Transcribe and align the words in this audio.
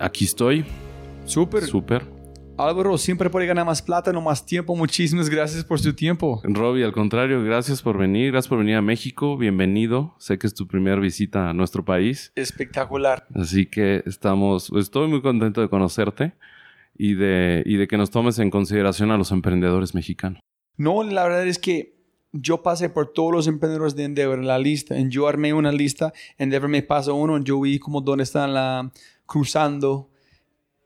Aquí 0.00 0.24
estoy. 0.24 0.64
Súper. 1.24 1.64
Súper. 1.64 2.04
Álvaro, 2.56 2.98
siempre 2.98 3.30
puede 3.30 3.46
ganar 3.46 3.66
más 3.66 3.82
plata, 3.82 4.12
no 4.12 4.20
más 4.20 4.46
tiempo. 4.46 4.74
Muchísimas 4.76 5.28
gracias 5.28 5.64
por 5.64 5.80
su 5.80 5.92
tiempo. 5.94 6.40
Robbie, 6.44 6.84
al 6.84 6.92
contrario, 6.92 7.42
gracias 7.42 7.82
por 7.82 7.98
venir. 7.98 8.32
Gracias 8.32 8.48
por 8.48 8.58
venir 8.58 8.76
a 8.76 8.82
México. 8.82 9.36
Bienvenido. 9.36 10.14
Sé 10.18 10.38
que 10.38 10.46
es 10.46 10.54
tu 10.54 10.66
primera 10.66 11.00
visita 11.00 11.50
a 11.50 11.52
nuestro 11.52 11.84
país. 11.84 12.32
Espectacular. 12.34 13.26
Así 13.34 13.66
que 13.66 14.02
estamos, 14.06 14.70
estoy 14.76 15.08
muy 15.08 15.20
contento 15.20 15.60
de 15.60 15.68
conocerte 15.68 16.34
y 16.96 17.14
de, 17.14 17.62
y 17.66 17.76
de 17.76 17.86
que 17.86 17.96
nos 17.96 18.10
tomes 18.10 18.38
en 18.38 18.50
consideración 18.50 19.10
a 19.10 19.18
los 19.18 19.32
emprendedores 19.32 19.94
mexicanos. 19.94 20.40
No, 20.76 21.02
la 21.02 21.24
verdad 21.24 21.46
es 21.46 21.58
que 21.58 21.98
yo 22.32 22.62
pasé 22.62 22.88
por 22.88 23.12
todos 23.12 23.32
los 23.32 23.46
emprendedores 23.46 23.96
de 23.96 24.04
Endeavor 24.04 24.38
en 24.38 24.46
la 24.46 24.58
lista. 24.58 24.96
En 24.96 25.10
yo 25.10 25.28
armé 25.28 25.52
una 25.54 25.72
lista. 25.72 26.12
Endeavor 26.38 26.68
me 26.68 26.82
pasó 26.82 27.14
uno. 27.14 27.38
Yo 27.38 27.60
vi 27.60 27.78
como 27.78 28.00
dónde 28.00 28.24
están 28.24 28.52
la 28.52 28.90
cruzando. 29.28 30.10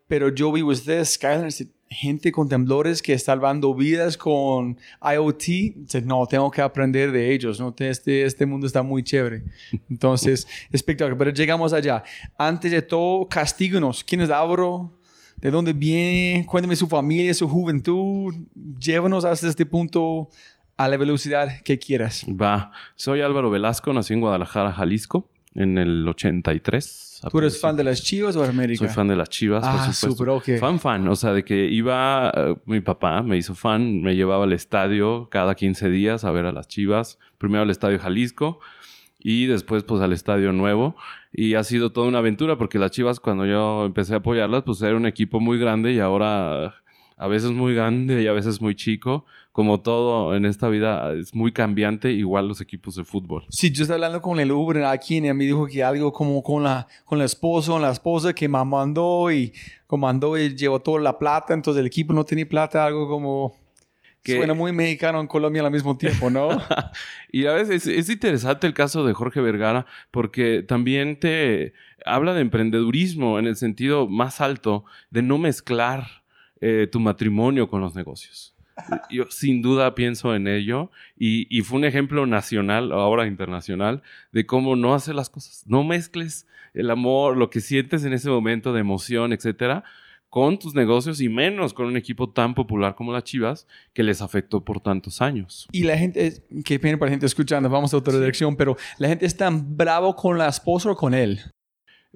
Pero 0.08 0.28
yo 0.28 0.52
vi 0.52 0.62
ustedes, 0.62 1.14
Skyler, 1.14 1.50
gente 1.88 2.32
con 2.32 2.48
temblores 2.48 3.00
que 3.00 3.18
salvando 3.18 3.74
vidas 3.74 4.18
con 4.18 4.76
IoT. 5.00 6.04
No, 6.04 6.26
tengo 6.26 6.50
que 6.50 6.60
aprender 6.60 7.12
de 7.12 7.32
ellos. 7.32 7.60
¿no? 7.60 7.74
Este, 7.78 8.24
este 8.24 8.44
mundo 8.44 8.66
está 8.66 8.82
muy 8.82 9.02
chévere. 9.02 9.44
Entonces, 9.88 10.46
espectacular. 10.72 11.16
Pero 11.16 11.30
llegamos 11.30 11.72
allá. 11.72 12.02
Antes 12.36 12.72
de 12.72 12.82
todo, 12.82 13.26
castíguenos. 13.26 14.04
¿Quién 14.04 14.20
es 14.20 14.30
Álvaro? 14.30 14.98
¿De 15.36 15.50
dónde 15.50 15.72
viene? 15.72 16.44
Cuéntame 16.46 16.76
su 16.76 16.86
familia, 16.86 17.32
su 17.34 17.48
juventud. 17.48 18.34
Llévanos 18.78 19.24
hasta 19.24 19.48
este 19.48 19.66
punto 19.66 20.28
a 20.76 20.88
la 20.88 20.96
velocidad 20.96 21.60
que 21.62 21.78
quieras. 21.78 22.24
Va. 22.28 22.72
Soy 22.96 23.20
Álvaro 23.20 23.50
Velasco, 23.50 23.92
nací 23.92 24.14
en 24.14 24.20
Guadalajara, 24.20 24.72
Jalisco, 24.72 25.30
en 25.54 25.78
el 25.78 26.06
83 26.08 27.12
¿Tú 27.30 27.38
eres 27.38 27.60
fan 27.60 27.76
de 27.76 27.84
las 27.84 28.02
Chivas 28.02 28.34
o 28.36 28.42
América? 28.42 28.78
Soy 28.78 28.88
fan 28.88 29.08
de 29.08 29.16
las 29.16 29.28
Chivas, 29.28 29.62
ah, 29.64 29.84
por 29.84 29.94
supuesto. 29.94 30.40
Super, 30.40 30.58
Fan, 30.58 30.80
fan. 30.80 31.08
O 31.08 31.14
sea, 31.14 31.32
de 31.32 31.44
que 31.44 31.66
iba... 31.66 32.32
Eh, 32.34 32.56
mi 32.66 32.80
papá 32.80 33.22
me 33.22 33.36
hizo 33.36 33.54
fan. 33.54 34.02
Me 34.02 34.16
llevaba 34.16 34.44
al 34.44 34.52
estadio 34.52 35.28
cada 35.30 35.54
15 35.54 35.88
días 35.88 36.24
a 36.24 36.32
ver 36.32 36.46
a 36.46 36.52
las 36.52 36.68
Chivas. 36.68 37.18
Primero 37.38 37.62
al 37.62 37.70
Estadio 37.70 37.98
Jalisco 37.98 38.60
y 39.18 39.46
después 39.46 39.84
pues 39.84 40.00
al 40.00 40.12
Estadio 40.12 40.52
Nuevo. 40.52 40.96
Y 41.32 41.54
ha 41.54 41.62
sido 41.62 41.92
toda 41.92 42.08
una 42.08 42.18
aventura 42.18 42.58
porque 42.58 42.78
las 42.78 42.90
Chivas 42.90 43.20
cuando 43.20 43.46
yo 43.46 43.84
empecé 43.86 44.14
a 44.14 44.18
apoyarlas 44.18 44.64
pues 44.64 44.82
era 44.82 44.96
un 44.96 45.06
equipo 45.06 45.38
muy 45.38 45.58
grande 45.58 45.92
y 45.92 46.00
ahora 46.00 46.74
a 47.16 47.28
veces 47.28 47.52
muy 47.52 47.74
grande 47.74 48.22
y 48.22 48.26
a 48.26 48.32
veces 48.32 48.60
muy 48.60 48.74
chico. 48.74 49.26
Como 49.52 49.80
todo 49.80 50.34
en 50.34 50.46
esta 50.46 50.68
vida 50.68 51.12
es 51.12 51.34
muy 51.34 51.52
cambiante, 51.52 52.10
igual 52.10 52.48
los 52.48 52.62
equipos 52.62 52.96
de 52.96 53.04
fútbol. 53.04 53.44
Sí, 53.50 53.70
yo 53.70 53.82
estaba 53.82 53.96
hablando 53.96 54.22
con 54.22 54.40
el 54.40 54.50
Uber 54.50 54.84
aquí 54.84 55.18
y 55.18 55.20
me 55.20 55.44
dijo 55.44 55.66
que 55.66 55.84
algo 55.84 56.10
como 56.10 56.42
con 56.42 56.64
la, 56.64 56.88
con 57.04 57.18
la 57.18 57.26
esposa, 57.26 57.72
con 57.72 57.82
la 57.82 57.90
esposa 57.90 58.32
que 58.32 58.48
mandó 58.48 59.30
y 59.30 59.52
comandó 59.86 60.38
y 60.38 60.56
llevó 60.56 60.80
toda 60.80 61.00
la 61.00 61.18
plata, 61.18 61.52
entonces 61.52 61.80
el 61.80 61.86
equipo 61.86 62.14
no 62.14 62.24
tenía 62.24 62.48
plata, 62.48 62.84
algo 62.84 63.08
como... 63.08 63.60
Que... 64.22 64.36
Suena 64.36 64.54
muy 64.54 64.70
mexicano 64.70 65.20
en 65.20 65.26
Colombia 65.26 65.62
al 65.62 65.72
mismo 65.72 65.98
tiempo, 65.98 66.30
¿no? 66.30 66.48
y 67.32 67.46
a 67.46 67.54
veces 67.54 67.88
es, 67.88 67.98
es, 67.98 68.08
interesante 68.08 68.68
el 68.68 68.72
caso 68.72 69.04
de 69.04 69.12
Jorge 69.14 69.40
Vergara 69.40 69.84
porque 70.12 70.62
también 70.62 71.18
te 71.18 71.72
habla 72.06 72.32
de 72.32 72.40
emprendedurismo 72.40 73.38
en 73.38 73.46
el 73.46 73.56
sentido 73.56 74.06
más 74.08 74.40
alto, 74.40 74.84
de 75.10 75.22
no 75.22 75.38
mezclar 75.38 76.22
eh, 76.60 76.88
tu 76.90 77.00
matrimonio 77.00 77.68
con 77.68 77.80
los 77.80 77.94
negocios. 77.94 78.54
Yo 79.10 79.24
sin 79.30 79.62
duda 79.62 79.94
pienso 79.94 80.34
en 80.34 80.46
ello 80.46 80.90
y, 81.16 81.60
fue 81.62 81.78
un 81.78 81.84
ejemplo 81.84 82.26
nacional, 82.26 82.92
ahora 82.92 83.26
internacional, 83.26 84.02
de 84.32 84.46
cómo 84.46 84.76
no 84.76 84.94
hacer 84.94 85.14
las 85.14 85.30
cosas. 85.30 85.64
No 85.66 85.84
mezcles 85.84 86.46
el 86.74 86.90
amor, 86.90 87.36
lo 87.36 87.50
que 87.50 87.60
sientes 87.60 88.04
en 88.04 88.12
ese 88.12 88.30
momento 88.30 88.72
de 88.72 88.80
emoción, 88.80 89.32
etcétera, 89.32 89.84
con 90.32 90.58
tus 90.58 90.74
negocios 90.74 91.20
y 91.20 91.28
menos 91.28 91.74
con 91.74 91.86
un 91.86 91.96
equipo 91.98 92.30
tan 92.30 92.54
popular 92.54 92.94
como 92.94 93.12
las 93.12 93.24
Chivas 93.24 93.66
que 93.92 94.02
les 94.02 94.22
afectó 94.22 94.64
por 94.64 94.80
tantos 94.80 95.20
años. 95.20 95.68
Y 95.72 95.84
la 95.84 95.98
gente, 95.98 96.42
qué 96.64 96.78
pena 96.78 96.98
para 96.98 97.10
la 97.10 97.12
gente 97.12 97.26
escuchando, 97.26 97.68
vamos 97.68 97.92
a 97.92 97.98
otra 97.98 98.14
dirección, 98.14 98.56
pero 98.56 98.76
la 98.98 99.08
gente 99.08 99.26
es 99.26 99.36
tan 99.36 99.76
bravo 99.76 100.16
con 100.16 100.38
la 100.38 100.48
esposa 100.48 100.90
o 100.90 100.96
con 100.96 101.12
él. 101.12 101.40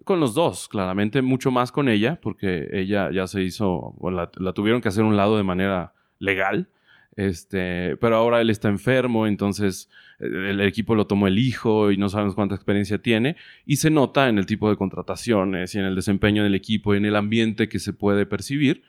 Con 0.05 0.19
los 0.19 0.33
dos, 0.33 0.67
claramente, 0.69 1.21
mucho 1.21 1.51
más 1.51 1.71
con 1.71 1.91
ella, 1.91 2.19
porque 2.23 2.69
ella 2.73 3.11
ya 3.13 3.27
se 3.27 3.43
hizo, 3.43 3.95
la, 4.03 4.31
la, 4.37 4.53
tuvieron 4.55 4.81
que 4.81 4.89
hacer 4.89 5.05
un 5.05 5.17
lado 5.17 5.37
de 5.37 5.43
manera 5.43 5.93
legal, 6.19 6.69
este, 7.17 7.97
pero 7.97 8.17
ahora 8.17 8.41
él 8.41 8.51
está 8.51 8.69
enfermo, 8.69 9.27
entonces 9.27 9.89
eh, 10.19 10.51
el 10.51 10.61
equipo 10.61 10.95
lo 10.95 11.07
tomó 11.07 11.27
el 11.27 11.39
hijo 11.39 11.91
y 11.91 11.97
no 11.97 12.09
sabemos 12.09 12.35
cuánta 12.35 12.55
experiencia 12.55 12.99
tiene, 12.99 13.37
y 13.65 13.77
se 13.77 13.91
nota 13.91 14.29
en 14.29 14.39
el 14.39 14.47
tipo 14.47 14.69
de 14.69 14.77
contrataciones 14.77 15.75
y 15.75 15.79
en 15.79 15.87
el 15.87 15.95
desempeño 15.95 16.43
del 16.45 16.55
equipo 16.55 16.95
y 16.95 16.99
en 16.99 17.07
el 17.07 17.17
ambiente 17.17 17.69
que 17.69 17.79
se 17.79 17.93
puede 17.93 18.27
percibir 18.27 18.83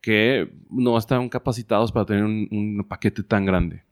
que 0.00 0.50
no 0.70 0.98
están 0.98 1.28
capacitados 1.28 1.92
para 1.92 2.06
tener 2.06 2.24
un, 2.24 2.84
paquete 2.88 3.22
tan 3.22 3.46
grande. 3.46 3.84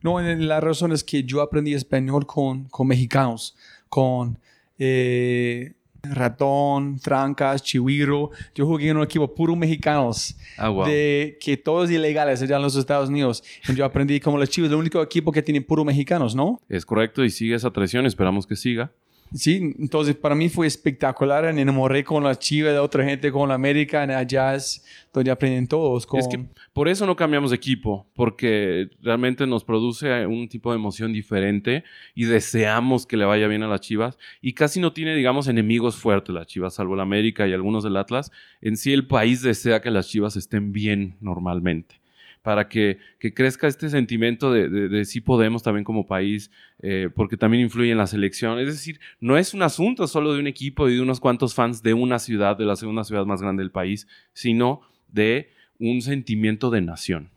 No, 0.00 0.20
la 0.20 0.60
razón 0.60 0.92
es 0.92 1.02
que 1.02 1.24
yo 1.24 1.40
aprendí 1.40 1.74
español 1.74 2.26
con, 2.26 2.64
con 2.68 2.86
mexicanos, 2.88 3.56
con... 3.88 4.38
Eh, 4.78 5.74
Ratón, 6.10 6.98
Trancas, 6.98 7.62
Chihuiro. 7.62 8.30
Yo 8.54 8.66
jugué 8.66 8.88
en 8.88 8.96
un 8.96 9.04
equipo 9.04 9.34
puro 9.34 9.56
mexicanos. 9.56 10.36
Ah, 10.58 10.70
de 10.86 11.38
que 11.40 11.56
todos 11.56 11.90
ilegales 11.90 12.42
allá 12.42 12.56
en 12.56 12.62
los 12.62 12.76
Estados 12.76 13.08
Unidos. 13.08 13.42
yo 13.74 13.84
aprendí 13.84 14.20
como 14.20 14.38
los 14.38 14.48
Chivas, 14.50 14.70
el 14.70 14.76
único 14.76 15.02
equipo 15.02 15.32
que 15.32 15.42
tiene 15.42 15.60
puro 15.60 15.84
mexicanos, 15.84 16.34
¿no? 16.34 16.60
Es 16.68 16.84
correcto 16.86 17.24
y 17.24 17.30
sigue 17.30 17.54
esa 17.54 17.70
tradición. 17.70 18.06
Esperamos 18.06 18.46
que 18.46 18.56
siga. 18.56 18.92
Sí, 19.34 19.74
entonces 19.80 20.14
para 20.14 20.36
mí 20.36 20.48
fue 20.48 20.66
espectacular. 20.66 21.52
Me 21.52 21.62
enamoré 21.62 22.04
con 22.04 22.22
la 22.22 22.38
chiva 22.38 22.70
de 22.70 22.78
otra 22.78 23.04
gente, 23.04 23.32
con 23.32 23.48
la 23.48 23.56
América, 23.56 24.04
en 24.04 24.12
allá 24.12 24.54
es 24.54 24.84
donde 25.12 25.30
aprenden 25.30 25.66
todos. 25.66 26.06
Es 26.14 26.28
que 26.28 26.44
por 26.72 26.88
eso 26.88 27.04
no 27.04 27.16
cambiamos 27.16 27.50
de 27.50 27.56
equipo, 27.56 28.06
porque 28.14 28.88
realmente 29.02 29.44
nos 29.46 29.64
produce 29.64 30.24
un 30.26 30.48
tipo 30.48 30.70
de 30.70 30.76
emoción 30.76 31.12
diferente 31.12 31.82
y 32.14 32.24
deseamos 32.24 33.06
que 33.06 33.16
le 33.16 33.24
vaya 33.24 33.48
bien 33.48 33.64
a 33.64 33.68
las 33.68 33.80
chivas. 33.80 34.18
Y 34.40 34.52
casi 34.52 34.78
no 34.78 34.92
tiene, 34.92 35.16
digamos, 35.16 35.48
enemigos 35.48 35.96
fuertes 35.96 36.32
las 36.32 36.46
chivas, 36.46 36.74
salvo 36.74 36.94
la 36.94 37.02
América 37.02 37.48
y 37.48 37.52
algunos 37.52 37.82
del 37.82 37.96
Atlas. 37.96 38.30
En 38.60 38.76
sí, 38.76 38.92
el 38.92 39.06
país 39.06 39.42
desea 39.42 39.80
que 39.80 39.90
las 39.90 40.08
chivas 40.08 40.36
estén 40.36 40.72
bien 40.72 41.16
normalmente 41.20 42.03
para 42.44 42.68
que, 42.68 42.98
crezca 43.34 43.66
este 43.66 43.88
sentimiento 43.88 44.52
de, 44.52 44.68
de, 44.68 45.04
sí 45.06 45.22
podemos 45.22 45.62
también 45.62 45.82
como 45.82 46.06
país, 46.06 46.50
eh, 46.82 47.08
porque 47.16 47.38
también 47.38 47.62
influye 47.62 47.90
en 47.90 47.96
la 47.96 48.06
selección. 48.06 48.58
Es 48.58 48.66
decir, 48.66 49.00
no 49.18 49.38
es 49.38 49.54
un 49.54 49.62
asunto 49.62 50.06
solo 50.06 50.34
de 50.34 50.40
un 50.40 50.46
equipo 50.46 50.86
y 50.86 50.96
de 50.96 51.00
unos 51.00 51.20
cuantos 51.20 51.54
fans 51.54 51.82
de 51.82 51.94
una 51.94 52.18
ciudad, 52.18 52.54
de 52.58 52.66
la 52.66 52.76
segunda 52.76 53.02
ciudad 53.02 53.24
más 53.24 53.40
grande 53.40 53.62
del 53.62 53.70
país, 53.70 54.06
sino 54.34 54.82
de 55.08 55.48
un 55.78 56.02
sentimiento 56.02 56.68
de 56.68 56.82
nación. 56.82 57.30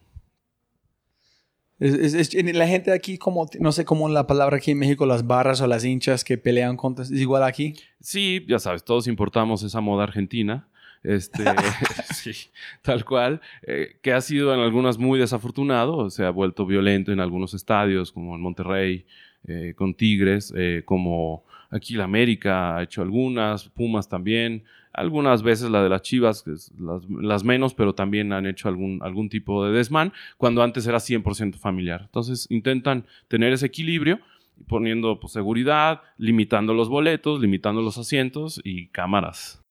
Es, 1.80 2.36
la 2.36 2.68
gente 2.68 2.92
aquí, 2.92 3.18
como, 3.18 3.50
no 3.62 3.72
sé 3.72 3.86
cómo 3.86 4.10
la 4.10 4.28
palabra 4.28 4.58
aquí 4.58 4.72
en 4.72 4.80
México, 4.80 5.06
las 5.06 5.26
barras 5.26 5.62
o 5.62 5.68
las 5.68 5.86
hinchas 5.86 6.26
que 6.26 6.38
pelean 6.38 6.76
contra, 6.76 7.06
¿es 7.06 7.12
igual 7.12 7.44
aquí? 7.44 7.76
Sí, 8.02 8.46
ya 8.50 8.60
sabes, 8.60 8.84
todos 8.84 9.08
importamos 9.08 9.64
esa 9.64 9.80
moda 9.80 10.04
argentina. 10.04 10.68
Este, 11.08 11.44
sí, 12.14 12.34
tal 12.82 13.06
cual, 13.06 13.40
eh, 13.66 13.98
que 14.02 14.12
ha 14.12 14.22
sido 14.22 14.54
en 14.54 14.60
algunas 14.60 14.98
muy 14.98 15.18
desafortunado, 15.18 16.10
se 16.10 16.26
ha 16.26 16.30
vuelto 16.30 16.66
violento 16.66 17.14
en 17.14 17.22
algunos 17.22 17.54
estadios, 17.54 18.12
como 18.12 18.36
en 18.36 18.42
Monterrey, 18.42 19.06
eh, 19.48 19.74
con 19.76 19.94
Tigres, 19.94 20.54
eh, 20.56 20.82
como 20.86 21.46
Aquí 21.70 21.96
la 21.96 22.06
América 22.06 22.78
ha 22.78 22.84
hecho 22.84 23.02
algunas, 23.02 23.68
Pumas 23.70 24.08
también, 24.08 24.64
algunas 24.94 25.44
veces 25.44 25.70
la 25.70 25.84
de 25.84 25.90
las 25.90 26.02
Chivas, 26.02 26.46
las, 26.78 27.44
menos, 27.44 27.74
pero 27.74 27.94
también 27.94 28.32
han 28.32 28.46
hecho 28.46 28.70
algún, 28.70 29.00
algún 29.04 29.30
tipo 29.30 29.66
de 29.66 29.74
desmán, 29.74 30.14
cuando 30.38 30.64
antes 30.64 30.88
era 30.88 31.00
100% 31.00 31.56
familiar. 31.56 32.04
Entonces 32.06 32.48
intentan 32.50 33.06
tener 33.28 33.52
ese 33.52 33.66
equilibrio 33.66 34.20
poniendo 34.68 35.20
pues, 35.20 35.34
seguridad, 35.34 36.02
limitando 36.18 36.74
los 36.74 36.90
boletos, 36.90 37.42
limitando 37.42 37.82
los 37.82 37.98
asientos 37.98 38.62
y 38.64 38.88
cámaras. 38.88 39.67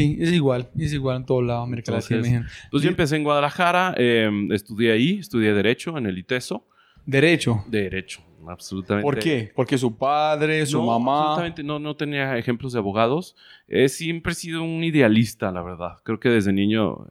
Sí, 0.00 0.18
es 0.20 0.32
igual, 0.32 0.70
es 0.78 0.92
igual 0.92 1.18
en 1.18 1.26
todo 1.26 1.42
lado, 1.42 1.62
América 1.62 1.92
Latina. 1.92 2.48
Pues 2.70 2.82
yo 2.82 2.88
empecé 2.88 3.16
en 3.16 3.24
Guadalajara, 3.24 3.94
em, 3.96 4.50
estudié 4.52 4.92
ahí, 4.92 5.18
estudié 5.18 5.52
Derecho 5.52 5.96
en 5.98 6.06
el 6.06 6.18
ITESO. 6.18 6.66
¿Derecho? 7.06 7.64
Derecho, 7.68 8.22
absolutamente. 8.46 9.04
¿Por 9.04 9.18
qué? 9.18 9.52
¿Porque 9.54 9.78
su 9.78 9.96
padre, 9.96 10.64
su 10.66 10.82
mamá? 10.82 11.20
Absolutamente, 11.20 11.62
no, 11.62 11.78
no 11.78 11.96
tenía 11.96 12.36
ejemplos 12.38 12.72
de 12.72 12.78
abogados. 12.78 13.36
siempre 13.88 14.32
he 14.32 14.34
sido 14.34 14.62
un 14.62 14.84
idealista, 14.84 15.50
la 15.50 15.62
verdad. 15.62 15.98
Creo 16.04 16.20
que 16.20 16.28
desde 16.28 16.52
niño 16.52 17.06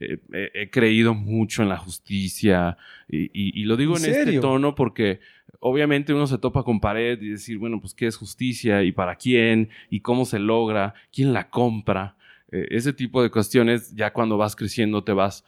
eh, 0.00 0.18
eh, 0.32 0.50
he 0.54 0.70
creído 0.70 1.12
mucho 1.12 1.62
en 1.62 1.68
la 1.68 1.76
justicia 1.76 2.76
y, 3.08 3.64
lo 3.64 3.76
digo 3.76 3.96
en, 3.96 4.04
este 4.04 4.38
tono 4.38 4.74
porque 4.76 5.18
obviamente 5.58 6.14
uno 6.14 6.26
se 6.26 6.38
topa 6.38 6.62
con 6.62 6.78
pared 6.78 7.20
y 7.20 7.30
decir, 7.30 7.58
bueno, 7.58 7.80
pues 7.80 7.94
qué 7.94 8.06
es 8.06 8.16
justicia 8.16 8.84
y 8.84 8.92
para 8.92 9.16
quién 9.16 9.70
y 9.90 10.00
cómo 10.00 10.24
se 10.24 10.38
logra, 10.38 10.94
quién 11.12 11.32
la 11.32 11.50
compra. 11.50 12.16
Eh, 12.50 12.68
ese 12.70 12.92
tipo 12.92 13.22
de 13.22 13.30
cuestiones, 13.30 13.94
ya 13.94 14.12
cuando 14.12 14.36
vas 14.36 14.56
creciendo 14.56 15.04
te 15.04 15.12
vas 15.12 15.44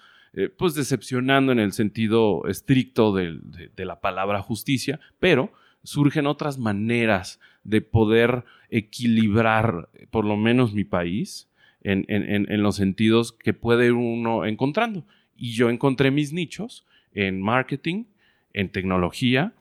pues 0.56 0.74
decepcionando 0.74 1.50
en 1.50 1.58
el 1.58 1.72
sentido 1.72 2.46
estricto 2.46 3.12
de, 3.12 3.40
la 3.78 4.00
palabra 4.00 4.40
justicia, 4.40 5.00
pero 5.18 5.52
surgen 5.82 6.28
otras 6.28 6.56
maneras 6.56 7.40
de 7.64 7.80
poder 7.80 8.44
equilibrar 8.68 9.88
por 10.12 10.24
lo 10.24 10.36
menos 10.36 10.72
mi 10.72 10.84
país 10.84 11.48
en, 11.82 12.62
los 12.62 12.76
sentidos 12.76 13.32
que 13.32 13.54
puede 13.54 13.92
uno 13.92 14.44
encontrando. 14.44 15.04
Y 15.36 15.52
yo 15.52 15.70
encontré 15.70 16.10
mis 16.10 16.32
nichos 16.32 16.86
en 17.12 17.40
marketing, 17.40 18.04
en 18.52 18.70
tecnología 18.70 19.52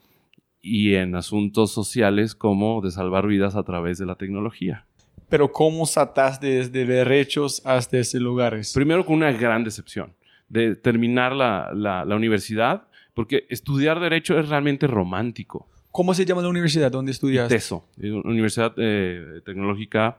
y 0.61 0.95
en 0.95 1.15
asuntos 1.15 1.71
sociales 1.71 2.35
como 2.35 2.81
de 2.81 2.91
salvar 2.91 3.27
vidas 3.27 3.55
a 3.55 3.63
través 3.63 3.97
de 3.97 4.05
la 4.05 4.15
tecnología. 4.15 4.85
Pero 5.29 5.51
¿cómo 5.51 5.85
saltaste 5.85 6.47
desde 6.47 6.85
derechos 6.85 7.61
hasta 7.65 7.97
esos 7.97 8.19
lugares? 8.19 8.73
Primero 8.73 9.05
con 9.05 9.15
una 9.15 9.31
gran 9.31 9.63
decepción 9.63 10.13
de 10.49 10.75
terminar 10.75 11.33
la, 11.33 12.03
universidad, 12.15 12.87
porque 13.13 13.45
estudiar 13.49 13.99
derecho 13.99 14.37
es 14.39 14.49
realmente 14.49 14.87
romántico. 14.87 15.67
¿Cómo 15.91 16.13
se 16.13 16.25
llama 16.25 16.41
la 16.41 16.49
universidad 16.49 16.91
donde 16.91 17.11
estudiaste? 17.11 17.55
TESO, 17.55 17.85
Universidad 18.25 18.73
eh, 18.77 19.41
Tecnológica 19.45 20.17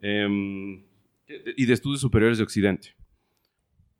em, 0.00 0.82
y 1.56 1.66
de 1.66 1.72
Estudios 1.72 2.00
Superiores 2.00 2.38
de 2.38 2.44
Occidente. 2.44 2.94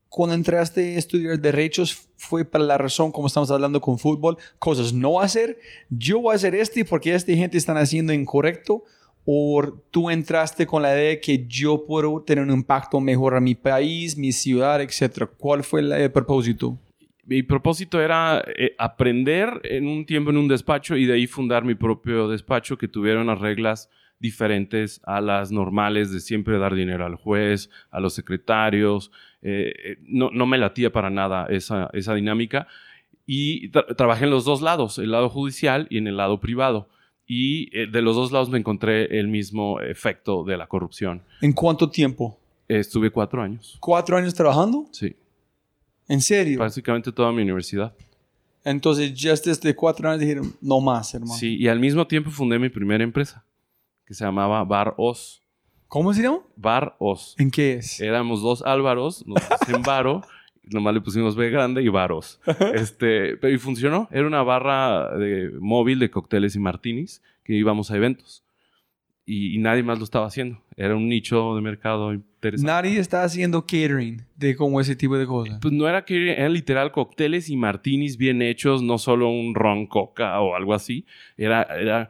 Cuando 0.09 0.35
entraste 0.35 0.95
a 0.95 0.99
estudiar 0.99 1.39
derechos 1.39 2.09
fue 2.17 2.45
para 2.45 2.65
la 2.65 2.79
razón, 2.79 3.13
como 3.13 3.27
estamos 3.27 3.51
hablando 3.51 3.81
con 3.81 3.99
fútbol, 3.99 4.39
cosas 4.59 4.93
no 4.93 5.21
hacer. 5.21 5.59
Yo 5.91 6.21
voy 6.21 6.33
a 6.33 6.37
hacer 6.37 6.55
este 6.55 6.85
porque 6.85 7.15
esta 7.15 7.33
gente 7.35 7.59
está 7.59 7.79
haciendo 7.79 8.13
incorrecto. 8.13 8.85
¿O 9.31 9.63
tú 9.91 10.09
entraste 10.09 10.67
con 10.67 10.81
la 10.81 10.95
idea 10.95 11.11
de 11.11 11.21
que 11.21 11.47
yo 11.47 11.85
puedo 11.85 12.23
tener 12.23 12.43
un 12.43 12.51
impacto 12.51 12.99
mejor 12.99 13.35
a 13.35 13.41
mi 13.43 13.55
país, 13.55 14.17
mi 14.17 14.33
ciudad, 14.33 14.81
etcétera? 14.81 15.27
¿Cuál 15.27 15.65
fue 15.65 15.83
el, 15.83 16.11
propósito? 16.11 16.79
Mi 17.27 17.43
propósito 17.43 18.01
era 18.01 18.43
eh, 18.57 18.75
aprender 18.79 19.61
en 19.65 19.87
un 19.87 20.07
tiempo 20.07 20.31
en 20.31 20.39
un 20.39 20.49
despacho 20.49 20.97
y 20.97 21.05
de 21.05 21.13
ahí 21.13 21.27
fundar 21.27 21.63
mi 21.63 21.75
propio 21.75 22.27
despacho 22.27 22.79
que 22.79 22.89
tuviera 22.89 23.21
unas 23.21 23.39
reglas 23.39 23.91
diferentes 24.19 25.03
a 25.05 25.21
las 25.21 25.53
normales 25.53 26.11
de 26.11 26.21
siempre 26.21 26.59
dar 26.59 26.75
dinero 26.75 27.05
al 27.05 27.17
juez, 27.17 27.69
a 27.91 28.01
los 28.01 28.15
secretarios. 28.15 29.13
Eh, 29.43 29.75
eh, 29.85 29.99
no, 30.05 30.31
no, 30.31 30.47
me 30.47 30.57
latía 30.57 30.91
para 30.91 31.11
nada 31.11 31.49
esa, 31.51 31.91
esa 31.93 32.15
dinámica. 32.15 32.67
Y 33.27 33.69
trabajé 33.69 34.25
en 34.25 34.31
los 34.31 34.47
dos 34.47 34.63
lados, 34.63 34.97
el 34.97 35.11
lado 35.11 35.29
judicial 35.29 35.87
y 35.91 35.99
en 35.99 36.07
el 36.07 36.17
lado 36.17 36.41
privado. 36.41 36.89
Y 37.29 37.69
eh, 37.79 37.87
de 37.87 38.03
los 38.03 38.17
dos 38.17 38.33
lados 38.33 38.49
me 38.49 38.59
encontré 38.59 39.21
el 39.21 39.29
mismo 39.29 39.81
efecto 39.81 40.43
de 40.43 40.57
la 40.57 40.67
corrupción. 40.67 41.23
¿En 41.41 41.53
cuánto 41.53 41.89
tiempo? 41.89 42.39
estuve 42.69 43.11
cuatro 43.11 43.43
años. 43.43 43.77
¿Cuatro 43.81 44.17
años 44.17 44.35
trabajando? 44.35 44.87
Sí. 44.93 45.17
¿En 46.07 46.21
serio? 46.21 46.59
Básicamente 46.61 47.11
toda 47.13 47.33
mi 47.33 47.43
universidad. 47.43 47.95
Entonces, 48.65 49.15
ya 49.15 49.31
desde 49.31 49.75
cuatro 49.75 50.09
años 50.09 50.21
dijeron, 50.21 50.55
no 50.61 50.81
más, 50.81 51.15
hermano. 51.15 51.35
Sí, 51.35 51.57
y 51.57 51.69
al 51.69 51.81
mismo 51.81 52.07
tiempo 52.07 52.31
fundé 52.31 52.59
mi 52.59 52.69
primera 52.69 53.03
empresa 53.03 53.45
que 54.05 54.15
se 54.15 54.25
llamaba 54.25 54.65
Bar 54.65 54.95
Os. 54.97 55.43
¿Cómo 55.87 56.13
se 56.13 56.23
llama? 56.23 56.41
Bar 56.57 56.97
Os. 56.99 57.35
¿En 57.39 57.51
qué 57.51 57.75
es? 57.75 58.01
Éramos 58.01 58.43
dos 58.43 58.63
Álvaros, 58.63 59.27
nos 59.27 59.43
en 59.69 59.83
Baro, 59.83 60.23
nomás 60.71 60.95
le 60.95 61.01
pusimos 61.01 61.37
B 61.37 61.51
grande 61.51 61.83
y 61.83 61.89
Baros. 61.89 62.41
Este, 62.75 63.37
pero 63.37 63.53
y 63.53 63.59
funcionó. 63.59 64.09
Era 64.11 64.27
una 64.27 64.43
barra 64.43 65.17
de, 65.17 65.51
móvil 65.61 65.99
de 65.99 66.11
cócteles 66.11 66.57
y 66.57 66.59
martinis 66.59 67.23
que 67.45 67.55
íbamos 67.55 67.91
a 67.91 67.97
eventos. 67.97 68.45
Y, 69.25 69.59
nadie 69.59 69.83
más 69.83 69.99
lo 69.99 70.05
estaba 70.05 70.27
haciendo. 70.27 70.63
Era 70.77 70.97
un 70.97 71.09
nicho 71.09 71.55
de 71.55 71.61
mercado 71.61 72.15
interesante. 72.15 72.73
Nadie 72.73 72.99
estaba 72.99 73.25
haciendo 73.25 73.63
catering 73.63 74.23
de 74.37 74.57
como 74.57 74.81
ese 74.81 74.97
tipo 74.97 75.19
de 75.19 75.27
cosas. 75.27 75.59
Pues 75.61 75.75
no 75.75 75.87
era 75.87 76.03
catering, 76.03 76.29
eran 76.29 76.53
literal 76.55 76.93
cócteles 76.93 77.51
y 77.51 77.57
martinis 77.57 78.17
bien 78.17 78.41
hechos, 78.41 78.83
no 78.83 78.97
solo 78.97 79.29
un 79.29 79.55
ron 79.55 79.87
coca 79.87 80.41
o 80.41 80.55
algo 80.55 80.73
así. 80.73 81.05
Era, 81.37 81.63
era 81.63 82.09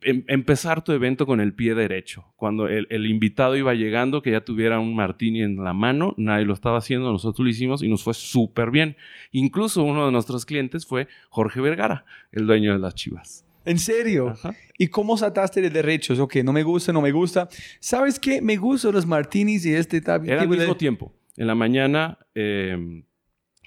Em, 0.00 0.22
empezar 0.28 0.84
tu 0.84 0.92
evento 0.92 1.26
con 1.26 1.40
el 1.40 1.52
pie 1.54 1.74
derecho. 1.74 2.24
Cuando 2.36 2.68
el, 2.68 3.06
invitado 3.06 3.56
iba 3.56 3.74
llegando, 3.74 4.22
que 4.22 4.30
ya 4.30 4.40
tuviera 4.40 4.78
un 4.78 4.94
martini 4.94 5.42
en 5.42 5.62
la 5.64 5.72
mano, 5.72 6.14
nadie 6.16 6.44
lo 6.44 6.54
estaba 6.54 6.78
haciendo, 6.78 7.10
nosotros 7.10 7.44
lo 7.44 7.50
hicimos 7.50 7.82
y 7.82 7.88
nos 7.88 8.04
fue 8.04 8.14
súper 8.14 8.70
bien. 8.70 8.96
Incluso 9.32 9.82
uno 9.82 10.06
de 10.06 10.12
nuestros 10.12 10.46
clientes 10.46 10.86
fue 10.86 11.08
Jorge 11.30 11.60
Vergara, 11.60 12.04
el 12.30 12.46
dueño 12.46 12.72
de 12.72 12.78
las 12.78 12.94
chivas. 12.94 13.44
¿En 13.64 13.78
serio? 13.78 14.34
¿Y 14.78 14.86
cómo 14.86 15.16
saltaste 15.16 15.60
de 15.60 15.68
derechos? 15.68 16.20
Ok, 16.20 16.36
no 16.36 16.52
me 16.52 16.62
gusta, 16.62 16.92
no 16.92 17.02
me 17.02 17.10
gusta. 17.10 17.48
¿Sabes 17.80 18.20
qué? 18.20 18.40
Me 18.40 18.56
gustan 18.56 18.92
los 18.92 19.04
martinis 19.04 19.66
y 19.66 19.74
este 19.74 19.96
Era 19.96 20.42
al 20.42 20.48
mismo 20.48 20.76
tiempo. 20.76 21.12
En 21.36 21.48
la 21.48 21.56
mañana 21.56 22.18
em, 22.34 23.02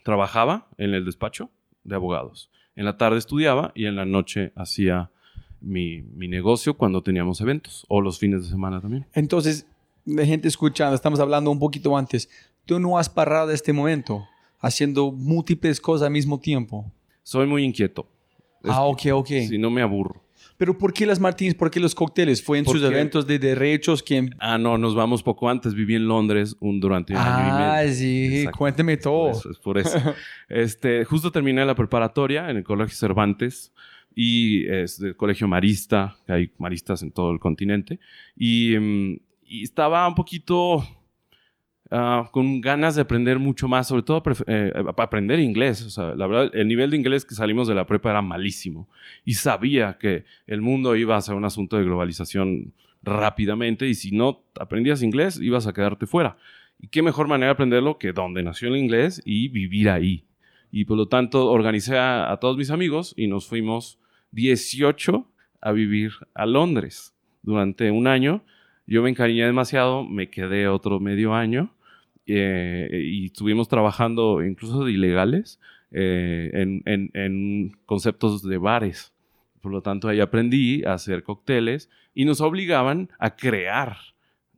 trabajaba 0.04 0.69
en 0.77 0.94
el 0.94 1.04
despacho 1.04 1.51
de 1.84 1.95
abogados. 1.95 2.50
En 2.75 2.86
la 2.86 2.95
tarde 2.95 3.18
estudiaba 3.18 3.74
y 3.75 3.86
en 3.86 3.98
la 3.98 4.06
noche 4.06 4.54
hacía 4.56 5.12
mi, 5.62 6.02
negocio 6.28 6.75
cuando 6.75 7.02
teníamos 7.02 7.40
eventos 7.42 7.86
o 7.88 8.02
los 8.02 8.19
fines 8.19 8.44
de 8.44 8.50
semana 8.50 8.81
también. 8.81 9.06
Entonces, 9.13 9.66
de 10.06 10.25
gente 10.25 10.48
escuchando, 10.48 10.96
estamos 10.96 11.20
hablando 11.20 11.51
un 11.51 11.60
poquito 11.60 11.96
antes, 11.96 12.30
tú 12.65 12.80
no 12.80 12.98
has 12.98 13.10
parado 13.10 13.51
este 13.51 13.74
momento 13.74 14.27
haciendo 14.60 15.12
múltiples 15.12 15.80
cosas 15.80 16.08
al 16.08 16.13
mismo 16.13 16.39
tiempo. 16.39 16.91
Soy 17.24 17.48
muy 17.48 17.63
inquieto. 17.63 18.08
ah, 18.65 18.84
ok, 18.84 19.01
ok. 19.13 19.27
Si 19.27 19.58
no 19.58 19.70
me 19.70 19.82
aburro. 19.82 20.22
Pero 20.58 20.77
¿por 20.77 20.94
qué 20.94 21.08
las 21.08 21.20
Martins? 21.20 21.56
¿Por 21.56 21.72
qué 21.72 21.80
los 21.80 21.96
cócteles? 21.96 22.44
¿Fue 22.44 22.60
en 22.60 22.65
sus 22.65 22.84
eventos 22.84 23.25
de 23.25 23.39
derechos 23.39 24.03
que... 24.03 24.30
Ah, 24.38 24.60
no, 24.60 24.77
nos 24.77 24.94
vamos 24.94 25.24
poco 25.24 25.50
antes. 25.50 25.74
Viví 25.74 25.96
en 25.96 26.08
Londres 26.08 26.56
un, 26.60 26.80
durante 26.80 27.13
un 27.13 27.20
año 27.20 27.48
y 27.48 27.51
medio. 27.51 27.72
Ah, 27.72 27.84
sí. 27.88 28.46
Cuénteme 28.56 28.98
todo. 28.98 29.32
es 29.32 29.58
por 29.58 29.80
eso. 29.80 29.98
este, 30.50 31.03
justo 31.03 31.32
terminé 31.32 31.65
la 31.65 31.74
preparatoria 31.74 32.50
en 32.51 32.58
el 32.58 32.63
Colegio 32.63 32.96
Cervantes 32.96 33.72
y 34.15 34.68
es 34.68 35.00
del 35.00 35.15
colegio 35.15 35.48
marista, 35.48 36.15
que 36.25 36.34
hay 36.34 36.51
maristas 36.58 37.01
en 37.03 37.12
todo 37.12 37.32
el 37.32 37.39
continente, 37.39 38.00
y, 38.36 38.75
mm, 38.77 39.18
estaba 39.63 40.08
un 40.08 40.15
poquito 40.15 40.84
ah, 41.89 42.30
con 42.32 42.62
ganas 42.62 42.96
de 42.96 43.01
aprender 43.01 43.38
mucho 43.38 43.68
más, 43.68 43.89
sobre 43.89 44.03
todo 44.03 44.24
eh, 44.48 44.72
aprender 44.98 45.39
inglés. 45.41 45.82
O 45.82 45.89
sea, 45.89 46.15
la 46.15 46.25
verdad, 46.25 46.51
el 46.53 46.70
nivel 46.70 46.91
de 46.91 46.98
inglés 46.98 47.25
que 47.25 47.36
salimos 47.36 47.68
de 47.68 47.75
la 47.75 47.86
prepa 47.86 48.12
era 48.12 48.22
malísimo 48.22 48.88
y 49.25 49.34
sabía 49.34 49.98
que 50.00 50.24
el 50.48 50.62
mundo 50.62 50.96
iba 50.96 51.18
a 51.18 51.22
ser 51.22 51.36
un 51.36 51.44
asunto 51.44 51.77
de 51.77 51.84
globalización 51.84 52.74
rápidamente 53.03 53.88
y 53.88 53.96
si 53.96 54.12
no 54.12 54.46
aprendías 54.58 55.03
inglés 55.03 55.38
ibas 55.41 55.68
a 55.68 55.74
quedarte 55.74 56.06
fuera. 56.06 56.38
¿Y 56.80 56.88
qué 56.88 57.01
mejor 57.01 57.27
manera 57.27 57.48
de 57.48 57.53
aprenderlo 57.53 57.98
que 57.98 58.13
donde 58.13 58.44
nació 58.44 58.70
el 58.70 58.77
inglés 58.77 59.22
y 59.25 59.50
vivir 59.50 59.89
ahí? 59.89 60.24
Y 60.72 60.86
por 60.86 60.96
lo 60.96 61.10
tanto 61.10 61.48
organicé 61.48 61.98
a 61.98 62.38
todos 62.39 62.56
mis 62.56 62.72
amigos 62.72 63.13
y 63.18 63.27
nos 63.27 63.48
fuimos 63.48 64.00
18 64.31 65.27
a 65.61 65.71
vivir 65.71 66.11
a 66.33 66.45
Londres 66.45 67.13
durante 67.43 67.91
un 67.91 68.07
año. 68.07 68.43
Yo 68.88 69.03
me 69.03 69.09
encariñé 69.09 69.45
demasiado, 69.45 70.03
me 70.03 70.29
quedé 70.29 70.67
otro 70.67 71.00
medio 71.00 71.33
año 71.33 71.73
eh, 72.25 72.89
y 72.91 73.25
estuvimos 73.27 73.67
trabajando 73.67 74.43
incluso 74.43 74.85
de 74.85 74.91
ilegales 74.91 75.59
eh, 75.91 76.50
en, 76.53 77.77
conceptos 77.85 78.43
de 78.43 78.57
bares. 78.57 79.13
Por 79.61 79.71
lo 79.71 79.81
tanto, 79.81 80.07
ahí 80.07 80.19
aprendí 80.19 80.83
a 80.83 80.93
hacer 80.93 81.23
cócteles 81.23 81.89
y 82.15 82.25
nos 82.25 82.41
obligaban 82.41 83.09
a 83.19 83.35
crear 83.35 83.97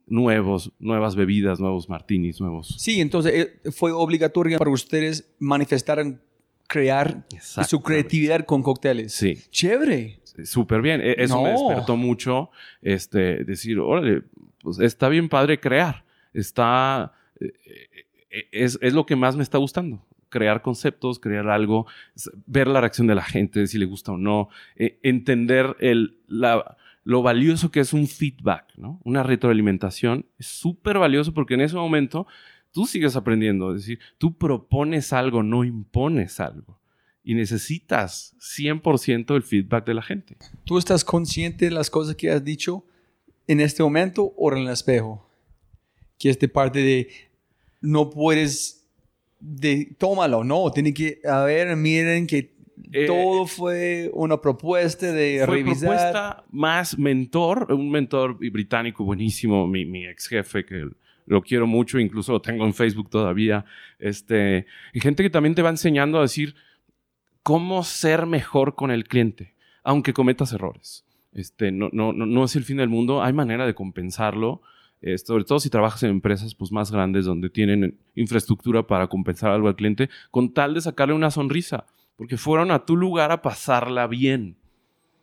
nuevos, 0.06 0.72
nuevas 0.78 1.16
bebidas, 1.16 1.60
nuevos 1.60 1.88
martinis, 1.88 2.40
nuevos. 2.40 2.74
Sí, 2.78 3.00
entonces 3.00 3.34
eh, 3.34 3.70
fue 3.70 3.92
obligatorio 3.92 4.58
para 4.58 4.70
ustedes 4.70 5.34
manifestar 5.38 5.98
crear 6.66 7.24
su 7.40 7.82
creatividad 7.82 8.44
con 8.44 8.62
cócteles. 8.62 9.12
Sí. 9.12 9.38
Chévere. 9.50 10.20
súper 10.44 10.82
bien. 10.82 11.00
E, 11.00 11.16
eso 11.18 11.42
me 11.42 11.50
despertó 11.50 11.96
mucho, 11.96 12.50
este, 12.82 13.44
decir, 13.44 13.78
órale, 13.78 14.22
pues 14.60 14.78
está 14.80 15.08
bien 15.08 15.28
padre 15.28 15.60
crear. 15.60 16.04
Está, 16.32 17.12
eh, 17.40 17.52
eh, 18.30 18.48
es, 18.50 18.78
es 18.82 18.92
lo 18.92 19.06
que 19.06 19.16
más 19.16 19.36
me 19.36 19.42
está 19.42 19.58
gustando. 19.58 20.04
Crear 20.28 20.62
conceptos, 20.62 21.20
crear 21.20 21.48
algo, 21.48 21.86
ver 22.46 22.66
la 22.66 22.80
reacción 22.80 23.06
de 23.06 23.14
la 23.14 23.22
gente, 23.22 23.66
si 23.68 23.78
le 23.78 23.84
gusta 23.84 24.12
o 24.12 24.18
no, 24.18 24.48
eh, 24.74 24.98
entender 25.02 25.76
el, 25.78 26.18
la, 26.26 26.76
lo 27.04 27.22
valioso 27.22 27.70
que 27.70 27.80
es 27.80 27.92
un 27.92 28.08
feedback, 28.08 28.66
¿no? 28.76 29.00
Una 29.04 29.22
retroalimentación 29.22 30.26
es 30.38 30.46
súper 30.46 30.98
valioso 30.98 31.32
porque 31.34 31.54
en 31.54 31.60
ese 31.60 31.76
momento 31.76 32.26
tú 32.74 32.86
sigues 32.86 33.14
aprendiendo. 33.14 33.74
Es 33.74 33.82
decir, 33.82 34.00
tú 34.18 34.36
propones 34.36 35.12
algo, 35.12 35.42
no 35.42 35.64
impones 35.64 36.40
algo. 36.40 36.80
Y 37.22 37.34
necesitas 37.34 38.36
100% 38.38 39.34
el 39.34 39.42
feedback 39.42 39.86
de 39.86 39.94
la 39.94 40.02
gente. 40.02 40.36
¿Tú 40.64 40.76
estás 40.76 41.04
consciente 41.04 41.66
de 41.66 41.70
las 41.70 41.88
cosas 41.88 42.16
que 42.16 42.30
has 42.30 42.44
dicho 42.44 42.84
en 43.46 43.60
este 43.60 43.82
momento 43.82 44.34
o 44.36 44.52
en 44.52 44.58
el 44.58 44.68
espejo? 44.68 45.30
Que 46.18 46.28
es 46.30 46.38
de 46.38 46.48
parte 46.48 46.80
de 46.80 47.08
no 47.80 48.10
puedes 48.10 48.86
de 49.40 49.94
tómalo, 49.98 50.42
no, 50.42 50.70
tiene 50.70 50.92
que 50.92 51.20
a 51.24 51.44
ver, 51.44 51.76
miren 51.76 52.26
que 52.26 52.54
Eh, 52.92 53.06
todo 53.06 53.46
fue 53.46 54.10
una 54.14 54.40
propuesta 54.40 55.12
de 55.12 55.42
Fue 55.44 55.56
revisar. 55.56 55.88
propuesta 55.88 56.44
más 56.50 56.98
mentor, 56.98 57.72
un 57.72 57.90
mentor 57.90 58.36
británico 58.38 59.04
buenísimo, 59.04 59.66
mi, 59.66 59.84
mi 59.84 60.06
ex 60.06 60.26
jefe, 60.26 60.64
que 60.64 60.88
lo 61.26 61.42
quiero 61.42 61.66
mucho, 61.66 61.98
incluso 61.98 62.32
lo 62.32 62.40
tengo 62.40 62.64
en 62.64 62.74
Facebook 62.74 63.10
todavía. 63.10 63.64
Este, 63.98 64.66
y 64.92 65.00
gente 65.00 65.22
que 65.22 65.30
también 65.30 65.54
te 65.54 65.62
va 65.62 65.70
enseñando 65.70 66.18
a 66.18 66.22
decir 66.22 66.54
cómo 67.42 67.82
ser 67.82 68.26
mejor 68.26 68.74
con 68.74 68.90
el 68.90 69.04
cliente, 69.04 69.54
aunque 69.82 70.12
cometas 70.12 70.52
errores. 70.52 71.04
Este, 71.32 71.72
no, 71.72 71.88
no, 71.92 72.12
no, 72.12 72.26
no 72.26 72.44
es 72.44 72.56
el 72.56 72.64
fin 72.64 72.76
del 72.76 72.88
mundo, 72.88 73.22
hay 73.22 73.32
manera 73.32 73.66
de 73.66 73.74
compensarlo. 73.74 74.62
eh, 75.02 75.18
sobre 75.18 75.44
todo 75.44 75.60
si 75.60 75.68
trabajas 75.68 76.02
en 76.02 76.10
empresas 76.10 76.54
pues, 76.54 76.72
más 76.72 76.90
grandes 76.90 77.26
donde 77.26 77.50
tienen 77.50 77.98
infraestructura 78.14 78.86
para 78.86 79.06
compensar 79.08 79.50
algo 79.50 79.68
al 79.68 79.76
cliente, 79.76 80.08
con 80.30 80.54
tal 80.54 80.72
de 80.72 80.80
sacarle 80.80 81.14
una 81.14 81.30
sonrisa, 81.30 81.84
porque 82.16 82.38
fueron 82.38 82.70
a 82.70 82.86
tu 82.86 82.96
lugar 82.96 83.30
a 83.30 83.42
pasarla 83.42 84.06
bien. 84.06 84.56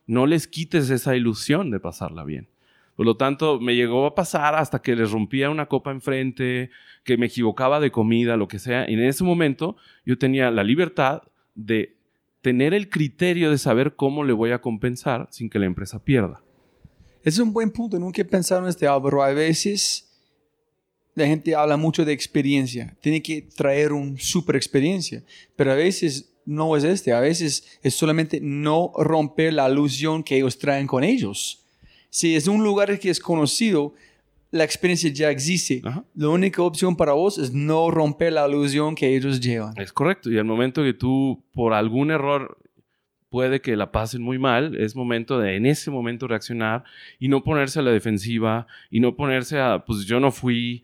No 0.06 0.26
les 0.26 0.46
quites 0.46 0.90
esa 0.90 1.16
ilusión 1.16 1.70
de 1.72 1.80
pasarla 1.80 2.22
bien. 2.22 2.48
Por 2.96 3.06
lo 3.06 3.16
tanto, 3.16 3.58
me 3.58 3.74
llegó 3.74 4.06
a 4.06 4.14
pasar 4.14 4.54
hasta 4.54 4.80
que 4.80 4.94
les 4.94 5.10
rompía 5.10 5.50
una 5.50 5.66
copa 5.66 5.90
enfrente, 5.90 6.70
que 7.04 7.16
me 7.16 7.26
equivocaba 7.26 7.80
de 7.80 7.90
comida, 7.90 8.36
lo 8.36 8.48
que 8.48 8.58
sea. 8.58 8.88
Y 8.88 8.94
en 8.94 9.04
ese 9.04 9.24
momento 9.24 9.76
yo 10.04 10.18
tenía 10.18 10.50
la 10.50 10.62
libertad 10.62 11.22
de 11.54 11.96
tener 12.42 12.74
el 12.74 12.90
criterio 12.90 13.50
de 13.50 13.58
saber 13.58 13.94
cómo 13.94 14.24
le 14.24 14.32
voy 14.32 14.50
a 14.50 14.60
compensar 14.60 15.28
sin 15.30 15.48
que 15.48 15.58
la 15.58 15.66
empresa 15.66 16.04
pierda. 16.04 16.42
Es 17.24 17.38
un 17.38 17.52
buen 17.52 17.70
punto, 17.70 17.98
nunca 17.98 18.20
he 18.20 18.24
pensado 18.24 18.62
en 18.62 18.68
este, 18.68 18.86
Álvaro. 18.86 19.22
A 19.22 19.32
veces 19.32 20.12
la 21.14 21.26
gente 21.26 21.54
habla 21.54 21.76
mucho 21.76 22.04
de 22.04 22.12
experiencia, 22.12 22.96
tiene 23.00 23.22
que 23.22 23.42
traer 23.42 23.92
una 23.92 24.18
super 24.18 24.56
experiencia, 24.56 25.22
pero 25.56 25.72
a 25.72 25.76
veces 25.76 26.34
no 26.44 26.76
es 26.76 26.82
este, 26.82 27.12
a 27.12 27.20
veces 27.20 27.78
es 27.82 27.94
solamente 27.94 28.40
no 28.42 28.92
romper 28.96 29.52
la 29.52 29.70
ilusión 29.70 30.24
que 30.24 30.36
ellos 30.36 30.58
traen 30.58 30.86
con 30.86 31.04
ellos. 31.04 31.61
Si 32.12 32.36
es 32.36 32.46
un 32.46 32.62
lugar 32.62 32.98
que 32.98 33.08
es 33.08 33.20
conocido, 33.20 33.94
la 34.50 34.64
experiencia 34.64 35.10
ya 35.10 35.30
existe. 35.30 35.80
Ajá. 35.82 36.04
La 36.14 36.28
única 36.28 36.60
opción 36.60 36.94
para 36.94 37.14
vos 37.14 37.38
es 37.38 37.54
no 37.54 37.90
romper 37.90 38.34
la 38.34 38.46
ilusión 38.46 38.94
que 38.94 39.16
ellos 39.16 39.40
llevan. 39.40 39.72
Es 39.78 39.94
correcto. 39.94 40.30
Y 40.30 40.36
al 40.36 40.44
momento 40.44 40.82
que 40.82 40.92
tú, 40.92 41.42
por 41.54 41.72
algún 41.72 42.10
error, 42.10 42.58
puede 43.30 43.62
que 43.62 43.76
la 43.76 43.92
pasen 43.92 44.20
muy 44.20 44.38
mal, 44.38 44.76
es 44.76 44.94
momento 44.94 45.38
de 45.38 45.56
en 45.56 45.64
ese 45.64 45.90
momento 45.90 46.28
reaccionar 46.28 46.84
y 47.18 47.28
no 47.28 47.42
ponerse 47.42 47.78
a 47.78 47.82
la 47.82 47.92
defensiva 47.92 48.66
y 48.90 49.00
no 49.00 49.16
ponerse 49.16 49.58
a, 49.58 49.82
pues 49.86 50.04
yo 50.04 50.20
no 50.20 50.30
fui. 50.30 50.82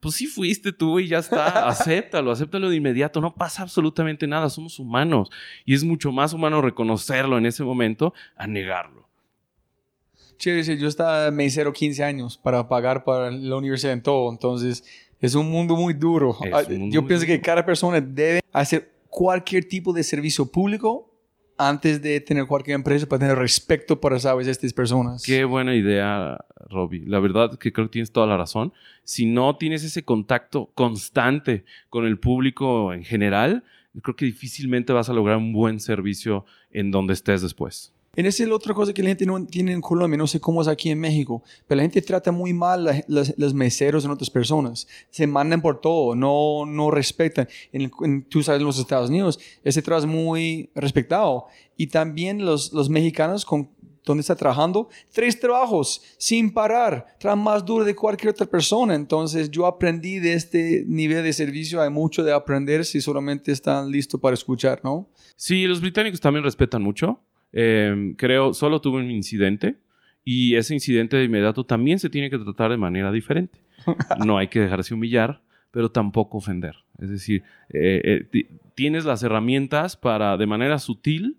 Pues 0.00 0.16
sí 0.16 0.26
fuiste 0.26 0.70
tú 0.70 1.00
y 1.00 1.08
ya 1.08 1.18
está, 1.18 1.66
acéptalo, 1.68 2.30
acéptalo 2.30 2.68
de 2.68 2.76
inmediato, 2.76 3.22
no 3.22 3.34
pasa 3.34 3.62
absolutamente 3.62 4.26
nada, 4.26 4.50
somos 4.50 4.78
humanos 4.78 5.30
y 5.64 5.72
es 5.72 5.82
mucho 5.82 6.12
más 6.12 6.34
humano 6.34 6.60
reconocerlo 6.60 7.38
en 7.38 7.46
ese 7.46 7.64
momento 7.64 8.12
a 8.36 8.46
negarlo. 8.46 9.07
Chévere, 10.38 10.78
yo 10.78 10.88
estaba 10.88 11.30
mesero 11.30 11.72
15 11.72 12.04
años 12.04 12.38
para 12.38 12.68
pagar 12.68 13.04
para 13.04 13.30
la 13.30 13.56
universidad 13.56 13.92
en 13.92 14.02
todo, 14.02 14.30
entonces 14.30 14.84
es 15.20 15.34
un 15.34 15.50
mundo 15.50 15.76
muy 15.76 15.94
duro. 15.94 16.36
Ah, 16.52 16.62
mundo 16.68 16.94
Yo 16.94 17.02
muy 17.02 17.08
pienso 17.08 17.26
que 17.26 17.40
cada 17.40 17.66
persona 17.66 18.00
debe 18.00 18.40
hacer 18.52 18.92
cualquier 19.08 19.64
tipo 19.64 19.92
de 19.92 20.02
servicio 20.02 20.46
público 20.46 21.10
antes 21.56 22.00
de 22.00 22.20
tener 22.20 22.46
cualquier 22.46 22.76
empresa 22.76 23.06
para 23.06 23.18
tener 23.18 23.36
respeto 23.36 24.00
para, 24.00 24.20
sabes, 24.20 24.46
estas 24.46 24.72
personas. 24.72 25.24
Qué 25.24 25.44
buena 25.44 25.74
idea, 25.74 26.38
Robbie. 26.70 27.04
La 27.04 27.18
verdad 27.18 27.58
que 27.58 27.72
creo 27.72 27.88
que 27.88 27.92
tienes 27.92 28.12
toda 28.12 28.28
la 28.28 28.36
razón. 28.36 28.72
Si 29.02 29.26
no 29.26 29.56
tienes 29.56 29.82
ese 29.82 30.04
contacto 30.04 30.70
constante 30.74 31.64
con 31.90 32.06
el 32.06 32.18
público 32.20 32.92
en 32.92 33.02
general, 33.02 33.64
creo 34.00 34.14
que 34.14 34.24
difícilmente 34.24 34.92
vas 34.92 35.08
a 35.08 35.12
lograr 35.12 35.36
un 35.36 35.52
buen 35.52 35.80
servicio 35.80 36.46
en 36.70 36.92
donde 36.92 37.14
estés 37.14 37.42
después. 37.42 37.92
En 38.18 38.26
esa 38.26 38.42
es 38.42 38.48
la 38.48 38.56
otra 38.56 38.74
cosa 38.74 38.92
que 38.92 39.00
la 39.02 39.10
gente 39.10 39.24
no 39.26 39.46
tiene 39.46 39.72
en 39.72 39.80
Colombia, 39.80 40.18
no 40.18 40.26
sé 40.26 40.40
cómo 40.40 40.60
es 40.60 40.66
aquí 40.66 40.90
en 40.90 40.98
México, 40.98 41.42
pero 41.68 41.76
la 41.76 41.82
gente 41.82 42.02
trata 42.02 42.32
muy 42.32 42.52
mal 42.52 42.84
las- 43.06 43.32
los 43.38 43.54
meseros 43.54 44.04
en 44.04 44.10
otras 44.10 44.28
personas. 44.28 44.88
Se 45.10 45.26
mandan 45.26 45.62
por 45.62 45.80
todo, 45.80 46.16
no, 46.16 46.66
no 46.66 46.90
respetan. 46.90 47.46
En, 47.72 47.90
en- 48.02 48.24
tú 48.24 48.42
sabes, 48.42 48.60
en 48.60 48.66
los 48.66 48.78
Estados 48.78 49.08
Unidos, 49.08 49.38
ese 49.62 49.80
es 49.86 50.06
muy 50.06 50.68
respetado. 50.74 51.46
Y 51.76 51.86
también 51.86 52.44
los, 52.44 52.72
los 52.72 52.88
mexicanos 52.90 53.44
con 53.44 53.70
donde 54.04 54.22
está 54.22 54.34
trabajando, 54.34 54.88
tres 55.12 55.38
trabajos 55.38 56.00
sin 56.16 56.50
parar, 56.52 57.06
trabajan 57.20 57.44
más 57.44 57.64
duro 57.64 57.84
de 57.84 57.94
cualquier 57.94 58.30
otra 58.30 58.46
persona. 58.46 58.94
Entonces 58.94 59.50
yo 59.50 59.66
aprendí 59.66 60.18
de 60.18 60.32
este 60.32 60.82
nivel 60.88 61.22
de 61.22 61.32
servicio, 61.32 61.80
hay 61.82 61.90
mucho 61.90 62.24
de 62.24 62.32
aprender 62.32 62.84
si 62.86 63.00
solamente 63.02 63.52
están 63.52 63.90
listos 63.92 64.18
para 64.18 64.34
escuchar, 64.34 64.80
¿no? 64.82 65.08
Sí, 65.36 65.66
los 65.66 65.80
británicos 65.80 66.20
también 66.20 66.42
respetan 66.42 66.82
mucho. 66.82 67.20
Eh, 67.52 68.14
creo, 68.16 68.52
solo 68.54 68.80
tuve 68.80 68.98
un 69.00 69.10
incidente 69.10 69.76
y 70.24 70.56
ese 70.56 70.74
incidente 70.74 71.16
de 71.16 71.24
inmediato 71.24 71.64
también 71.64 71.98
se 71.98 72.10
tiene 72.10 72.28
que 72.30 72.38
tratar 72.38 72.70
de 72.70 72.76
manera 72.76 73.10
diferente. 73.12 73.58
No 74.26 74.38
hay 74.38 74.48
que 74.48 74.60
dejarse 74.60 74.92
humillar, 74.94 75.40
pero 75.70 75.90
tampoco 75.90 76.38
ofender. 76.38 76.74
Es 76.98 77.10
decir, 77.10 77.42
eh, 77.70 78.00
eh, 78.04 78.24
ti- 78.30 78.46
tienes 78.74 79.04
las 79.04 79.22
herramientas 79.22 79.96
para 79.96 80.36
de 80.36 80.46
manera 80.46 80.78
sutil 80.78 81.36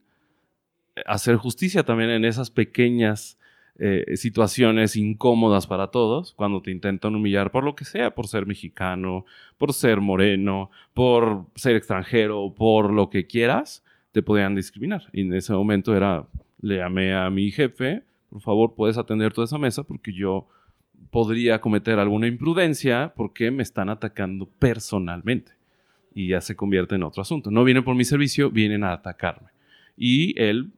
hacer 1.06 1.36
justicia 1.38 1.84
también 1.84 2.10
en 2.10 2.26
esas 2.26 2.50
pequeñas 2.52 3.38
eh, 3.82 4.18
situaciones 4.18 4.96
incómodas 4.98 5.66
para 5.68 5.88
todos, 5.88 6.34
cuando 6.34 6.62
te 6.62 6.72
intentan 6.72 7.16
humillar 7.16 7.52
por 7.52 7.64
lo 7.64 7.76
que 7.76 7.86
sea, 7.86 8.14
por 8.14 8.28
ser 8.28 8.46
mexicano, 8.46 9.26
por 9.58 9.74
ser 9.74 10.02
moreno, 10.02 10.70
por 10.94 11.46
ser 11.56 11.78
extranjero, 11.78 12.54
por 12.58 12.92
lo 12.92 13.10
que 13.10 13.26
quieras, 13.26 13.86
te 14.12 14.22
podían 14.22 14.56
discriminar. 14.56 15.04
Y 15.14 15.22
en 15.22 15.34
ese 15.34 15.54
momento 15.54 15.96
era, 15.96 16.28
le 16.62 16.78
llamé 16.78 17.14
a 17.14 17.30
mi 17.30 17.52
jefe, 17.52 18.04
por 18.30 18.42
favor, 18.42 18.76
puedes 18.76 18.98
atender 18.98 19.34
toda 19.34 19.46
esa 19.46 19.58
mesa 19.58 19.84
porque 19.84 20.14
yo 20.14 20.48
podría 21.12 21.62
cometer 21.62 22.00
alguna 22.00 22.28
imprudencia 22.28 23.14
porque 23.16 23.52
me 23.52 23.64
están 23.64 23.90
atacando 23.90 24.48
personalmente. 24.48 25.54
Y 26.14 26.30
ya 26.30 26.42
se 26.42 26.56
convierte 26.56 26.96
en 26.96 27.04
otro 27.04 27.22
asunto. 27.22 27.52
No 27.52 27.64
vienen 27.64 27.84
por 27.84 27.96
mi 27.96 28.04
servicio, 28.04 28.50
vienen 28.50 28.84
a 28.84 28.94
atacarme. 28.94 29.50
Y 29.96 30.40
él 30.42 30.72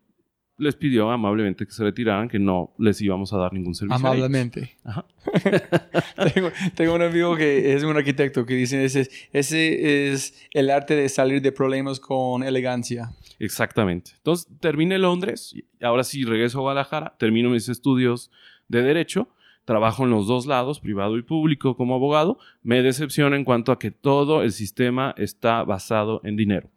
les 0.62 0.76
pidió 0.76 1.10
amablemente 1.10 1.66
que 1.66 1.72
se 1.72 1.84
retiraran, 1.84 2.30
que 2.30 2.38
no 2.38 2.72
les 2.78 3.02
íbamos 3.02 3.34
a 3.34 3.38
dar 3.38 3.52
ningún 3.52 3.74
servicio. 3.74 3.96
Amablemente. 3.96 4.78
Ajá. 4.84 5.06
tengo, 6.34 6.52
tengo 6.76 6.94
un 6.94 7.02
amigo 7.02 7.36
que 7.36 7.74
es 7.74 7.84
un 7.84 7.98
arquitecto 7.98 8.46
que 8.46 8.54
dice, 8.54 8.86
ese, 8.86 9.10
ese 9.34 10.12
es 10.12 10.48
el 10.52 10.70
arte 10.70 10.96
de 10.96 11.10
salir 11.10 11.42
de 11.42 11.52
problemas 11.52 12.00
con 12.00 12.44
elegancia. 12.44 13.12
Exactamente. 13.40 14.12
Entonces 14.18 14.48
terminé 14.60 15.00
Londres, 15.00 15.56
ahora 15.82 16.04
sí 16.04 16.26
regreso 16.26 16.60
a 16.60 16.62
Guadalajara, 16.62 17.16
termino 17.18 17.50
mis 17.50 17.68
estudios 17.68 18.30
de 18.68 18.84
Derecho, 18.84 19.30
trabajo 19.66 20.04
en 20.04 20.12
los 20.12 20.28
dos 20.28 20.46
lados, 20.46 20.80
privado 20.80 21.18
y 21.18 21.24
público 21.24 21.76
como 21.76 21.96
abogado, 21.96 22.38
me 22.62 22.84
decepciona 22.84 23.36
en 23.36 23.46
cuanto 23.46 23.72
a 23.72 23.80
que 23.80 23.90
todo 23.90 24.44
el 24.44 24.52
sistema 24.52 25.16
está 25.18 25.64
basado 25.64 26.22
en 26.24 26.36
dinero. 26.36 26.70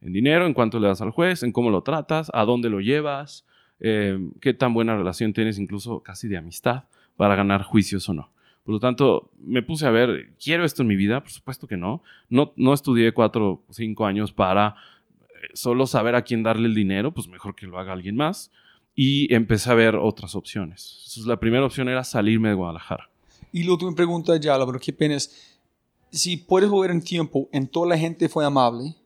En 0.00 0.12
dinero, 0.12 0.46
en 0.46 0.54
cuanto 0.54 0.78
le 0.78 0.88
das 0.88 1.00
al 1.00 1.10
juez, 1.10 1.42
en 1.42 1.52
cómo 1.52 1.70
lo 1.70 1.82
tratas, 1.82 2.30
a 2.34 2.44
dónde 2.44 2.70
lo 2.70 2.80
llevas, 2.80 3.46
eh, 3.80 4.18
qué 4.40 4.54
tan 4.54 4.74
buena 4.74 4.96
relación 4.96 5.32
tienes, 5.32 5.58
incluso 5.58 6.00
casi 6.00 6.28
de 6.28 6.36
amistad, 6.36 6.84
para 7.16 7.34
ganar 7.34 7.62
juicios 7.62 8.08
o 8.08 8.14
no. 8.14 8.30
Por 8.64 8.74
lo 8.74 8.80
tanto, 8.80 9.30
me 9.38 9.62
puse 9.62 9.86
a 9.86 9.90
ver, 9.90 10.32
¿quiero 10.42 10.64
esto 10.64 10.82
en 10.82 10.88
mi 10.88 10.96
vida? 10.96 11.20
Por 11.20 11.30
supuesto 11.30 11.68
que 11.68 11.76
no. 11.76 12.02
No, 12.28 12.52
no 12.56 12.74
estudié 12.74 13.12
cuatro 13.12 13.62
o 13.68 13.72
cinco 13.72 14.06
años 14.06 14.32
para 14.32 14.74
eh, 15.20 15.24
solo 15.54 15.86
saber 15.86 16.16
a 16.16 16.22
quién 16.22 16.42
darle 16.42 16.66
el 16.66 16.74
dinero, 16.74 17.12
pues 17.12 17.28
mejor 17.28 17.54
que 17.54 17.66
lo 17.66 17.78
haga 17.78 17.92
alguien 17.92 18.16
más. 18.16 18.50
Y 18.96 19.32
empecé 19.32 19.70
a 19.70 19.74
ver 19.74 19.94
otras 19.94 20.34
opciones. 20.34 21.22
La 21.26 21.38
primera 21.38 21.64
opción 21.64 21.88
era 21.88 22.02
salirme 22.02 22.48
de 22.48 22.54
Guadalajara. 22.54 23.08
Y 23.52 23.62
luego 23.62 23.78
tú 23.78 23.86
me 23.86 23.94
preguntas 23.94 24.40
ya, 24.40 24.58
pero 24.66 24.80
qué 24.80 24.92
pena 24.92 25.14
es, 25.14 25.60
si 26.10 26.36
puedes 26.36 26.68
volver 26.68 26.90
en 26.90 27.02
tiempo, 27.02 27.48
en 27.52 27.68
toda 27.68 27.86
la 27.88 27.98
gente 27.98 28.28
fue 28.28 28.44
amable, 28.44 28.96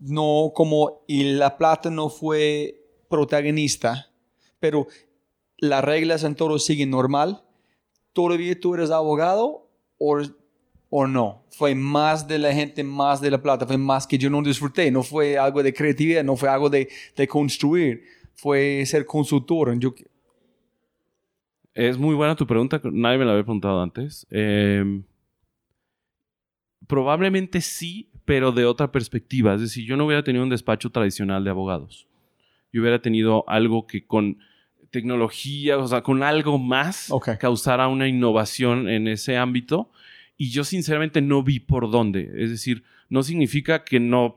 no 0.00 0.52
como, 0.54 1.04
y 1.06 1.24
la 1.34 1.56
plata 1.56 1.90
no 1.90 2.08
fue 2.08 2.80
protagonista, 3.08 4.10
pero 4.60 4.86
las 5.58 5.84
reglas 5.84 6.24
en 6.24 6.34
todo 6.34 6.58
siguen 6.58 6.90
normal, 6.90 7.42
¿todavía 8.12 8.58
tú 8.58 8.74
eres 8.74 8.90
abogado 8.90 9.70
o, 9.98 10.20
o 10.90 11.06
no? 11.06 11.44
Fue 11.50 11.74
más 11.74 12.28
de 12.28 12.38
la 12.38 12.52
gente, 12.52 12.84
más 12.84 13.20
de 13.20 13.30
la 13.30 13.40
plata, 13.40 13.66
fue 13.66 13.78
más 13.78 14.06
que 14.06 14.18
yo 14.18 14.28
no 14.28 14.42
disfruté, 14.42 14.90
no 14.90 15.02
fue 15.02 15.38
algo 15.38 15.62
de 15.62 15.72
creatividad, 15.72 16.24
no 16.24 16.36
fue 16.36 16.48
algo 16.48 16.68
de, 16.68 16.88
de 17.16 17.28
construir, 17.28 18.02
fue 18.34 18.84
ser 18.86 19.06
consultor. 19.06 19.78
Yo, 19.78 19.94
Es 21.72 21.96
muy 21.96 22.14
buena 22.14 22.36
tu 22.36 22.46
pregunta, 22.46 22.80
nadie 22.84 23.18
me 23.18 23.24
la 23.24 23.32
había 23.32 23.44
preguntado 23.44 23.82
antes. 23.82 24.26
Eh, 24.30 25.02
probablemente 26.86 27.60
sí, 27.60 28.10
pero 28.26 28.52
de 28.52 28.66
otra 28.66 28.92
perspectiva. 28.92 29.54
Es 29.54 29.62
decir, 29.62 29.86
yo 29.86 29.96
no 29.96 30.04
hubiera 30.04 30.22
tenido 30.22 30.44
un 30.44 30.50
despacho 30.50 30.90
tradicional 30.90 31.42
de 31.44 31.50
abogados. 31.50 32.06
Yo 32.72 32.82
hubiera 32.82 33.00
tenido 33.00 33.44
algo 33.48 33.86
que 33.86 34.04
con 34.06 34.38
tecnología, 34.90 35.78
o 35.78 35.86
sea, 35.88 36.02
con 36.02 36.22
algo 36.22 36.58
más, 36.58 37.10
Ok. 37.10 37.30
causara 37.38 37.88
una 37.88 38.08
innovación 38.08 38.88
en 38.88 39.08
ese 39.08 39.36
ámbito. 39.36 39.90
Y 40.36 40.50
yo 40.50 40.64
sinceramente 40.64 41.22
no 41.22 41.42
vi 41.42 41.60
por 41.60 41.90
dónde. 41.90 42.30
Es 42.36 42.50
decir, 42.50 42.82
no 43.08 43.22
significa 43.22 43.84
que 43.84 44.00
no 44.00 44.34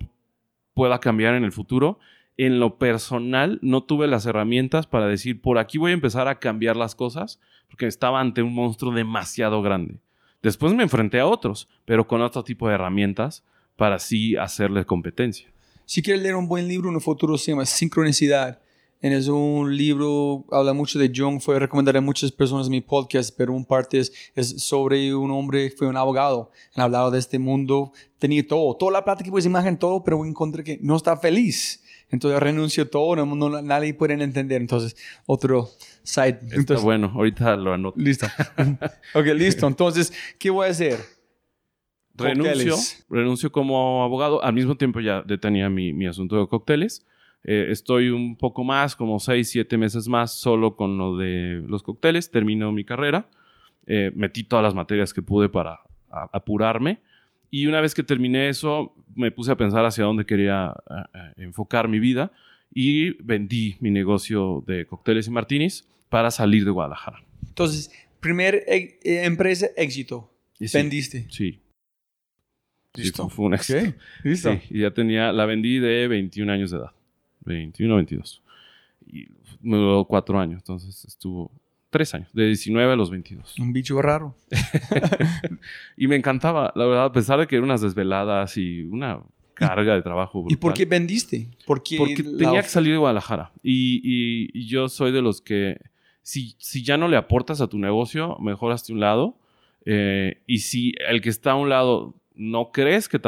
pueda 0.73 0.99
cambiar 0.99 1.35
en 1.35 1.43
el 1.43 1.51
futuro. 1.51 1.99
En 2.37 2.59
lo 2.59 2.77
personal, 2.77 3.59
no 3.61 3.83
tuve 3.83 4.07
las 4.07 4.25
herramientas 4.25 4.87
para 4.87 5.07
decir, 5.07 5.41
por 5.41 5.57
aquí 5.57 5.77
voy 5.77 5.91
a 5.91 5.95
empezar 5.95 6.27
a 6.29 6.39
cambiar 6.39 6.77
las 6.77 6.95
cosas, 6.95 7.41
porque 7.67 7.85
estaba 7.85 8.21
ante 8.21 8.41
un 8.41 8.53
monstruo 8.53 8.93
demasiado 8.93 9.61
grande. 9.61 9.99
Después 10.41 10.73
me 10.73 10.83
enfrenté 10.83 11.19
a 11.19 11.27
otros, 11.27 11.67
pero 11.83 12.07
con 12.07 12.21
otro 12.21 12.43
tipo 12.43 12.69
de 12.69 12.75
herramientas 12.75 13.43
para 13.79 13.95
así 13.95 14.35
hacerle 14.35 14.85
competencia. 14.85 15.47
Si 15.85 16.03
quieres 16.03 16.21
leer 16.21 16.35
un 16.35 16.47
buen 16.47 16.67
libro 16.67 16.91
el 16.91 17.01
futuro, 17.01 17.35
se 17.37 17.51
llama 17.51 17.65
Sincronicidad. 17.65 18.59
Es 19.01 19.29
un 19.29 19.75
libro, 19.77 20.43
habla 20.51 20.73
mucho 20.73 20.99
de 20.99 21.09
Jung, 21.15 21.39
fue 21.39 21.57
recomendado 21.57 21.97
a 21.97 22.01
muchas 22.01 22.31
personas 22.33 22.67
en 22.67 22.71
mi 22.71 22.81
podcast, 22.81 23.33
pero 23.37 23.53
un 23.53 23.63
parte 23.65 23.97
es, 23.99 24.11
es 24.35 24.61
sobre 24.61 25.15
un 25.15 25.31
hombre, 25.31 25.71
fue 25.71 25.87
un 25.87 25.95
abogado, 25.95 26.51
han 26.75 26.83
hablado 26.83 27.09
de 27.09 27.17
este 27.17 27.39
mundo, 27.39 27.93
tenía 28.19 28.45
todo, 28.45 28.75
toda 28.75 28.91
la 28.91 29.05
plata 29.05 29.23
que 29.23 29.31
puedes 29.31 29.45
imaginar, 29.45 29.79
todo, 29.79 30.03
pero 30.03 30.25
encontré 30.25 30.65
que 30.65 30.77
no 30.81 30.97
está 30.97 31.15
feliz. 31.15 31.81
Entonces 32.11 32.39
renunció 32.41 32.89
todo, 32.89 33.15
no, 33.15 33.25
no- 33.25 33.61
nadie 33.61 33.93
puede 33.93 34.21
entender. 34.21 34.59
Entonces, 34.61 34.97
otro. 35.25 35.69
Está 36.03 36.27
Entonces, 36.27 36.81
bueno, 36.83 37.11
ahorita 37.15 37.55
lo 37.55 37.71
anoto. 37.73 37.97
listo. 37.99 38.25
ok, 39.13 39.25
listo. 39.35 39.65
Entonces, 39.67 40.11
¿qué 40.39 40.49
voy 40.49 40.67
a 40.67 40.71
hacer? 40.71 40.97
Renuncio, 42.23 42.75
renuncio 43.09 43.51
como 43.51 44.03
abogado. 44.03 44.43
Al 44.43 44.53
mismo 44.53 44.75
tiempo 44.75 44.99
ya 44.99 45.21
detenía 45.21 45.69
mi, 45.69 45.93
mi 45.93 46.05
asunto 46.07 46.39
de 46.39 46.47
cócteles. 46.47 47.05
Eh, 47.43 47.67
estoy 47.69 48.09
un 48.09 48.35
poco 48.35 48.63
más, 48.63 48.95
como 48.95 49.19
seis, 49.19 49.49
siete 49.49 49.77
meses 49.77 50.07
más, 50.07 50.33
solo 50.33 50.75
con 50.75 50.97
lo 50.97 51.17
de 51.17 51.63
los 51.67 51.83
cócteles. 51.83 52.31
Termino 52.31 52.71
mi 52.71 52.83
carrera. 52.83 53.27
Eh, 53.87 54.11
metí 54.15 54.43
todas 54.43 54.63
las 54.63 54.75
materias 54.75 55.13
que 55.13 55.21
pude 55.21 55.49
para 55.49 55.79
a- 56.11 56.29
apurarme. 56.33 56.99
Y 57.51 57.65
una 57.67 57.81
vez 57.81 57.95
que 57.95 58.03
terminé 58.03 58.49
eso, 58.49 58.93
me 59.15 59.31
puse 59.31 59.51
a 59.51 59.57
pensar 59.57 59.83
hacia 59.85 60.03
dónde 60.03 60.25
quería 60.25 60.73
eh, 61.13 61.43
enfocar 61.43 61.87
mi 61.87 61.99
vida. 61.99 62.31
Y 62.73 63.11
vendí 63.23 63.77
mi 63.79 63.89
negocio 63.89 64.63
de 64.67 64.85
cócteles 64.85 65.25
y 65.27 65.31
martinis 65.31 65.87
para 66.09 66.29
salir 66.29 66.65
de 66.65 66.71
Guadalajara. 66.71 67.23
Entonces, 67.47 67.89
primer 68.19 68.63
e- 68.67 68.99
eh, 69.03 69.23
empresa, 69.25 69.67
éxito. 69.75 70.31
Sí, 70.59 70.67
Vendiste. 70.77 71.25
Sí. 71.29 71.61
Listo. 72.95 73.23
fue- 73.29 73.35
fue 73.35 73.45
un 73.45 73.53
éxito. 73.53 73.79
Ok, 73.89 73.95
listo. 74.23 74.51
Sí, 74.53 74.59
y 74.71 74.79
ya 74.81 74.91
tenía, 74.91 75.31
la 75.31 75.45
vendí 75.45 75.79
de 75.79 76.07
21 76.07 76.51
años 76.51 76.71
de 76.71 76.77
edad. 76.77 76.91
21 77.45 77.95
22. 77.95 78.41
Y 79.07 79.27
me 79.61 79.77
duró 79.77 80.05
cuatro 80.05 80.39
años, 80.39 80.57
entonces 80.61 81.05
estuvo 81.05 81.51
tres 81.89 82.13
años, 82.13 82.29
de 82.33 82.45
19 82.47 82.93
a 82.93 82.95
los 82.95 83.09
22. 83.09 83.57
Un 83.59 83.73
bicho 83.73 83.99
raro. 84.01 84.35
Y 85.97 86.07
me 86.07 86.15
encantaba, 86.15 86.71
la 86.75 86.85
verdad, 86.85 87.05
a 87.05 87.11
pesar 87.11 87.39
de 87.39 87.47
que 87.47 87.55
eran 87.55 87.65
unas 87.65 87.81
desveladas 87.81 88.57
y 88.57 88.81
una 88.83 89.19
carga 89.53 89.93
de 89.95 90.01
trabajo. 90.01 90.45
¿Y 90.47 90.55
por 90.55 90.71
brutal. 90.71 90.73
qué 90.77 90.85
vendiste? 90.85 91.49
Porque, 91.65 91.97
Porque 91.97 92.23
tenía 92.23 92.61
que 92.61 92.69
salir 92.69 92.93
de 92.93 92.97
Guadalajara. 92.99 93.51
Y, 93.61 93.99
y- 94.03 94.49
y 94.53 94.67
yo 94.67 94.87
soy 94.87 95.11
de 95.11 95.21
los 95.21 95.41
que, 95.41 95.79
si, 96.21 96.55
si 96.59 96.83
ya 96.83 96.97
no 96.97 97.07
le 97.07 97.17
aportas 97.17 97.59
a 97.61 97.67
tu 97.67 97.77
negocio, 97.77 98.37
mejor 98.39 98.71
hazte 98.71 98.93
un 98.93 98.99
lado. 99.01 99.37
Eh, 99.85 100.41
y 100.47 100.59
si 100.59 100.93
el 101.07 101.21
que 101.21 101.29
está 101.29 101.51
a 101.51 101.55
un 101.55 101.69
lado 101.69 102.15
no 102.39 102.71
crees 102.71 103.09
que, 103.09 103.19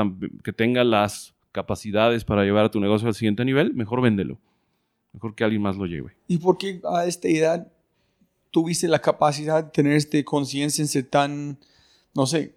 que 0.43 0.53
tenga 0.53 0.83
las 0.83 1.35
capacidades 1.51 2.23
para 2.23 2.43
llevar 2.43 2.65
a 2.65 2.71
tu 2.71 2.79
negocio 2.79 3.09
al 3.09 3.13
siguiente 3.13 3.43
nivel, 3.43 3.73
mejor 3.73 4.01
véndelo. 4.01 4.39
Mejor 5.11 5.35
que 5.35 5.43
alguien 5.43 5.61
más 5.61 5.75
lo 5.75 5.85
lleve. 5.85 6.15
¿Y 6.27 6.37
por 6.37 6.57
qué 6.57 6.79
a 6.89 7.05
esta 7.05 7.27
edad 7.27 7.67
tuviste 8.49 8.87
la 8.87 8.99
capacidad 8.99 9.65
de 9.65 9.71
tener 9.71 9.93
este 9.93 10.23
conciencia 10.23 10.81
en 10.81 10.87
ser 10.87 11.03
tan, 11.09 11.59
no 12.15 12.25
sé, 12.25 12.55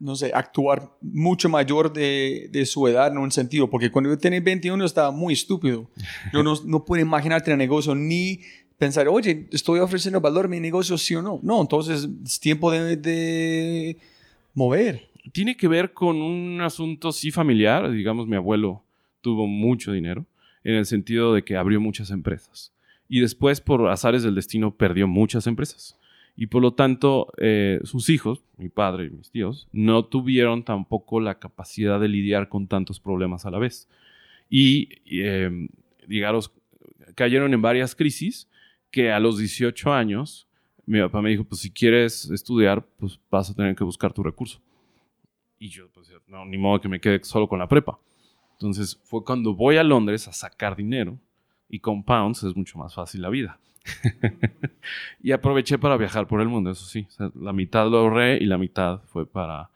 no 0.00 0.16
sé, 0.16 0.32
actuar 0.34 0.90
mucho 1.00 1.48
mayor 1.48 1.92
de, 1.92 2.48
de 2.50 2.66
su 2.66 2.88
edad 2.88 3.12
en 3.12 3.18
un 3.18 3.30
sentido? 3.30 3.70
Porque 3.70 3.92
cuando 3.92 4.10
yo 4.10 4.18
tenía 4.18 4.40
21 4.40 4.84
estaba 4.84 5.12
muy 5.12 5.34
estúpido. 5.34 5.88
Yo 6.32 6.42
no, 6.42 6.54
no 6.64 6.84
pude 6.84 7.02
imaginar 7.02 7.42
tener 7.42 7.58
negocio 7.58 7.94
ni 7.94 8.40
pensar, 8.76 9.06
oye, 9.06 9.48
estoy 9.52 9.78
ofreciendo 9.78 10.20
valor 10.20 10.46
a 10.46 10.48
mi 10.48 10.58
negocio, 10.58 10.98
sí 10.98 11.14
o 11.14 11.22
no. 11.22 11.38
No, 11.44 11.60
entonces 11.60 12.08
es 12.24 12.40
tiempo 12.40 12.72
de, 12.72 12.96
de 12.96 13.96
mover. 14.52 15.08
Tiene 15.32 15.56
que 15.56 15.68
ver 15.68 15.92
con 15.92 16.16
un 16.16 16.60
asunto 16.60 17.12
sí 17.12 17.30
familiar. 17.30 17.90
Digamos, 17.90 18.26
mi 18.26 18.36
abuelo 18.36 18.84
tuvo 19.20 19.46
mucho 19.46 19.92
dinero 19.92 20.26
en 20.64 20.74
el 20.74 20.86
sentido 20.86 21.34
de 21.34 21.44
que 21.44 21.56
abrió 21.56 21.80
muchas 21.80 22.10
empresas. 22.10 22.72
Y 23.08 23.20
después, 23.20 23.60
por 23.60 23.88
azares 23.88 24.22
del 24.22 24.34
destino, 24.34 24.74
perdió 24.74 25.06
muchas 25.06 25.46
empresas. 25.46 25.98
Y 26.36 26.48
por 26.48 26.60
lo 26.60 26.74
tanto, 26.74 27.32
eh, 27.38 27.80
sus 27.84 28.10
hijos, 28.10 28.42
mi 28.58 28.68
padre 28.68 29.06
y 29.06 29.10
mis 29.10 29.30
tíos, 29.30 29.68
no 29.72 30.04
tuvieron 30.04 30.64
tampoco 30.64 31.20
la 31.20 31.38
capacidad 31.38 31.98
de 31.98 32.08
lidiar 32.08 32.48
con 32.48 32.66
tantos 32.66 33.00
problemas 33.00 33.46
a 33.46 33.50
la 33.50 33.58
vez. 33.58 33.88
Y, 34.50 34.88
eh, 35.06 35.68
digamos, 36.06 36.52
cayeron 37.14 37.54
en 37.54 37.62
varias 37.62 37.94
crisis 37.94 38.48
que 38.90 39.10
a 39.10 39.20
los 39.20 39.38
18 39.38 39.92
años, 39.92 40.46
mi 40.84 41.00
papá 41.00 41.22
me 41.22 41.30
dijo, 41.30 41.44
pues 41.44 41.60
si 41.62 41.70
quieres 41.70 42.30
estudiar, 42.30 42.86
pues 42.98 43.18
vas 43.30 43.50
a 43.50 43.54
tener 43.54 43.74
que 43.74 43.84
buscar 43.84 44.12
tu 44.12 44.22
recurso. 44.22 44.60
Y 45.58 45.68
yo, 45.68 45.88
pues, 45.94 46.10
no, 46.28 46.44
ni 46.44 46.58
modo 46.58 46.80
que 46.80 46.88
me 46.88 47.00
quede 47.00 47.22
solo 47.24 47.48
con 47.48 47.58
la 47.58 47.68
prepa. 47.68 47.98
Entonces 48.52 48.98
fue 49.04 49.24
cuando 49.24 49.54
voy 49.54 49.76
a 49.76 49.82
Londres 49.82 50.28
a 50.28 50.32
sacar 50.32 50.76
dinero 50.76 51.18
y 51.68 51.78
con 51.80 52.02
pounds 52.02 52.42
es 52.44 52.56
mucho 52.56 52.78
más 52.78 52.94
fácil 52.94 53.22
la 53.22 53.28
vida. 53.28 53.58
y 55.22 55.32
aproveché 55.32 55.78
para 55.78 55.96
viajar 55.96 56.26
por 56.26 56.40
el 56.40 56.48
mundo, 56.48 56.70
eso 56.70 56.84
sí. 56.86 57.06
O 57.08 57.10
sea, 57.10 57.30
la 57.40 57.52
mitad 57.52 57.88
lo 57.90 57.98
ahorré 57.98 58.38
y 58.38 58.46
la 58.46 58.58
mitad 58.58 59.00
fue 59.06 59.26
para 59.26 59.70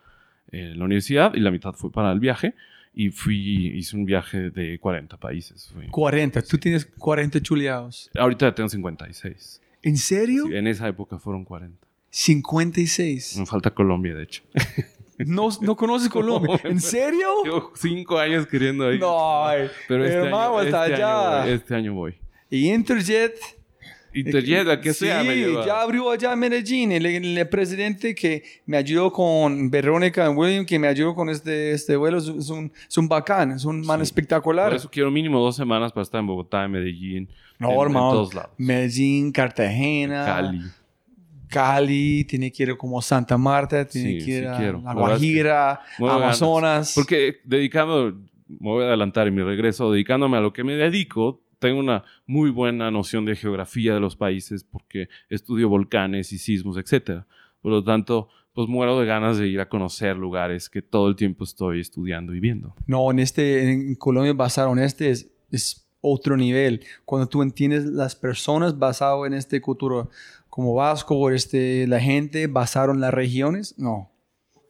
eh, 0.50 0.72
la 0.76 0.84
universidad 0.84 1.34
y 1.34 1.40
la 1.40 1.50
mitad 1.50 1.72
fue 1.74 1.90
para 1.92 2.12
el 2.12 2.20
viaje. 2.20 2.54
Y 2.92 3.10
fui, 3.10 3.68
hice 3.68 3.96
un 3.96 4.04
viaje 4.04 4.50
de 4.50 4.78
40 4.80 5.16
países. 5.16 5.68
Fui- 5.72 5.86
40, 5.88 6.42
tú 6.42 6.58
tienes 6.58 6.84
40 6.86 7.40
chuleados. 7.40 8.10
Ahorita 8.18 8.52
tengo 8.54 8.68
56. 8.68 9.62
¿En 9.82 9.96
serio? 9.96 10.46
Sí, 10.48 10.56
en 10.56 10.66
esa 10.66 10.88
época 10.88 11.18
fueron 11.18 11.44
40. 11.44 11.86
56. 12.10 13.36
Me 13.38 13.46
falta 13.46 13.70
Colombia, 13.70 14.14
de 14.14 14.24
hecho. 14.24 14.42
No, 15.26 15.48
no 15.60 15.76
conoces 15.76 16.08
Colombia. 16.10 16.60
¿En 16.64 16.80
serio? 16.80 17.28
Llevo 17.44 17.72
cinco 17.74 18.18
años 18.18 18.46
queriendo 18.46 18.92
ir. 18.92 19.00
No, 19.00 19.44
Pero 19.88 20.04
este, 20.04 20.16
hermano, 20.16 20.58
año, 20.58 20.66
hasta 20.66 20.86
este, 20.86 20.94
allá. 20.96 21.30
año 21.38 21.42
voy, 21.44 21.52
este 21.52 21.74
año 21.74 21.94
voy. 21.94 22.14
Y 22.50 22.72
Interjet. 22.72 23.34
Interjet, 24.12 24.66
la 24.66 24.80
que 24.80 24.92
sí, 24.92 25.04
sea, 25.06 25.22
ya 25.64 25.82
abrió 25.82 26.10
allá 26.10 26.32
en 26.32 26.38
Medellín. 26.40 26.90
El, 26.90 27.06
el 27.06 27.48
presidente 27.48 28.12
que 28.12 28.42
me 28.66 28.76
ayudó 28.76 29.12
con 29.12 29.70
Verónica 29.70 30.28
William, 30.30 30.66
que 30.66 30.80
me 30.80 30.88
ayudó 30.88 31.14
con 31.14 31.28
este, 31.28 31.70
este 31.70 31.94
vuelo, 31.94 32.18
es, 32.18 32.26
un, 32.26 32.72
es 32.88 32.98
un 32.98 33.06
bacán, 33.08 33.52
es 33.52 33.64
un 33.64 33.86
man 33.86 34.00
Sí. 34.00 34.04
espectacular. 34.04 34.66
Por 34.70 34.76
eso 34.76 34.90
quiero 34.90 35.12
mínimo 35.12 35.38
dos 35.38 35.54
semanas 35.54 35.92
para 35.92 36.02
estar 36.02 36.18
en 36.20 36.26
Bogotá, 36.26 36.64
en 36.64 36.72
Medellín, 36.72 37.28
no, 37.60 37.68
en, 37.68 37.74
en 37.76 37.80
hermano. 37.82 38.10
todos 38.10 38.34
lados. 38.34 38.50
Medellín, 38.58 39.30
Cartagena, 39.30 40.24
Cali. 40.24 40.60
Cali, 41.50 42.24
tiene 42.24 42.50
que 42.52 42.62
ir 42.62 42.76
como 42.76 43.02
Santa 43.02 43.36
Marta, 43.36 43.86
tiene 43.86 44.12
Sí, 44.12 44.18
que 44.18 44.24
sí 44.24 44.30
ir 44.32 44.46
a 44.48 44.56
quiero. 44.56 44.80
La 44.84 44.94
Guajira. 44.94 45.80
Amazonas. 45.98 46.92
Porque 46.94 47.40
dedicando, 47.44 48.12
me 48.48 48.70
voy 48.70 48.84
a 48.84 48.88
adelantar 48.88 49.26
en 49.26 49.34
mi 49.34 49.42
regreso, 49.42 49.92
dedicándome 49.92 50.36
a 50.36 50.40
lo 50.40 50.52
que 50.52 50.64
me 50.64 50.74
dedico, 50.74 51.42
tengo 51.58 51.78
una 51.78 52.04
muy 52.26 52.50
buena 52.50 52.90
noción 52.90 53.24
de 53.24 53.36
geografía 53.36 53.92
de 53.94 54.00
los 54.00 54.16
países 54.16 54.64
porque 54.64 55.08
estudio 55.28 55.68
volcanes 55.68 56.32
y 56.32 56.38
sismos, 56.38 56.78
etc. 56.78 57.24
Por 57.60 57.72
lo 57.72 57.84
tanto, 57.84 58.28
pues 58.54 58.68
muero 58.68 58.98
de 58.98 59.06
ganas 59.06 59.38
de 59.38 59.48
ir 59.48 59.60
a 59.60 59.68
conocer 59.68 60.16
lugares 60.16 60.70
que 60.70 60.82
todo 60.82 61.08
el 61.08 61.16
tiempo 61.16 61.44
estoy 61.44 61.80
estudiando 61.80 62.34
y 62.34 62.40
viendo. 62.40 62.74
No, 62.86 63.10
en 63.10 63.18
este, 63.18 63.70
en 63.70 63.94
Colombia 63.96 64.32
basado 64.32 64.72
en 64.72 64.78
este 64.78 65.10
es, 65.10 65.30
es 65.50 65.86
otro 66.00 66.36
nivel. 66.36 66.80
Cuando 67.04 67.28
tú 67.28 67.42
entiendes 67.42 67.84
las 67.84 68.16
personas 68.16 68.78
basado 68.78 69.26
en 69.26 69.34
este 69.34 69.60
cultura 69.60 70.08
como 70.50 70.74
vasco, 70.74 71.30
este, 71.30 71.86
la 71.86 72.00
gente 72.00 72.46
basado 72.48 72.92
en 72.92 73.00
las 73.00 73.14
regiones, 73.14 73.74
no. 73.78 74.10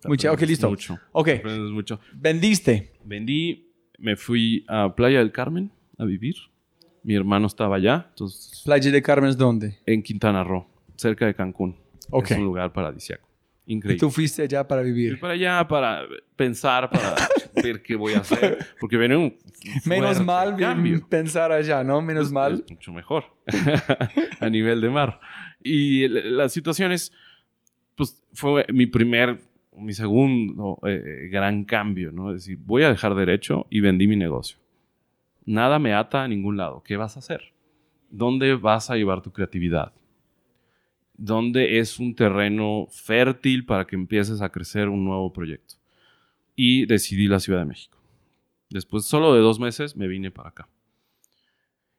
Mucho, 0.04 0.32
ok, 0.32 0.40
listo. 0.42 0.68
Mucho. 0.70 0.98
Ok, 1.12 1.28
mucho. 1.72 2.00
vendiste. 2.14 2.92
Vendí, 3.04 3.70
me 3.98 4.16
fui 4.16 4.64
a 4.68 4.94
Playa 4.94 5.18
del 5.18 5.32
Carmen 5.32 5.70
a 5.98 6.04
vivir 6.04 6.34
Mi 7.02 7.14
hermano 7.14 7.46
estaba 7.46 7.76
allá, 7.76 8.06
entonces 8.10 8.62
Playa 8.64 8.90
de 8.90 9.02
Carmen 9.02 9.30
es 9.30 9.36
dónde? 9.36 9.78
en 9.86 10.02
Quintana 10.02 10.44
Roo, 10.44 10.66
cerca 10.96 11.26
de 11.26 11.34
Cancún. 11.34 11.76
Ok. 12.10 12.30
Es 12.30 12.38
un 12.38 12.44
lugar 12.44 12.72
paradisíaco. 13.70 13.72
Y 13.72 13.74
Increíble. 13.74 14.00
tú 14.00 14.10
fuiste 14.10 14.42
allá 14.42 14.66
para 14.66 14.82
Ir 14.82 14.86
vivir. 14.94 15.20
para 15.20 15.34
allá 15.34 15.66
para 15.68 16.02
pensar, 16.36 16.90
para 16.90 17.14
ver 17.62 17.82
qué 17.82 17.94
voy 17.96 18.14
a 18.14 18.18
hacer. 18.20 18.58
Porque 18.80 18.96
viene 18.96 19.16
un. 19.16 19.36
Menos 19.84 20.24
mal 20.24 20.56
cambio. 20.56 21.06
pensar 21.08 21.52
allá, 21.52 21.84
¿no? 21.84 22.00
Menos 22.02 22.26
Es- 22.26 22.32
mal. 22.32 22.54
es 22.66 22.70
mucho 22.70 22.92
mejor 22.92 23.24
a 24.40 24.48
nivel 24.48 24.80
de 24.80 24.90
mar. 24.90 25.20
Y 25.62 26.08
la 26.08 26.48
situación 26.48 26.90
es, 26.92 27.12
pues 27.96 28.22
fue 28.32 28.64
mi 28.72 28.86
primer, 28.86 29.40
mi 29.76 29.92
segundo 29.92 30.78
eh, 30.86 31.28
gran 31.30 31.64
cambio, 31.64 32.10
¿no? 32.12 32.30
Es 32.34 32.44
decir, 32.44 32.58
voy 32.64 32.82
a 32.82 32.88
dejar 32.90 33.14
derecho 33.14 33.66
y 33.70 33.80
vendí 33.80 34.06
mi 34.08 34.16
negocio. 34.16 34.56
Nada 35.44 35.78
me 35.78 35.94
ata 35.94 36.22
a 36.24 36.28
ningún 36.28 36.56
lado. 36.56 36.82
¿Qué 36.82 36.96
vas 36.96 37.16
a 37.16 37.20
hacer? 37.20 37.52
¿Dónde 38.10 38.54
vas 38.56 38.90
a 38.90 38.96
llevar 38.96 39.20
tu 39.22 39.32
creatividad? 39.32 39.92
¿Dónde 41.22 41.80
es 41.80 41.98
un 41.98 42.14
terreno 42.14 42.86
fértil 42.90 43.66
para 43.66 43.86
que 43.86 43.94
empieces 43.94 44.40
a 44.40 44.48
crecer 44.48 44.88
un 44.88 45.04
nuevo 45.04 45.30
proyecto? 45.30 45.74
Y 46.56 46.86
decidí 46.86 47.28
la 47.28 47.40
Ciudad 47.40 47.58
de 47.58 47.66
México. 47.66 47.98
Después 48.70 49.04
solo 49.04 49.34
de 49.34 49.40
dos 49.40 49.60
meses 49.60 49.94
me 49.96 50.08
vine 50.08 50.30
para 50.30 50.48
acá. 50.48 50.68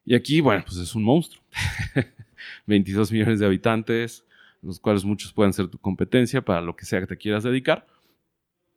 Y 0.04 0.16
aquí, 0.16 0.40
bueno, 0.40 0.64
pues 0.66 0.78
es 0.78 0.96
un 0.96 1.04
monstruo. 1.04 1.40
22 2.66 3.12
millones 3.12 3.38
de 3.38 3.46
habitantes, 3.46 4.26
los 4.60 4.80
cuales 4.80 5.04
muchos 5.04 5.32
pueden 5.32 5.52
ser 5.52 5.68
tu 5.68 5.78
competencia 5.78 6.42
para 6.42 6.60
lo 6.60 6.74
que 6.74 6.84
sea 6.84 6.98
que 6.98 7.06
te 7.06 7.16
quieras 7.16 7.44
dedicar. 7.44 7.86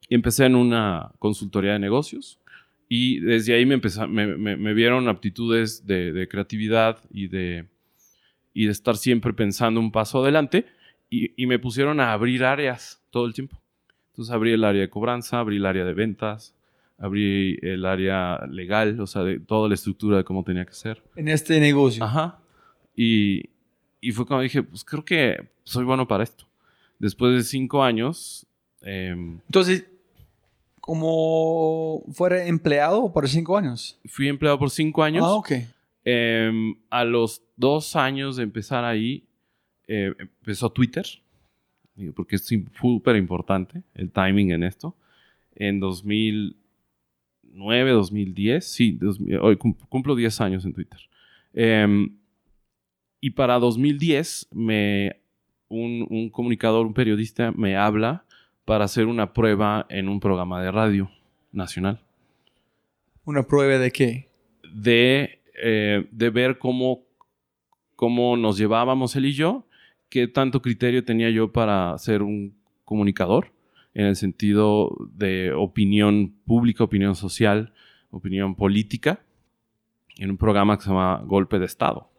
Y 0.08 0.14
empecé 0.14 0.46
en 0.46 0.54
una 0.54 1.12
consultoría 1.18 1.74
de 1.74 1.80
negocios 1.80 2.40
y 2.88 3.20
desde 3.20 3.56
ahí 3.56 3.66
me, 3.66 4.74
vieron 4.76 5.10
aptitudes 5.10 5.88
de, 5.88 6.14
de 6.14 6.28
creatividad 6.28 7.00
y 7.10 7.30
de, 7.30 7.66
y 8.56 8.66
de 8.66 8.72
estar 8.72 8.98
siempre 8.98 9.34
pensando 9.34 9.80
un 9.80 9.92
paso 9.92 10.24
adelante 10.24 10.66
y, 11.12 11.40
y 11.40 11.46
me 11.46 11.60
pusieron 11.60 12.00
a 12.00 12.14
abrir 12.14 12.44
áreas 12.44 13.04
todo 13.12 13.28
el 13.28 13.34
tiempo. 13.34 13.62
Entonces 14.12 14.34
abrí 14.34 14.54
el 14.54 14.64
área 14.64 14.82
de 14.82 14.90
cobranza, 14.90 15.40
abrí 15.40 15.58
el 15.58 15.66
área 15.66 15.84
de 15.84 15.94
ventas, 15.94 16.56
abrí 16.98 17.60
el 17.62 17.86
área 17.86 18.40
legal, 18.50 19.00
o 19.02 19.08
sea, 19.08 19.24
de 19.24 19.40
toda 19.42 19.68
la 19.68 19.76
estructura 19.76 20.18
de 20.18 20.24
cómo 20.24 20.44
tenía 20.44 20.66
que 20.66 20.74
ser. 20.74 21.04
En 21.18 21.28
este 21.28 21.60
negocio. 21.60 22.04
Ajá. 22.04 22.40
Y, 22.96 23.50
y 24.00 24.14
fue 24.14 24.26
cuando 24.26 24.44
dije, 24.44 24.64
pues 24.64 24.86
creo 24.86 25.04
que 25.04 25.50
soy 25.66 25.84
bueno 25.84 26.08
para 26.08 26.24
esto. 26.24 26.46
Después 26.98 27.36
de 27.36 27.44
cinco 27.44 27.84
años, 27.84 28.48
em, 28.82 29.40
Entonces, 29.48 29.86
como 30.80 32.04
fuera 32.14 32.46
empleado 32.46 33.12
por 33.12 33.28
cinco 33.28 33.58
años. 33.58 34.00
fui 34.06 34.30
empleado 34.30 34.58
por 34.58 34.70
cinco 34.70 35.04
años. 35.04 35.26
Ah, 35.26 35.34
ok. 35.34 35.52
Em, 36.06 36.76
a 36.92 37.04
los 37.04 37.42
dos 37.58 37.96
años 37.96 38.36
de 38.38 38.44
empezar 38.44 38.86
ahí, 38.86 39.24
eh, 39.88 40.14
empezó 40.20 40.70
Twitter, 40.72 41.04
porque 42.16 42.36
es 42.36 42.46
súper 42.80 43.16
importante 43.16 43.82
el 43.96 44.12
timing 44.12 44.52
en 44.52 44.64
esto. 44.64 44.96
En 45.56 45.80
2009, 45.80 47.92
2010, 47.92 48.66
sí, 48.66 48.92
2000 48.92 49.38
hoy 49.40 49.56
cum- 49.58 49.76
cumplo 49.90 50.16
10 50.16 50.40
años 50.42 50.66
en 50.66 50.74
Twitter. 50.74 51.00
Em, 51.54 52.10
y 53.22 53.30
para 53.32 53.58
2010, 53.60 54.48
me, 54.52 55.16
un, 55.70 56.06
un 56.10 56.30
comunicador, 56.30 56.86
un 56.86 56.94
periodista, 56.94 57.52
me 57.52 57.76
habla 57.78 58.26
para 58.66 58.86
hacer 58.86 59.08
una 59.08 59.34
prueba 59.34 59.86
en 59.90 60.10
un 60.10 60.20
programa 60.20 60.62
de 60.62 60.72
radio 60.72 61.10
nacional 61.52 62.02
¿Una 63.24 63.44
prueba 63.44 63.78
de 63.80 63.92
qué? 63.92 64.28
de, 64.74 65.40
eh, 65.62 66.08
de 66.12 66.30
ver 66.30 66.58
cómo, 66.58 67.06
cómo 67.96 68.38
nos 68.38 68.58
llevábamos 68.58 69.16
él 69.16 69.26
y 69.26 69.34
yo, 69.34 69.68
qué 70.10 70.28
tanto 70.28 70.62
criterio 70.62 71.04
tenía 71.04 71.30
yo 71.30 71.52
para 71.52 71.98
ser 71.98 72.22
un 72.22 72.58
comunicador, 72.84 73.52
en 73.94 74.06
el 74.06 74.16
sentido 74.16 74.96
de 75.12 75.54
opinión 75.54 76.36
pública, 76.46 76.84
opinión 76.84 77.16
social, 77.16 77.74
opinión 78.12 78.56
política, 78.56 79.22
en 80.18 80.32
un 80.32 80.38
programa 80.38 80.78
que 80.78 80.84
se 80.84 80.90
llama 80.90 81.22
Golpe 81.26 81.60
de 81.60 81.66
Estado. 81.66 82.10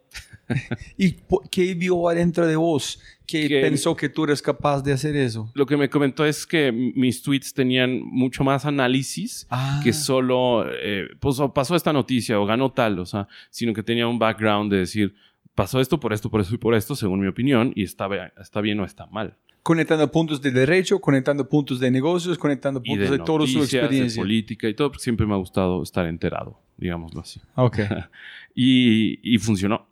¿Y 0.96 1.16
qué 1.50 1.74
vio 1.74 2.08
adentro 2.08 2.46
de 2.46 2.56
vos? 2.56 3.00
que 3.26 3.48
Que- 3.48 3.60
pensó 3.60 3.96
que 3.96 4.08
tú 4.08 4.22
eres 4.22 4.40
capaz 4.40 4.82
de 4.82 4.92
hacer 4.92 5.16
eso? 5.16 5.50
Lo 5.54 5.66
que 5.66 5.76
me 5.76 5.90
comentó 5.90 6.24
es 6.24 6.46
que 6.46 6.70
mis 6.70 7.22
tweets 7.22 7.52
tenían 7.52 8.00
mucho 8.00 8.44
más 8.44 8.64
análisis 8.64 9.48
Ah, 9.50 9.80
que 9.82 9.92
solo, 9.92 10.64
eh, 10.72 11.08
pues 11.18 11.36
pasó 11.52 11.74
esta 11.74 11.92
noticia 11.92 12.38
o 12.38 12.46
ganó 12.46 12.70
tal, 12.70 13.00
o 13.00 13.06
sea, 13.06 13.26
sino 13.50 13.72
que 13.74 13.82
tenía 13.82 14.06
un 14.06 14.20
background 14.20 14.70
de 14.70 14.78
decir, 14.78 15.14
pasó 15.56 15.80
esto 15.80 15.98
por 15.98 16.12
esto, 16.12 16.30
por 16.30 16.40
esto 16.40 16.54
y 16.54 16.58
por 16.58 16.74
esto, 16.76 16.94
según 16.94 17.18
mi 17.20 17.26
opinión, 17.26 17.72
y 17.74 17.82
está, 17.82 18.08
está 18.40 18.60
bien 18.60 18.78
o 18.78 18.84
está 18.84 19.06
mal. 19.06 19.34
conectando 19.64 20.08
puntos 20.12 20.40
de 20.40 20.52
derecho, 20.52 21.00
conectando 21.00 21.48
puntos 21.48 21.80
de 21.80 21.90
negocios, 21.90 22.38
conectando 22.38 22.80
Y 22.84 22.90
puntos 22.90 23.10
de, 23.10 23.18
toda 23.18 23.44
su 23.48 23.58
noticias, 23.58 23.70
de 23.72 23.78
experiencia. 23.78 24.22
política 24.22 24.68
y 24.68 24.74
todo, 24.74 24.92
siempre 25.00 25.26
me 25.26 25.34
ha 25.34 25.38
gustado 25.38 25.82
estar 25.82 26.06
enterado, 26.06 26.60
digámoslo 26.76 27.22
así. 27.22 27.40
Ok. 27.56 27.78
Y, 28.54 29.18
y 29.22 29.38
funcionó. 29.38 29.86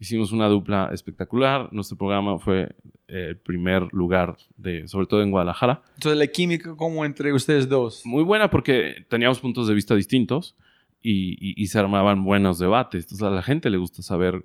Hicimos 0.00 0.32
una 0.32 0.46
dupla 0.48 0.90
espectacular. 0.92 1.68
Nuestro 1.72 1.96
programa 1.96 2.38
fue 2.38 2.74
eh, 3.08 3.26
el 3.30 3.36
primer 3.36 3.92
lugar, 3.92 4.36
de, 4.56 4.86
sobre 4.86 5.06
todo 5.06 5.22
en 5.22 5.30
Guadalajara. 5.30 5.82
Entonces, 5.94 6.18
la 6.18 6.26
química 6.28 6.76
como 6.76 7.04
entre 7.04 7.32
ustedes 7.32 7.68
dos. 7.68 8.02
Muy 8.04 8.22
buena 8.22 8.48
porque 8.50 9.04
teníamos 9.08 9.40
puntos 9.40 9.66
de 9.66 9.74
vista 9.74 9.94
distintos 9.94 10.56
y, 11.02 11.32
y- 11.40 11.54
y 11.62 11.66
se 11.68 11.78
armaban 11.78 12.22
buenos 12.24 12.58
debates. 12.58 13.04
Entonces 13.04 13.26
a 13.26 13.30
la 13.30 13.42
gente 13.42 13.70
le 13.70 13.78
gusta 13.78 14.02
saber 14.02 14.42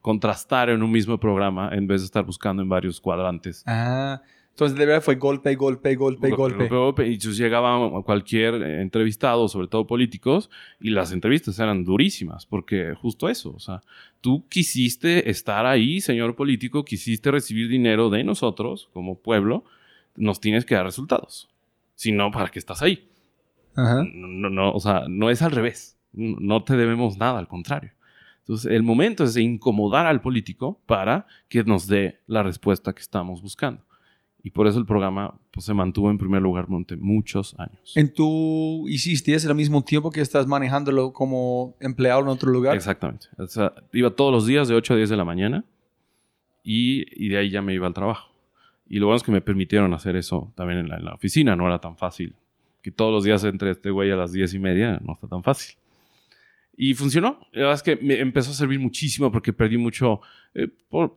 contrastar 0.00 0.70
en 0.70 0.82
un 0.82 0.90
mismo 0.90 1.18
programa 1.18 1.70
en 1.72 1.86
vez 1.86 2.00
de 2.02 2.06
estar 2.06 2.24
buscando 2.24 2.62
en 2.62 2.68
varios 2.68 3.00
cuadrantes. 3.00 3.62
Ah, 3.66 4.22
entonces 4.52 4.76
de 4.76 4.84
verdad 4.84 5.02
fue 5.02 5.14
golpe, 5.14 5.54
golpe, 5.54 5.94
golpe, 5.96 6.30
golpe. 6.30 6.68
Golpe, 6.68 7.08
Y 7.08 7.14
entonces 7.14 7.38
llegaba 7.38 8.02
cualquier 8.02 8.54
eh, 8.54 8.82
entrevistado, 8.82 9.48
sobre 9.48 9.66
todo 9.66 9.86
políticos, 9.86 10.50
y 10.78 10.90
las 10.90 11.10
entrevistas 11.10 11.58
eran 11.58 11.84
durísimas, 11.84 12.44
porque 12.44 12.94
justo 12.94 13.30
eso, 13.30 13.54
o 13.56 13.60
sea, 13.60 13.80
tú 14.20 14.46
quisiste 14.48 15.30
estar 15.30 15.64
ahí, 15.64 16.02
señor 16.02 16.36
político, 16.36 16.84
quisiste 16.84 17.30
recibir 17.30 17.68
dinero 17.68 18.10
de 18.10 18.24
nosotros 18.24 18.90
como 18.92 19.18
pueblo, 19.18 19.64
nos 20.16 20.38
tienes 20.38 20.66
que 20.66 20.74
dar 20.74 20.84
resultados. 20.84 21.48
Si 21.94 22.12
no, 22.12 22.30
¿para 22.30 22.50
qué 22.50 22.58
estás 22.58 22.82
ahí? 22.82 23.08
Ajá. 23.74 24.04
No, 24.12 24.28
no, 24.28 24.50
no, 24.50 24.72
o 24.72 24.80
sea, 24.80 25.04
no 25.08 25.30
es 25.30 25.40
al 25.40 25.52
revés. 25.52 25.98
No 26.12 26.36
no 26.40 26.62
te 26.62 26.76
debemos 26.76 27.16
nada, 27.16 27.38
al 27.38 27.48
contrario. 27.48 27.92
Entonces, 28.40 28.70
el 28.70 28.82
momento 28.82 29.24
es 29.24 29.32
de 29.32 29.40
incomodar 29.40 30.04
al 30.04 30.20
político 30.20 30.78
para 30.84 31.26
que 31.48 31.64
nos 31.64 31.86
dé 31.86 32.20
la 32.26 32.42
respuesta 32.42 32.92
que 32.92 33.00
estamos 33.00 33.40
buscando. 33.40 33.82
Y 34.44 34.50
por 34.50 34.66
eso 34.66 34.78
el 34.80 34.86
programa 34.86 35.38
pues, 35.52 35.66
se 35.66 35.72
mantuvo 35.74 36.10
en 36.10 36.18
primer 36.18 36.42
lugar 36.42 36.66
durante 36.66 36.96
muchos 36.96 37.54
años. 37.58 37.92
¿En 37.96 38.12
tú 38.12 38.88
hiciste 38.88 39.32
eso 39.34 39.48
al 39.48 39.54
mismo 39.54 39.84
tiempo 39.84 40.10
que 40.10 40.20
estás 40.20 40.46
manejándolo 40.48 41.12
como 41.12 41.76
empleado 41.80 42.22
en 42.22 42.28
otro 42.28 42.50
lugar? 42.50 42.74
Exactamente. 42.74 43.26
O 43.38 43.46
sea, 43.46 43.72
iba 43.92 44.10
todos 44.10 44.32
los 44.32 44.44
días 44.46 44.66
de 44.66 44.74
8 44.74 44.94
a 44.94 44.96
10 44.96 45.10
de 45.10 45.16
la 45.16 45.24
mañana 45.24 45.64
y, 46.64 47.04
y 47.24 47.28
de 47.28 47.38
ahí 47.38 47.50
ya 47.50 47.62
me 47.62 47.74
iba 47.74 47.86
al 47.86 47.94
trabajo. 47.94 48.32
Y 48.88 48.98
lo 48.98 49.06
bueno 49.06 49.16
es 49.16 49.22
que 49.22 49.32
me 49.32 49.40
permitieron 49.40 49.94
hacer 49.94 50.16
eso 50.16 50.52
también 50.56 50.80
en 50.80 50.88
la, 50.88 50.96
en 50.96 51.04
la 51.04 51.14
oficina. 51.14 51.56
No 51.56 51.66
era 51.66 51.80
tan 51.80 51.96
fácil. 51.96 52.34
Que 52.82 52.90
todos 52.90 53.12
los 53.12 53.24
días 53.24 53.44
entre 53.44 53.70
este 53.70 53.90
güey 53.90 54.10
a 54.10 54.16
las 54.16 54.32
10 54.32 54.54
y 54.54 54.58
media 54.58 55.00
no 55.04 55.12
está 55.14 55.28
tan 55.28 55.42
fácil. 55.42 55.76
Y 56.76 56.94
funcionó. 56.94 57.38
La 57.52 57.60
verdad 57.60 57.74
es 57.74 57.82
que 57.82 57.96
me 57.96 58.18
empezó 58.18 58.50
a 58.50 58.54
servir 58.54 58.80
muchísimo 58.80 59.30
porque 59.30 59.52
perdí 59.52 59.78
mucho. 59.78 60.20
eh, 60.54 60.68
por- 60.90 61.16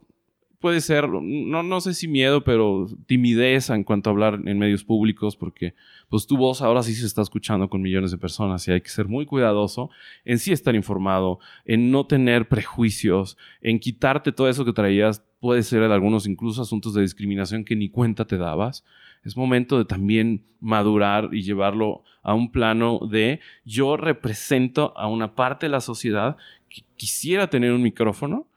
puede 0.60 0.82
ser, 0.82 1.10
no, 1.10 1.64
no 1.64 1.82
sé 1.82 1.94
si 1.94 2.08
miedo, 2.08 2.44
pero 2.44 2.88
timidez 3.06 3.70
en 3.70 3.84
cuanto 3.84 4.10
a 4.10 4.14
hablar 4.14 4.40
en 4.46 4.60
medios 4.60 4.84
públicos, 4.84 5.36
porque 5.36 5.74
pues 6.10 6.28
tu 6.28 6.38
voz 6.38 6.62
ahora 6.62 6.84
sí 6.84 6.94
se 6.94 7.06
está 7.06 7.22
escuchando 7.22 7.70
con 7.70 7.82
millones 7.82 8.12
de 8.12 8.18
personas 8.18 8.68
y 8.68 8.72
hay 8.72 8.82
que 8.82 8.90
ser 8.90 9.08
muy 9.08 9.26
cuidadoso 9.26 9.90
en 10.24 10.40
sí 10.40 10.52
estar 10.52 10.76
informado, 10.76 11.40
en 11.66 11.92
no 11.92 12.06
tener 12.06 12.48
prejuicios, 12.48 13.38
en 13.62 13.80
quitarte 13.80 14.32
todo 14.32 14.50
eso 14.50 14.66
que 14.66 14.74
traías, 14.74 15.24
puede 15.40 15.64
ser 15.64 15.84
en 15.84 15.92
algunos 15.92 16.28
incluso 16.28 16.62
asuntos 16.62 16.94
de 16.94 17.02
discriminación 17.02 17.66
que 17.66 17.76
ni 17.76 17.90
cuenta 17.90 18.26
te 18.26 18.38
dabas. 18.38 18.84
Es 19.24 19.36
momento 19.36 19.78
de 19.78 19.86
también 19.86 20.44
madurar 20.60 21.30
y 21.32 21.42
llevarlo 21.42 22.04
a 22.22 22.34
un 22.34 22.52
plano 22.52 23.00
de 23.10 23.40
yo 23.66 23.98
represento 23.98 24.96
a 24.98 25.08
una 25.08 25.36
parte 25.36 25.66
de 25.66 25.72
la 25.72 25.82
sociedad 25.82 26.38
que 26.70 26.84
quisiera 26.96 27.50
tener 27.50 27.72
un 27.72 27.82
micrófono 27.82 28.48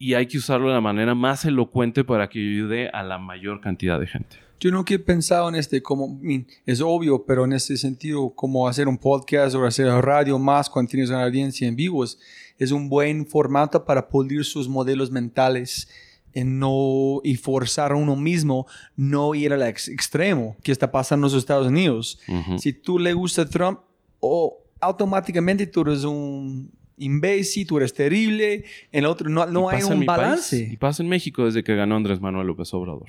y 0.00 0.14
hay 0.14 0.26
que 0.26 0.38
usarlo 0.38 0.68
de 0.68 0.74
la 0.74 0.80
manera 0.80 1.14
más 1.14 1.44
elocuente 1.44 2.04
para 2.04 2.30
que 2.30 2.38
ayude 2.40 2.88
a 2.88 3.02
la 3.02 3.18
mayor 3.18 3.60
cantidad 3.60 4.00
de 4.00 4.06
gente. 4.06 4.36
Yo 4.58 4.70
nunca 4.70 4.94
he 4.94 4.98
pensado 4.98 5.48
en 5.50 5.54
este 5.54 5.82
como, 5.82 6.18
es 6.66 6.80
obvio, 6.80 7.24
pero 7.26 7.44
en 7.44 7.52
ese 7.52 7.76
sentido, 7.76 8.30
como 8.30 8.66
hacer 8.66 8.88
un 8.88 8.96
podcast 8.96 9.54
o 9.54 9.64
hacer 9.66 9.86
radio 9.86 10.38
más 10.38 10.70
cuando 10.70 10.90
tienes 10.90 11.10
una 11.10 11.24
audiencia 11.24 11.68
en 11.68 11.76
vivos, 11.76 12.18
es 12.58 12.72
un 12.72 12.88
buen 12.88 13.26
formato 13.26 13.84
para 13.84 14.08
pulir 14.08 14.44
sus 14.44 14.68
modelos 14.68 15.10
mentales 15.10 15.86
en 16.32 16.58
no, 16.58 17.20
y 17.22 17.36
forzar 17.36 17.92
a 17.92 17.96
uno 17.96 18.16
mismo 18.16 18.66
no 18.96 19.34
ir 19.34 19.52
al 19.52 19.62
ex- 19.62 19.88
extremo 19.88 20.56
que 20.62 20.72
está 20.72 20.90
pasando 20.90 21.26
en 21.26 21.32
los 21.32 21.38
Estados 21.38 21.66
Unidos. 21.66 22.20
Ujú. 22.26 22.58
Si 22.58 22.72
tú 22.72 22.98
le 22.98 23.12
gusta 23.12 23.46
Trump, 23.46 23.80
o 24.20 24.62
automáticamente 24.80 25.66
tú 25.66 25.82
eres 25.82 26.04
un 26.04 26.70
imbécil, 27.00 27.66
tú 27.66 27.78
eres 27.78 27.92
terrible, 27.94 28.64
en 28.92 29.04
el 29.04 29.06
otro 29.06 29.28
no, 29.28 29.44
no 29.46 29.68
hay 29.68 29.82
un 29.82 29.98
mi 29.98 30.06
país, 30.06 30.18
balance. 30.18 30.68
y 30.72 30.76
pasa 30.76 31.02
en 31.02 31.08
México 31.08 31.44
desde 31.44 31.64
que 31.64 31.74
ganó 31.74 31.96
Andrés 31.96 32.20
Manuel 32.20 32.46
López 32.46 32.72
Obrador. 32.74 33.08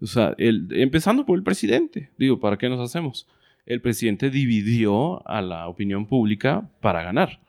O 0.00 0.06
sea, 0.06 0.34
el- 0.38 0.68
empezando 0.72 1.24
por 1.26 1.36
el 1.38 1.44
presidente. 1.44 2.10
Digo, 2.18 2.40
¿para 2.40 2.56
qué 2.58 2.68
nos 2.68 2.80
hacemos? 2.80 3.26
El 3.66 3.80
presidente 3.80 4.28
dividió 4.30 5.26
a 5.28 5.40
la 5.42 5.68
opinión 5.68 6.06
pública 6.06 6.68
para 6.80 7.02
ganar. 7.02 7.40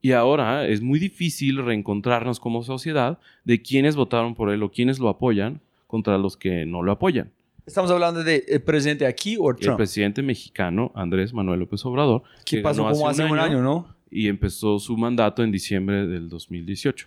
Y 0.00 0.12
ahora 0.12 0.66
es 0.66 0.80
muy 0.80 0.98
difícil 0.98 1.64
reencontrarnos 1.64 2.38
como 2.40 2.62
sociedad 2.62 3.18
de 3.44 3.62
quienes 3.62 3.96
votaron 3.96 4.34
por 4.34 4.50
él 4.50 4.62
o 4.62 4.70
quienes 4.70 4.98
lo 4.98 5.08
apoyan 5.08 5.60
contra 5.86 6.18
los 6.18 6.36
que 6.36 6.66
no 6.66 6.82
lo 6.82 6.92
apoyan. 6.92 7.30
Estamos 7.66 7.90
hablando 7.90 8.22
del 8.24 8.42
presidente 8.64 9.06
aquí 9.06 9.36
o 9.38 9.50
El 9.50 9.56
Trump. 9.56 9.76
presidente 9.76 10.22
mexicano 10.22 10.90
Andrés 10.94 11.32
Manuel 11.34 11.60
López 11.60 11.84
Obrador, 11.84 12.22
¿Qué 12.44 12.58
pasó 12.60 12.82
como 12.88 13.08
hace 13.08 13.24
un 13.24 13.38
año, 13.38 13.60
no? 13.62 13.94
Y 14.10 14.28
empezó 14.28 14.78
su 14.78 14.96
mandato 14.96 15.42
en 15.42 15.50
diciembre 15.52 16.06
del 16.06 16.28
2018. 16.28 17.06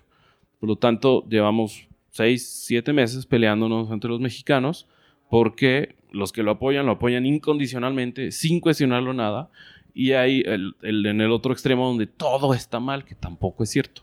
Por 0.59 0.69
lo 0.69 0.75
tanto, 0.75 1.25
llevamos 1.29 1.87
seis, 2.11 2.47
siete 2.47 2.93
meses 2.93 3.25
peleándonos 3.25 3.89
entre 3.91 4.09
los 4.09 4.19
mexicanos 4.19 4.87
porque 5.29 5.95
los 6.11 6.31
que 6.33 6.43
lo 6.43 6.51
apoyan 6.51 6.85
lo 6.85 6.93
apoyan 6.93 7.25
incondicionalmente, 7.25 8.31
sin 8.31 8.59
cuestionarlo 8.59 9.13
nada, 9.13 9.49
y 9.93 10.11
hay 10.11 10.41
el, 10.45 10.75
el- 10.81 11.05
en 11.05 11.21
el 11.21 11.31
otro 11.31 11.53
extremo 11.53 11.87
donde 11.87 12.07
todo 12.07 12.53
está 12.53 12.79
mal, 12.79 13.05
que 13.05 13.15
tampoco 13.15 13.63
es 13.63 13.69
cierto. 13.69 14.01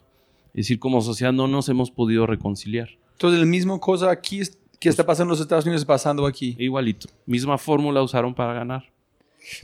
Es 0.55 0.65
decir, 0.65 0.79
como 0.79 1.01
sociedad 1.03 1.33
no 1.33 1.47
nos 1.47 1.69
hemos 1.69 1.91
podido 1.91 2.27
reconciliar. 2.27 2.89
Entonces, 3.13 3.41
la 3.41 3.47
misma 3.47 3.79
cosa 3.79 4.11
aquí 4.11 4.41
es- 4.41 4.59
que 4.81 4.89
está 4.89 5.05
pasando 5.05 5.33
en 5.33 5.39
los 5.39 5.41
Estados 5.41 5.65
Unidos 5.67 5.85
pasando 5.85 6.25
aquí. 6.27 6.57
Igualito. 6.59 7.09
Misma 7.27 7.59
fórmula 7.59 8.01
usaron 8.03 8.33
para 8.35 8.55
ganar. 8.55 8.85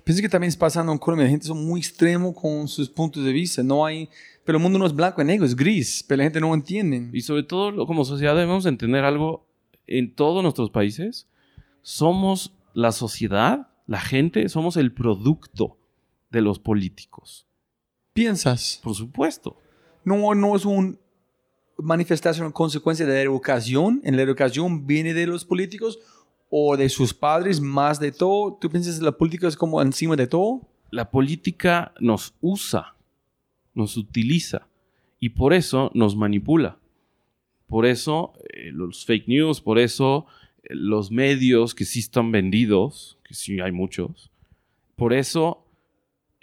Pienso 0.05 0.23
que 0.23 0.29
también 0.29 0.53
pasando 0.55 0.93
en 0.93 0.99
Colombia. 0.99 1.25
La 1.25 1.31
gente 1.31 1.47
son 1.47 1.65
muy 1.65 1.81
extremo 1.81 2.35
con 2.35 2.69
sus 2.69 2.89
puntos 2.89 3.25
de 3.25 3.33
vista. 3.33 3.63
No 3.63 3.85
hay... 3.85 4.09
Pero 4.45 4.59
el 4.59 4.63
mundo 4.63 4.79
no 4.79 4.87
es 4.87 4.95
blanco 4.95 5.23
y 5.23 5.25
negro, 5.25 5.47
es 5.47 5.57
gris. 5.57 6.05
Pero 6.07 6.19
la 6.19 6.25
gente 6.25 6.41
no 6.41 6.53
entiende. 6.53 7.11
Y 7.13 7.23
sobre 7.23 7.43
todo, 7.43 7.87
como 7.87 8.05
sociedad 8.05 8.35
debemos 8.35 8.67
entender 8.67 9.05
algo 9.05 9.47
en 9.87 10.15
todos 10.15 10.43
nuestros 10.43 10.71
países. 10.71 11.29
Somos 11.83 12.55
la 12.75 12.93
sociedad, 12.93 13.69
la 13.87 14.01
gente, 14.01 14.49
somos 14.49 14.77
el 14.77 14.93
producto 14.93 15.79
de 16.31 16.41
los 16.41 16.59
políticos. 16.59 17.47
¿Piensas? 18.13 18.81
Por 18.83 18.95
supuesto. 18.95 19.57
No, 20.05 20.35
no 20.35 20.57
es 20.57 20.65
una 20.65 20.95
manifestación 21.79 22.53
consecuencia 22.53 23.07
de 23.07 23.15
la 23.15 23.23
educación. 23.23 24.01
En 24.05 24.17
la 24.17 24.23
educación 24.23 24.87
viene 24.87 25.15
de 25.15 25.27
los 25.27 25.45
políticos 25.45 25.99
o 26.49 26.77
de 26.77 26.89
sus 26.89 27.13
padres 27.15 27.61
más 27.61 27.99
de 28.01 28.13
todo. 28.13 28.59
¿Tú 28.61 28.71
piensas 28.71 28.99
que 28.99 29.05
la 29.05 29.13
política 29.13 29.49
es 29.49 29.57
como 29.57 29.81
encima 29.83 30.17
de 30.17 30.27
todo? 30.27 30.63
La 30.91 31.11
política 31.11 31.93
nos 32.01 32.35
usa, 32.41 32.95
nos 33.75 33.97
utiliza 33.97 34.69
y 35.19 35.31
por 35.31 35.53
eso 35.53 35.91
nos 35.95 36.17
manipula. 36.17 36.79
Por 37.67 37.87
eso 37.87 38.35
eh, 38.53 38.71
los 38.73 39.05
fake 39.05 39.27
news, 39.27 39.61
por 39.61 39.79
eso 39.79 40.27
eh, 40.63 40.75
los 40.75 41.11
medios 41.11 41.75
que 41.75 41.85
sí 41.85 42.01
están 42.01 42.31
vendidos, 42.31 43.19
que 43.25 43.35
sí 43.35 43.61
hay 43.61 43.73
muchos, 43.73 44.31
por 44.97 45.13
eso 45.13 45.67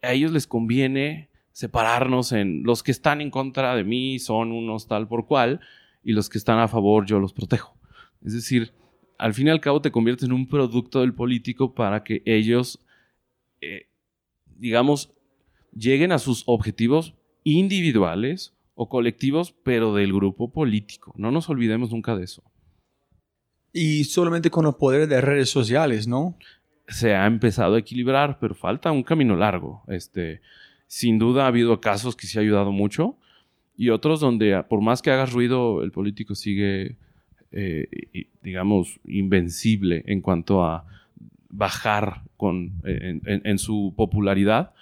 a 0.02 0.14
ellos 0.14 0.32
les 0.32 0.48
conviene 0.48 1.30
separarnos 1.52 2.32
en 2.32 2.64
los 2.64 2.82
que 2.84 2.92
están 2.92 3.22
en 3.22 3.30
contra 3.30 3.76
de 3.76 3.84
mí 3.84 4.20
son 4.20 4.52
unos 4.52 4.88
tal 4.88 5.08
por 5.08 5.28
cual 5.28 5.60
y 6.04 6.14
los 6.14 6.30
que 6.30 6.38
están 6.38 6.60
a 6.60 6.68
favor 6.68 7.06
yo 7.06 7.20
los 7.20 7.34
protejo. 7.34 7.76
Es 8.24 8.34
decir, 8.34 8.74
al 9.22 9.34
fin 9.34 9.48
y 9.48 9.50
al 9.50 9.62
cabo 9.62 9.82
te 9.82 9.92
conviertes 9.92 10.26
en 10.26 10.34
un 10.34 10.48
producto 10.48 11.02
del 11.02 11.14
político 11.14 11.74
para 11.74 12.04
que 12.04 12.22
ellos, 12.26 12.80
eh, 13.62 13.88
digamos, 14.58 15.14
lleguen 15.74 16.12
a 16.12 16.20
sus 16.20 16.44
objetivos 16.48 17.14
individuales 17.44 18.54
o 18.76 18.90
colectivos, 18.90 19.54
pero 19.64 19.94
del 19.94 20.12
grupo 20.14 20.52
político. 20.52 21.14
No 21.18 21.32
nos 21.32 21.50
olvidemos 21.50 21.92
nunca 21.92 22.16
de 22.16 22.24
eso. 22.24 22.44
Y 23.72 24.04
solamente 24.06 24.50
con 24.50 24.66
el 24.66 24.74
poder 24.74 25.08
de 25.08 25.22
redes 25.22 25.50
sociales, 25.50 26.08
¿no? 26.08 26.36
se 26.92 27.16
ha 27.16 27.26
empezado 27.26 27.76
a 27.76 27.80
equilibrar, 27.80 28.38
pero 28.40 28.54
falta 28.54 28.92
un 28.92 29.04
camino 29.04 29.36
largo. 29.36 29.84
Este, 29.88 30.42
sin 30.88 31.20
duda 31.20 31.46
ha 31.46 31.48
habido 31.48 31.80
casos 31.80 32.16
que 32.16 32.28
sí 32.28 32.38
ha 32.38 32.42
ayudado 32.42 32.72
mucho 32.72 33.18
y 33.78 33.90
otros 33.90 34.20
donde 34.20 34.64
por 34.70 34.82
más 34.82 35.02
que 35.02 35.12
hagas 35.12 35.32
ruido, 35.32 35.84
el 35.84 35.92
político 35.92 36.36
sigue, 36.36 36.98
eh, 37.52 37.88
digamos, 38.44 39.00
invencible 39.06 40.04
en 40.08 40.22
cuanto 40.22 40.64
a 40.66 40.86
bajar 41.50 42.22
con, 42.38 42.72
en, 42.86 43.22
en- 43.26 43.42
en 43.44 43.58
su 43.60 43.94
popularidad, 43.96 44.74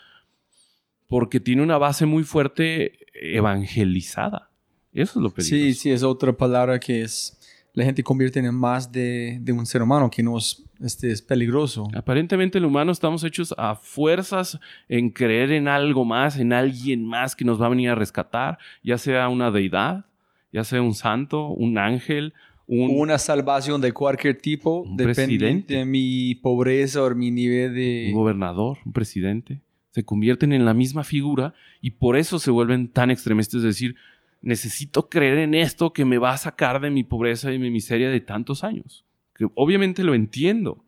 porque 1.08 1.40
tiene 1.40 1.64
una 1.64 1.78
base 1.78 2.06
muy 2.06 2.24
fuerte 2.24 3.00
evangelizada. 3.14 4.50
Eso 4.94 5.20
es 5.20 5.24
lo 5.24 5.30
peligroso. 5.32 5.64
Sí, 5.66 5.74
sí, 5.74 5.92
es 5.92 6.04
otra 6.04 6.34
palabra 6.34 6.80
que 6.80 7.02
es... 7.02 7.36
La 7.74 7.86
gente 7.86 8.04
convierte 8.04 8.40
en 8.40 8.54
más 8.56 8.92
de, 8.92 9.38
de 9.42 9.52
un 9.52 9.66
ser 9.66 9.84
humano 9.84 10.10
que 10.10 10.24
no 10.24 10.38
es, 10.38 10.64
este, 10.82 11.12
es 11.12 11.22
peligroso. 11.22 11.88
Aparentemente 11.96 12.58
el 12.58 12.66
humano 12.66 12.92
estamos 12.92 13.24
hechos 13.24 13.54
a 13.58 13.76
fuerzas 13.76 14.60
en 14.90 15.12
creer 15.12 15.52
en 15.52 15.68
algo 15.68 16.04
más, 16.04 16.38
en 16.40 16.52
alguien 16.52 17.06
más 17.06 17.36
que 17.36 17.46
nos 17.46 17.62
va 17.62 17.68
a 17.68 17.70
venir 17.70 17.90
a 17.92 17.96
rescatar, 17.96 18.58
ya 18.84 18.98
sea 18.98 19.30
una 19.30 19.52
deidad, 19.52 20.06
ya 20.52 20.64
sea 20.64 20.82
un 20.82 20.96
santo, 20.96 21.48
un 21.50 21.78
ángel, 21.78 22.34
un... 22.70 23.00
Una 23.00 23.18
salvación 23.18 23.82
de 23.82 23.92
cualquier 23.92 24.38
tipo, 24.38 24.82
Un 24.82 24.96
depende 24.96 25.16
presidente. 25.26 25.74
de 25.74 25.86
mi 25.86 26.36
pobreza 26.36 27.04
o 27.04 27.16
mi 27.16 27.32
nivel 27.32 27.74
de... 27.74 28.06
un 28.10 28.14
gobernador, 28.14 28.78
un 28.86 28.94
presidente. 28.94 29.60
Se 29.92 30.06
convierten 30.06 30.54
en 30.54 30.66
la 30.66 30.76
misma 30.76 31.04
figura 31.04 31.56
y 31.82 31.92
por 31.92 32.16
eso 32.16 32.38
se 32.38 32.52
vuelven 32.52 32.88
tan 32.88 33.10
extremistas, 33.10 33.58
es 33.58 33.64
decir, 33.64 33.96
necesito 34.42 35.10
creer 35.10 35.40
en 35.40 35.56
esto 35.56 35.94
que 35.94 36.06
me 36.06 36.20
va 36.20 36.32
a 36.32 36.38
sacar 36.38 36.80
de 36.80 36.92
mi 36.92 37.04
pobreza 37.04 37.52
y 37.52 37.58
mi 37.58 37.72
miseria 37.72 38.12
de 38.12 38.20
tantos 38.20 38.64
años. 38.64 39.04
Que 39.36 39.48
obviamente 39.56 40.04
lo 40.04 40.14
entiendo, 40.14 40.86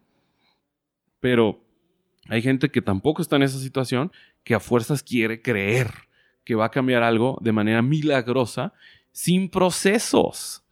pero 1.19 1.63
hay 2.29 2.43
gente 2.43 2.69
que 2.69 2.83
tampoco 2.83 3.23
está 3.23 3.37
en 3.37 3.43
esa 3.43 3.57
situación 3.57 4.11
que 4.43 4.53
a 4.53 4.59
fuerzas 4.59 5.01
quiere 5.01 5.41
creer 5.41 5.89
que 6.43 6.53
va 6.53 6.65
a 6.65 6.71
cambiar 6.71 7.01
algo 7.01 7.39
de 7.41 7.51
manera 7.51 7.81
milagrosa 7.81 8.73
sin 9.11 9.49
procesos. 9.49 10.63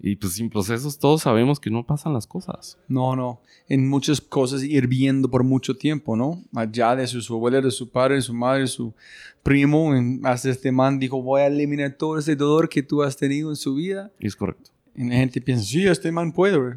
Y 0.00 0.14
pues 0.16 0.34
sin 0.34 0.48
procesos 0.48 0.96
todos 0.98 1.22
sabemos 1.22 1.58
que 1.58 1.70
no 1.70 1.84
pasan 1.84 2.12
las 2.12 2.26
cosas. 2.26 2.78
No, 2.86 3.16
no. 3.16 3.40
En 3.68 3.88
muchas 3.88 4.20
cosas 4.20 4.62
hirviendo 4.62 5.28
por 5.28 5.42
mucho 5.42 5.76
tiempo, 5.76 6.16
¿no? 6.16 6.42
Allá 6.54 6.94
de 6.94 7.06
su, 7.06 7.20
su 7.20 7.34
abuela, 7.34 7.60
de 7.60 7.70
su 7.72 7.90
padre, 7.90 8.14
de 8.14 8.22
su 8.22 8.32
madre, 8.32 8.60
de 8.60 8.66
su 8.68 8.94
primo. 9.42 9.94
en- 9.96 10.20
hasta 10.24 10.50
este 10.50 10.70
man 10.70 10.98
dijo, 11.00 11.20
voy 11.20 11.40
a 11.40 11.46
eliminar 11.48 11.92
todo 11.92 12.16
ese 12.18 12.36
dolor 12.36 12.68
que 12.68 12.82
tú 12.82 13.02
has 13.02 13.16
tenido 13.16 13.50
en 13.50 13.56
su 13.56 13.74
vida. 13.74 14.12
Es 14.20 14.36
correcto. 14.36 14.70
Y 14.94 15.04
la 15.08 15.16
gente 15.16 15.40
piensa, 15.40 15.64
sí, 15.64 15.84
este 15.86 16.12
man 16.12 16.30
puede. 16.32 16.56
güey". 16.58 16.74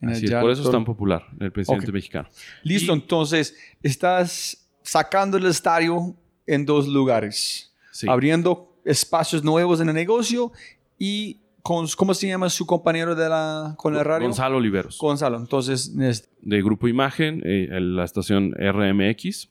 En 0.00 0.10
Así 0.10 0.26
es, 0.26 0.30
por 0.30 0.50
eso 0.52 0.60
es 0.60 0.66
todo- 0.66 0.72
tan 0.72 0.84
popular 0.84 1.24
el 1.40 1.50
presidente 1.50 1.86
Ok. 1.88 1.92
mexicano. 1.92 2.28
Listo, 2.62 2.92
Y- 2.92 2.94
entonces 2.94 3.56
estás 3.82 4.64
sacando 4.82 5.36
el 5.38 5.46
estadio 5.46 6.14
en 6.46 6.64
dos 6.64 6.86
lugares. 6.86 7.72
Sí. 7.90 8.06
Abriendo 8.08 8.72
espacios 8.84 9.42
nuevos 9.42 9.80
en 9.80 9.88
el 9.88 9.94
negocio 9.96 10.52
y 11.00 11.38
con, 11.68 11.86
¿cómo 11.98 12.14
se 12.14 12.26
llama 12.28 12.48
su 12.48 12.64
compañero 12.66 13.14
de 13.14 13.28
la, 13.28 13.74
con 13.76 13.92
la 13.92 14.02
radio? 14.02 14.26
Gonzalo 14.26 14.56
Oliveros, 14.56 14.96
Gonzalo. 14.98 15.36
Entonces, 15.36 15.94
es- 16.00 16.30
de 16.40 16.62
Grupo 16.62 16.88
Imagen, 16.88 17.42
eh, 17.44 17.68
la 17.78 18.04
estación 18.04 18.54
RMX, 18.58 19.50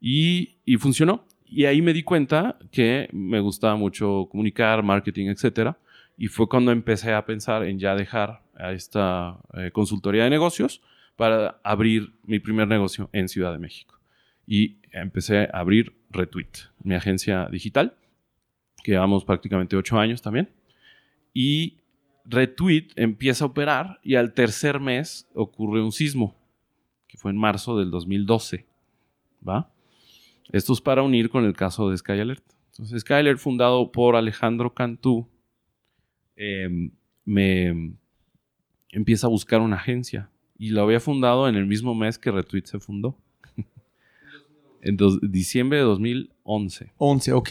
y, 0.00 0.56
y 0.64 0.76
funcionó. 0.78 1.26
Y 1.44 1.66
ahí 1.66 1.82
me 1.82 1.92
di 1.92 2.02
cuenta 2.02 2.56
que 2.70 3.08
me 3.12 3.40
gustaba 3.40 3.76
mucho 3.76 4.28
comunicar, 4.30 4.82
marketing, 4.82 5.26
etcétera. 5.26 5.76
Y 6.16 6.28
fue 6.28 6.48
cuando 6.48 6.72
empecé 6.72 7.12
a 7.12 7.24
pensar 7.26 7.64
en 7.64 7.78
ya 7.78 7.94
dejar 7.94 8.42
a 8.56 8.72
esta 8.72 9.38
eh, 9.54 9.70
consultoría 9.70 10.24
de 10.24 10.30
negocios 10.30 10.80
para 11.16 11.60
abrir 11.62 12.14
mi 12.24 12.38
primer 12.38 12.66
negocio 12.68 13.10
en 13.12 13.28
Ciudad 13.28 13.52
de 13.52 13.58
México. 13.58 13.98
Y 14.46 14.78
empecé 14.92 15.48
a 15.52 15.58
abrir 15.60 15.92
Retweet, 16.10 16.52
mi 16.82 16.94
agencia 16.94 17.46
digital, 17.52 17.94
que 18.82 18.92
llevamos 18.92 19.24
prácticamente 19.24 19.76
ocho 19.76 19.98
años 19.98 20.22
también. 20.22 20.48
Y 21.40 21.76
Retweet 22.24 22.88
empieza 22.96 23.44
a 23.44 23.46
operar 23.46 24.00
y 24.02 24.16
al 24.16 24.32
tercer 24.34 24.80
mes 24.80 25.28
ocurre 25.34 25.80
un 25.80 25.92
sismo, 25.92 26.34
que 27.06 27.16
fue 27.16 27.30
en 27.30 27.36
marzo 27.36 27.78
del 27.78 27.92
2012. 27.92 28.66
¿Va? 29.48 29.70
Esto 30.50 30.72
es 30.72 30.80
para 30.80 31.02
unir 31.04 31.30
con 31.30 31.44
el 31.44 31.52
caso 31.54 31.90
de 31.90 31.96
Sky 31.96 32.12
Alert. 32.18 32.42
Entonces, 32.72 33.02
Sky 33.02 33.12
Alert, 33.14 33.38
fundado 33.38 33.92
por 33.92 34.16
Alejandro 34.16 34.74
Cantú, 34.74 35.28
eh, 36.34 36.90
me 37.24 37.92
empieza 38.90 39.28
a 39.28 39.30
buscar 39.30 39.60
una 39.60 39.76
agencia. 39.76 40.30
Y 40.58 40.70
lo 40.70 40.82
había 40.82 40.98
fundado 40.98 41.48
en 41.48 41.54
el 41.54 41.66
mismo 41.66 41.94
mes 41.94 42.18
que 42.18 42.32
Retweet 42.32 42.64
se 42.64 42.80
fundó. 42.80 43.16
en 44.82 44.96
dos- 44.96 45.20
diciembre 45.22 45.78
de 45.78 45.84
2011 45.84 46.92
11, 46.96 47.32
ok. 47.32 47.50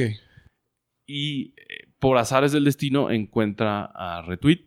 y 1.06 1.54
eh, 1.56 1.87
por 2.08 2.17
azares 2.17 2.54
del 2.54 2.63
destino 2.63 3.12
encuentra 3.12 3.84
a 3.84 4.22
Retweet. 4.22 4.62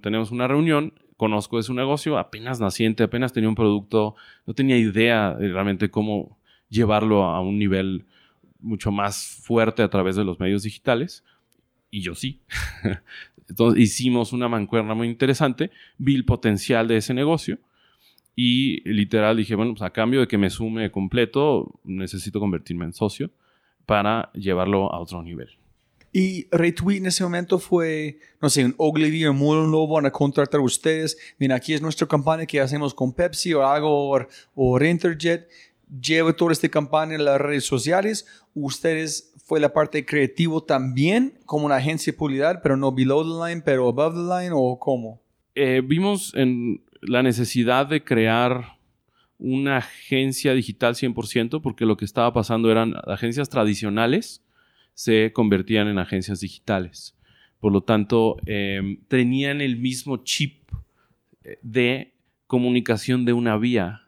Tenemos 0.00 0.30
una 0.30 0.48
reunión, 0.48 0.94
conozco 1.18 1.58
de 1.58 1.62
su 1.62 1.74
negocio, 1.74 2.16
apenas 2.16 2.58
naciente, 2.58 3.02
apenas 3.02 3.34
tenía 3.34 3.50
un 3.50 3.54
producto, 3.54 4.14
no 4.46 4.54
tenía 4.54 4.78
idea 4.78 5.34
de 5.34 5.48
realmente 5.52 5.90
cómo 5.90 6.38
llevarlo 6.70 7.24
a 7.24 7.42
un 7.42 7.58
nivel 7.58 8.06
mucho 8.60 8.90
más 8.92 9.42
fuerte 9.44 9.82
a 9.82 9.90
través 9.90 10.16
de 10.16 10.24
los 10.24 10.40
medios 10.40 10.62
digitales. 10.62 11.22
Y 11.90 12.00
yo 12.00 12.14
sí. 12.14 12.40
Entonces 13.50 13.78
hicimos 13.78 14.32
una 14.32 14.48
mancuerna 14.48 14.94
muy 14.94 15.08
interesante, 15.08 15.70
vi 15.98 16.14
el 16.14 16.24
potencial 16.24 16.88
de 16.88 16.96
ese 16.96 17.12
negocio 17.12 17.58
y 18.34 18.80
literal 18.90 19.36
dije, 19.36 19.54
bueno, 19.54 19.72
pues 19.72 19.82
a 19.82 19.90
cambio 19.90 20.20
de 20.20 20.28
que 20.28 20.38
me 20.38 20.48
sume 20.48 20.90
completo, 20.90 21.78
necesito 21.84 22.40
convertirme 22.40 22.86
en 22.86 22.94
socio 22.94 23.30
para 23.84 24.32
llevarlo 24.32 24.90
a 24.90 24.98
otro 24.98 25.22
nivel. 25.22 25.59
Y 26.12 26.48
Retweet 26.50 26.98
en 26.98 27.06
ese 27.06 27.22
momento 27.22 27.58
fue, 27.58 28.18
no 28.42 28.50
sé, 28.50 28.64
un 28.64 28.74
Ogilvy 28.78 29.26
o 29.26 29.32
un 29.32 29.70
Lobo 29.70 29.94
van 29.94 30.06
a 30.06 30.10
contratar 30.10 30.60
a 30.60 30.64
ustedes. 30.64 31.16
Mira, 31.38 31.54
aquí 31.54 31.72
es 31.72 31.80
nuestra 31.80 32.06
campaña 32.08 32.46
que 32.46 32.60
hacemos 32.60 32.94
con 32.94 33.12
Pepsi 33.12 33.54
o 33.54 33.64
algo 33.64 34.10
o, 34.10 34.26
o 34.54 34.84
Interjet. 34.84 35.48
Llevo 36.00 36.34
toda 36.34 36.52
esta 36.52 36.68
campaña 36.68 37.14
en 37.14 37.24
las 37.24 37.40
redes 37.40 37.64
sociales. 37.64 38.26
Ustedes 38.54 39.32
fue 39.44 39.60
la 39.60 39.72
parte 39.72 40.04
creativo 40.04 40.62
también 40.62 41.34
como 41.46 41.66
una 41.66 41.76
agencia 41.76 42.12
de 42.12 42.18
publicidad, 42.18 42.60
pero 42.62 42.76
no 42.76 42.92
below 42.92 43.22
the 43.22 43.48
line, 43.48 43.62
pero 43.64 43.88
above 43.88 44.14
the 44.14 44.42
line 44.42 44.50
o 44.52 44.78
cómo? 44.78 45.20
Eh, 45.54 45.82
vimos 45.84 46.32
en 46.34 46.82
la 47.00 47.22
necesidad 47.22 47.86
de 47.86 48.02
crear 48.02 48.78
una 49.38 49.78
agencia 49.78 50.54
digital 50.54 50.94
100% 50.94 51.60
porque 51.62 51.86
lo 51.86 51.96
que 51.96 52.04
estaba 52.04 52.32
pasando 52.32 52.70
eran 52.70 52.94
agencias 53.06 53.48
tradicionales 53.48 54.42
se 55.00 55.32
convertían 55.32 55.88
en 55.88 55.98
agencias 55.98 56.40
digitales. 56.40 57.16
Por 57.58 57.72
lo 57.72 57.82
tanto, 57.82 58.36
em, 58.46 58.98
tenían 59.08 59.60
el 59.60 59.76
mismo 59.76 60.18
chip 60.18 60.62
eh, 61.44 61.58
de 61.62 62.12
comunicación 62.46 63.24
de 63.24 63.32
una 63.32 63.56
vía. 63.56 64.02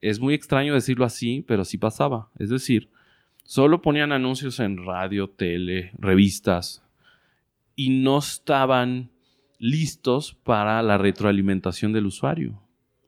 Es 0.00 0.20
muy 0.20 0.34
extraño 0.34 0.74
decirlo 0.74 1.04
así, 1.04 1.44
pero 1.46 1.64
sí 1.64 1.78
pasaba. 1.78 2.30
Es 2.38 2.50
decir, 2.50 2.90
Solo 3.48 3.80
ponían 3.80 4.12
anuncios 4.12 4.60
en 4.60 4.84
radio, 4.84 5.30
tele, 5.30 5.90
revistas 5.96 6.82
y 7.74 7.88
no 7.88 8.18
estaban 8.18 9.08
listos 9.58 10.34
para 10.44 10.82
la 10.82 10.98
retroalimentación 10.98 11.94
del 11.94 12.04
usuario, 12.04 12.60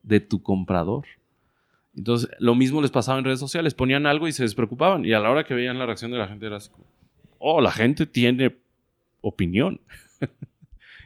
de 0.03 0.21
tu 0.21 0.43
comprador. 0.43 1.05
Entonces, 1.97 2.31
lo 2.39 2.55
mismo 2.55 2.81
les 2.81 2.91
pasaba 2.91 3.19
en 3.19 3.25
redes 3.25 3.41
sociales, 3.41 3.75
ponían 3.75 4.07
algo 4.07 4.29
y 4.29 4.33
se 4.33 4.45
despreocupaban 4.45 5.05
y 5.05 5.13
a 5.13 5.21
la 5.21 5.31
hora 5.31 5.45
que 5.45 5.55
veían 5.55 5.79
la 5.79 5.87
reacción 5.87 6.11
de 6.11 6.19
la 6.19 6.29
gente 6.29 6.47
era 6.47 6.57
así, 6.57 6.71
oh, 7.39 7.61
la 7.61 7.73
gente 7.73 8.07
tiene 8.07 8.57
opinión. 9.21 9.81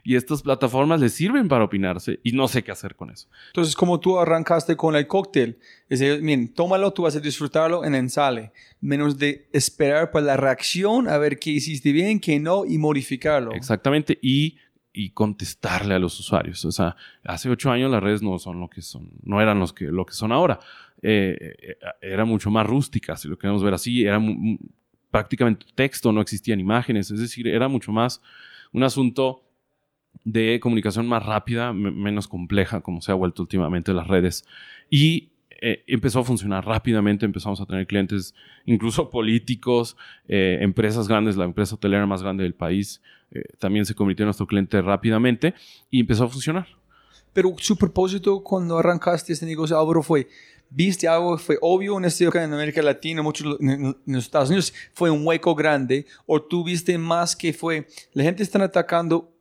y 0.05 0.17
estas 0.17 0.43
plataformas 0.43 1.01
les 1.01 1.15
sirven 1.15 1.49
para 1.49 1.65
opinarse 1.65 2.21
y 2.23 2.33
no 2.33 2.47
sé 2.47 2.63
qué 2.63 2.71
hacer 2.71 2.95
con 2.95 3.11
eso. 3.11 3.27
Entonces, 3.49 3.75
como 3.75 3.99
tú 3.99 4.19
arrancaste 4.19 4.77
con 4.77 4.95
el 4.95 5.07
cóctel, 5.07 5.59
es 5.89 6.01
decir, 6.01 6.23
miren, 6.23 6.53
tómalo, 6.53 6.93
tú 6.93 7.03
vas 7.03 7.17
a 7.17 7.21
disfrutarlo 7.21 7.85
en 7.85 7.95
ensale, 7.95 8.53
menos 8.83 9.19
de 9.19 9.49
esperar 9.53 10.11
por 10.11 10.23
la 10.23 10.37
reacción 10.37 11.09
a 11.09 11.17
ver 11.17 11.39
qué 11.39 11.51
hiciste 11.51 11.91
bien, 11.93 12.21
qué 12.21 12.39
no 12.39 12.67
y 12.67 12.77
modificarlo. 12.77 13.53
Exactamente, 13.53 14.19
y, 14.21 14.59
y 14.97 15.11
contestarle 15.11 15.95
a 15.95 15.99
los 15.99 16.19
usuarios. 16.21 16.65
O 16.65 16.73
sea, 16.73 16.97
hace 17.25 17.51
ocho 17.51 17.71
años 17.71 17.91
las 17.91 18.03
redes 18.03 18.23
no 18.23 18.39
son 18.39 18.61
lo 18.61 18.71
que 18.71 18.81
son, 18.81 19.11
no 19.25 19.41
eran 19.43 19.59
los 19.59 19.73
que, 19.73 19.87
lo 19.87 20.07
que 20.07 20.15
son 20.15 20.31
ahora. 20.33 20.61
Eh, 21.03 21.57
eh 21.61 21.77
era 22.01 22.25
mucho 22.25 22.51
más 22.51 22.67
rústicas, 22.67 23.21
si 23.21 23.29
lo 23.29 23.37
queremos 23.37 23.63
ver 23.63 23.75
así, 23.75 24.05
era 24.05 24.23
prácticamente 25.11 25.67
texto, 25.75 26.13
no 26.13 26.21
existían 26.21 26.61
imágenes, 26.61 27.11
es 27.11 27.19
decir, 27.19 27.49
era 27.49 27.67
mucho 27.69 27.93
más 27.93 28.23
un 28.73 28.85
asunto 28.85 29.43
de 30.25 30.61
comunicación 30.61 31.09
más 31.09 31.27
rápida, 31.27 31.73
menos 31.73 32.29
compleja, 32.29 32.81
como 32.81 33.03
se 33.03 33.11
ha 33.11 33.17
vuelto 33.17 33.43
últimamente 33.43 33.93
las 33.93 34.07
redes. 34.07 34.45
Y 34.89 35.33
eh, 35.61 35.83
empezó 35.89 36.21
a 36.21 36.25
funcionar 36.25 36.65
rápidamente, 36.65 37.27
empezamos 37.27 37.61
a 37.61 37.67
tener 37.67 37.87
clientes, 37.89 38.33
incluso 38.65 39.11
políticos, 39.11 39.97
empresas 40.29 41.09
grandes, 41.09 41.37
la 41.37 41.45
empresa 41.45 41.75
hotelera 41.75 42.07
más 42.07 42.23
grande 42.23 42.45
del 42.45 42.55
país, 42.55 43.03
eh, 43.35 43.43
también 43.59 43.85
se 43.85 43.95
convirtió 43.95 44.23
en 44.23 44.29
nuestro 44.29 44.47
cliente 44.47 44.81
rápidamente 44.81 45.55
y 45.91 46.01
empezó 46.01 46.25
a 46.25 46.29
funcionar. 46.29 46.67
Pero 47.33 47.55
su 47.59 47.77
propósito 47.77 48.43
cuando 48.43 48.79
arrancaste 48.79 49.33
este 49.33 49.45
negocio, 49.45 49.79
Álvaro, 49.79 50.03
fue, 50.03 50.29
viste 50.71 51.09
algo, 51.09 51.37
fue 51.37 51.59
obvio 51.61 51.99
en, 51.99 52.05
este, 52.05 52.25
en 52.25 52.53
América 52.53 52.81
Latina, 52.81 53.23
muchos 53.23 53.59
en, 53.61 53.97
los 54.07 54.25
Estados 54.25 54.49
Unidos, 54.51 54.73
fue 54.93 55.11
un 55.11 55.27
hueco 55.27 55.55
grande, 55.55 56.07
o 56.27 56.41
tú 56.41 56.63
viste 56.63 56.97
más 56.97 57.35
que 57.35 57.53
fue, 57.53 57.89
la 58.13 58.23
gente 58.23 58.45
está 58.45 58.63
atacando 58.63 59.33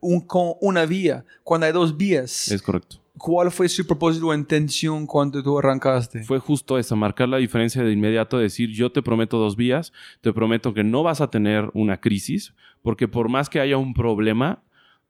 un, 0.00 0.20
con 0.20 0.54
una 0.60 0.84
vía, 0.84 1.24
cuando 1.44 1.66
hay 1.66 1.72
dos 1.72 1.96
vías. 1.96 2.50
Es 2.50 2.60
correcto. 2.60 3.00
¿Cuál 3.18 3.50
fue 3.50 3.68
su 3.68 3.86
propósito 3.86 4.28
o 4.28 4.34
intención 4.34 5.06
cuando 5.06 5.42
tú 5.42 5.58
arrancaste? 5.58 6.22
Fue 6.24 6.38
justo 6.38 6.78
esa, 6.78 6.94
marcar 6.94 7.28
la 7.28 7.38
diferencia 7.38 7.82
de 7.82 7.92
inmediato, 7.92 8.38
decir 8.38 8.70
yo 8.70 8.92
te 8.92 9.02
prometo 9.02 9.38
dos 9.38 9.56
vías, 9.56 9.92
te 10.20 10.32
prometo 10.32 10.72
que 10.72 10.84
no 10.84 11.02
vas 11.02 11.20
a 11.20 11.28
tener 11.28 11.70
una 11.74 12.00
crisis, 12.00 12.54
porque 12.82 13.08
por 13.08 13.28
más 13.28 13.48
que 13.48 13.60
haya 13.60 13.76
un 13.76 13.92
problema, 13.92 14.62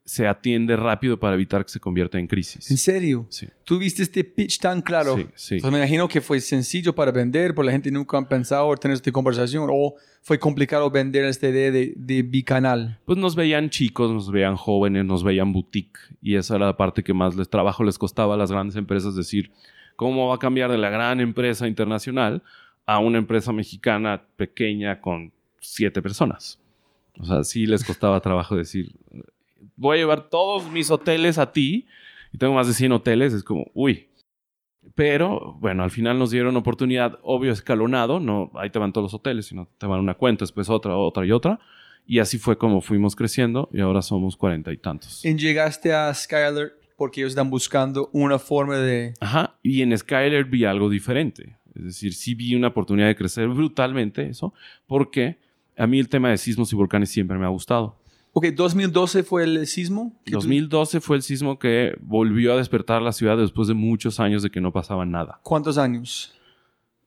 se 0.09 0.27
atiende 0.27 0.75
rápido 0.75 1.21
para 1.21 1.35
evitar 1.35 1.67
que 1.67 1.71
se 1.71 1.81
convierta 1.81 2.19
en 2.19 2.27
crisis. 2.27 2.71
¿En 2.71 2.79
serio? 2.79 3.27
Sí. 3.29 3.47
¿Tú 3.63 3.79
viste 3.79 4.03
este 4.03 4.25
pitch 4.25 4.59
tan 4.59 4.81
claro? 4.81 5.15
Sí, 5.15 5.27
sí. 5.35 5.55
Entonces 5.57 5.73
me 5.73 5.85
imagino 5.85 6.09
que 6.09 6.23
fue 6.23 6.41
sencillo 6.41 6.95
para 6.95 7.13
vender, 7.13 7.55
porque 7.55 7.67
la 7.67 7.73
gente 7.73 7.91
nunca 7.91 8.17
ha 8.17 8.27
pensado 8.27 8.75
tener 8.77 8.95
esta 8.95 9.13
conversación, 9.13 9.69
o 9.71 9.97
fue 10.23 10.39
complicado 10.39 10.91
vender 10.91 11.27
esta 11.27 11.51
idea 11.51 11.71
de, 11.71 11.93
de 11.95 12.23
bicanal. 12.23 12.99
Pues 13.05 13.19
nos 13.19 13.37
veían 13.37 13.69
chicos, 13.69 14.11
nos 14.11 14.31
veían 14.33 14.57
jóvenes, 14.57 15.05
nos 15.05 15.23
veían 15.23 15.53
boutique, 15.53 15.99
y 16.23 16.37
esa 16.37 16.57
era 16.57 16.65
la 16.65 16.77
parte 16.79 17.03
que 17.03 17.13
más 17.13 17.37
les 17.37 17.51
trabajo 17.51 17.85
les 17.85 17.99
costaba 17.99 18.33
a 18.33 18.39
las 18.39 18.51
grandes 18.51 18.77
empresas 18.77 19.15
decir, 19.15 19.53
¿cómo 19.95 20.29
va 20.29 20.37
a 20.37 20.39
cambiar 20.39 20.71
de 20.71 20.79
la 20.79 20.89
gran 20.89 21.21
empresa 21.21 21.69
internacional 21.69 22.43
a 22.87 22.99
una 22.99 23.19
empresa 23.19 23.53
mexicana 23.53 24.23
pequeña 24.37 25.03
con 25.03 25.35
siete 25.61 26.01
personas? 26.01 26.59
O 27.21 27.27
sea, 27.27 27.45
sí 27.45 27.67
les 27.67 27.85
costaba 27.85 28.19
trabajo 28.21 28.57
decir, 28.57 28.93
voy 29.79 29.97
a 29.97 30.01
llevar 30.01 30.29
todos 30.29 30.71
mis 30.71 30.91
hoteles 30.91 31.39
a 31.39 31.53
ti 31.53 31.87
y 32.33 32.39
tengo 32.39 32.53
más 32.53 32.67
de 32.67 32.75
100 32.75 32.93
hoteles, 32.93 33.33
es 33.33 33.43
como, 33.43 33.71
uy. 33.73 34.09
Pero 34.95 35.57
bueno, 35.61 35.85
al 35.85 35.91
final 35.91 36.19
nos 36.19 36.31
dieron 36.31 36.57
oportunidad, 36.57 37.19
obvio 37.23 37.53
escalonado, 37.53 38.21
no 38.21 38.51
ahí 38.55 38.71
te 38.71 38.79
van 38.79 38.93
todos 38.93 39.05
los 39.05 39.15
hoteles, 39.15 39.47
sino 39.47 39.69
te 39.79 39.87
van 39.87 40.01
una 40.01 40.15
cuenta, 40.15 40.43
después 40.45 40.69
otra, 40.69 40.97
otra 40.97 41.25
y 41.25 41.31
otra. 41.31 41.61
Y 42.07 42.21
así 42.21 42.39
fue 42.39 42.57
como 42.57 42.81
fuimos 42.81 43.15
creciendo 43.15 43.69
y 43.73 43.81
ahora 43.81 44.03
somos 44.03 44.37
cuarenta 44.37 44.73
y 44.73 44.79
tantos. 44.79 45.25
¿Y 45.25 45.35
llegaste 45.37 45.93
a 45.93 46.13
Skyler 46.13 46.73
porque 46.97 47.21
ellos 47.21 47.33
están 47.33 47.51
buscando 47.51 48.11
una 48.13 48.39
forma 48.39 48.79
de... 48.79 49.15
Ajá, 49.21 49.59
y 49.63 49.83
en 49.83 49.97
Skyler 49.97 50.45
vi 50.47 50.65
algo 50.65 50.89
diferente. 50.89 51.57
Es 51.75 51.85
decir, 51.85 52.15
sí 52.15 52.35
vi 52.35 52.55
una 52.55 52.69
oportunidad 52.69 53.07
de 53.07 53.15
crecer 53.15 53.47
brutalmente 53.49 54.27
eso, 54.27 54.53
porque 54.87 55.39
a 55.77 55.87
mí 55.87 56.01
el 56.01 56.09
tema 56.09 56.31
de 56.31 56.39
sismos 56.39 56.73
y 56.73 56.77
volcanes 56.77 57.11
siempre 57.11 57.39
me 57.39 57.45
ha 57.45 57.51
gustado. 57.51 57.98
Ok, 58.39 58.47
2012 58.55 59.25
fue 59.25 59.43
el 59.43 59.67
sismo. 59.67 60.13
2012 60.27 61.01
fue 61.01 61.17
el 61.17 61.23
sismo 61.23 61.59
que 61.59 61.99
volvió 62.01 62.53
a 62.53 62.57
despertar 62.57 63.03
la 63.03 63.11
ciudad 63.11 63.37
después 63.37 63.67
de 63.67 63.75
muchos 63.75 64.21
años 64.21 64.45
de 64.45 64.51
que 64.51 64.61
no 64.61 64.73
pasaba 64.73 65.05
nada. 65.05 65.41
¿Cuántos 65.43 65.77
años? 65.77 66.39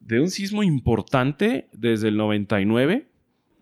De 0.01 0.19
un 0.19 0.29
sismo 0.29 0.61
importante 0.61 1.69
desde 1.71 2.09
el 2.09 2.17
99. 2.17 3.07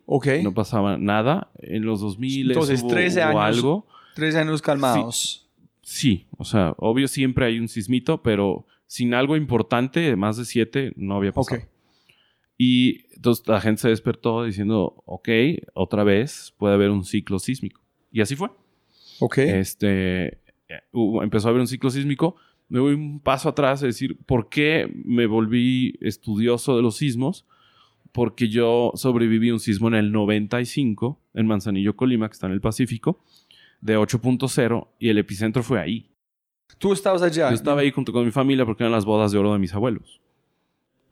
Ok. 0.06 0.26
No 0.42 0.52
pasaba 0.52 0.98
nada. 0.98 1.52
En 1.60 1.84
los 1.84 2.00
2000 2.00 2.50
Entonces, 2.50 2.82
hubo, 2.82 2.90
13 2.90 3.22
años. 3.22 3.34
hubo 3.34 3.40
algo. 3.40 3.86
13 4.16 4.38
años 4.38 4.62
calmados. 4.62 5.48
Sí, 5.80 6.26
o 6.38 6.44
sea, 6.44 6.74
obvio 6.76 7.06
siempre 7.06 7.46
hay 7.46 7.60
un 7.60 7.68
sismito, 7.68 8.20
pero 8.20 8.66
sin 8.88 9.14
algo 9.14 9.36
importante, 9.36 10.16
más 10.16 10.36
de 10.38 10.44
7, 10.44 10.94
no 10.96 11.14
había 11.14 11.30
pasado. 11.30 11.60
Ok. 11.60 11.68
Y 12.62 13.06
entonces 13.14 13.48
la 13.48 13.58
gente 13.58 13.80
se 13.80 13.88
despertó 13.88 14.44
diciendo, 14.44 15.02
ok, 15.06 15.30
otra 15.72 16.04
vez 16.04 16.52
puede 16.58 16.74
haber 16.74 16.90
un 16.90 17.04
ciclo 17.04 17.38
sísmico. 17.38 17.80
Y 18.12 18.20
así 18.20 18.36
fue. 18.36 18.50
Ok. 19.18 19.38
Este, 19.38 20.42
empezó 21.22 21.48
a 21.48 21.50
haber 21.52 21.62
un 21.62 21.66
ciclo 21.66 21.88
sísmico. 21.88 22.36
Me 22.68 22.78
voy 22.78 22.92
un 22.92 23.18
paso 23.20 23.48
atrás, 23.48 23.82
es 23.82 23.94
decir, 23.94 24.18
¿por 24.26 24.50
qué 24.50 24.92
me 25.06 25.24
volví 25.24 25.96
estudioso 26.02 26.76
de 26.76 26.82
los 26.82 26.98
sismos? 26.98 27.46
Porque 28.12 28.50
yo 28.50 28.92
sobreviví 28.94 29.48
a 29.48 29.54
un 29.54 29.60
sismo 29.60 29.88
en 29.88 29.94
el 29.94 30.12
95, 30.12 31.18
en 31.32 31.46
Manzanillo, 31.46 31.96
Colima, 31.96 32.28
que 32.28 32.34
está 32.34 32.46
en 32.46 32.52
el 32.52 32.60
Pacífico, 32.60 33.24
de 33.80 33.96
8.0, 33.96 34.88
y 34.98 35.08
el 35.08 35.16
epicentro 35.16 35.62
fue 35.62 35.80
ahí. 35.80 36.10
Tú 36.76 36.92
estabas 36.92 37.22
allá. 37.22 37.48
Yo 37.48 37.54
estaba 37.54 37.80
ahí 37.80 37.90
junto 37.90 38.12
con 38.12 38.22
mi 38.22 38.32
familia 38.32 38.66
porque 38.66 38.82
eran 38.82 38.92
las 38.92 39.06
bodas 39.06 39.32
de 39.32 39.38
oro 39.38 39.54
de 39.54 39.58
mis 39.58 39.72
abuelos. 39.72 40.20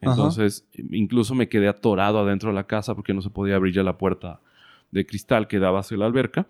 Ajá. 0.01 0.11
Entonces, 0.11 0.67
incluso 0.91 1.35
me 1.35 1.49
quedé 1.49 1.67
atorado 1.67 2.19
adentro 2.19 2.49
de 2.49 2.55
la 2.55 2.65
casa 2.65 2.95
porque 2.95 3.13
no 3.13 3.21
se 3.21 3.29
podía 3.29 3.55
abrir 3.55 3.73
ya 3.73 3.83
la 3.83 3.97
puerta 3.97 4.41
de 4.91 5.05
cristal 5.05 5.47
que 5.47 5.59
daba 5.59 5.79
hacia 5.79 5.97
la 5.97 6.05
alberca. 6.05 6.47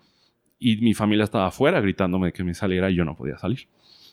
Y 0.58 0.76
mi 0.78 0.94
familia 0.94 1.24
estaba 1.24 1.46
afuera 1.46 1.80
gritándome 1.80 2.32
que 2.32 2.44
me 2.44 2.54
saliera 2.54 2.90
y 2.90 2.94
yo 2.94 3.04
no 3.04 3.16
podía 3.16 3.38
salir. 3.38 3.66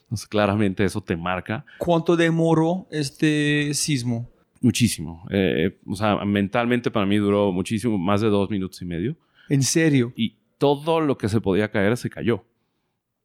Entonces, 0.04 0.28
claramente 0.28 0.86
eso 0.86 1.02
te 1.02 1.18
marca 1.18 1.66
¿Cuánto 1.78 2.16
demoró 2.16 2.88
este 2.92 3.74
sismo? 3.74 4.30
muchísimo. 4.62 5.26
Eh, 5.30 5.78
o 5.86 5.96
sea, 5.96 6.24
mentalmente 6.26 6.90
para 6.90 7.06
mí 7.06 7.18
duró 7.18 7.52
muchísimo, 7.52 7.98
más 7.98 8.22
de 8.22 8.30
dos 8.30 8.50
minutos 8.50 8.82
y 8.82 8.86
medio. 8.86 9.16
¿En 9.50 9.62
serio? 9.64 10.12
y 10.16 10.36
todo 10.58 11.02
lo 11.02 11.18
que 11.18 11.30
se 11.30 11.42
podía 11.42 11.70
caer 11.70 11.98
se 11.98 12.10
cayó. 12.10 12.44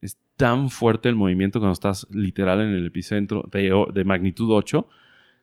Es 0.00 0.18
tan 0.36 0.70
fuerte 0.70 1.08
el 1.08 1.14
movimiento 1.14 1.60
cuando 1.60 1.72
estás 1.72 2.06
literal 2.10 2.60
en 2.60 2.68
el 2.68 2.86
epicentro 2.86 3.48
de, 3.50 3.72
de 3.92 4.04
magnitud 4.04 4.50
8 4.50 4.86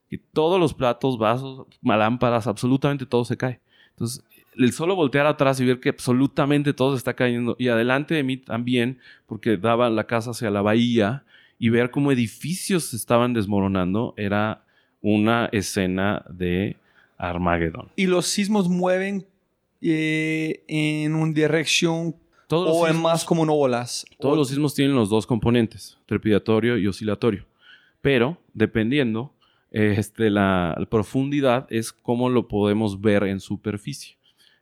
que 0.10 0.18
todos 0.18 0.60
los 0.60 0.74
platos, 0.74 1.18
vasos, 1.18 1.68
lámparas, 1.82 2.47
absolutamente 2.47 3.05
todo 3.05 3.26
se 3.26 3.38
cae. 3.38 3.60
Entonces, 3.91 4.24
el 4.55 4.74
solo 4.74 4.95
voltear 4.95 5.26
atrás 5.26 5.60
y 5.60 5.66
ver 5.66 5.80
que 5.80 5.89
absolutamente 5.89 6.74
todo 6.74 6.91
se 6.91 6.97
está 6.97 7.14
cayendo 7.16 7.55
y 7.60 7.68
adelante 7.68 8.16
de 8.16 8.24
mí 8.24 8.38
también, 8.38 8.99
porque 9.26 9.57
daba 9.57 9.89
la 9.89 10.05
casa 10.05 10.32
hacia 10.32 10.49
la 10.49 10.62
bahía 10.62 11.24
y 11.60 11.70
ver 11.70 11.91
cómo 11.91 12.12
edificios 12.12 12.86
se 12.86 12.95
estaban 12.95 13.34
desmoronando, 13.34 14.14
era 14.18 14.64
una 15.01 15.47
escena 15.51 16.26
de 16.30 16.78
Armagedón. 17.18 17.89
¿Y 17.95 18.07
los 18.07 18.28
sismos 18.28 18.68
mueven 18.68 19.26
eh, 19.82 20.64
en 20.68 21.16
una 21.16 21.34
dirección 21.34 22.16
o 22.49 22.88
en 22.88 23.01
más 23.01 23.24
como 23.26 23.43
olas? 23.43 24.05
Todos 24.20 24.38
los 24.38 24.49
sismos 24.49 24.74
tienen 24.74 24.95
los 24.95 25.10
dos 25.10 25.28
componentes, 25.28 25.97
trepidatorio 26.05 26.78
y 26.78 26.88
oscilatorio. 26.88 27.45
Pero, 28.01 28.38
dependiendo, 28.53 29.34
este, 29.72 30.30
la, 30.30 30.76
profundidad 30.89 31.67
es 31.70 31.91
cómo 31.91 32.30
lo 32.30 32.47
podemos 32.47 32.99
ver 32.99 33.24
en 33.24 33.39
superficie. 33.39 34.17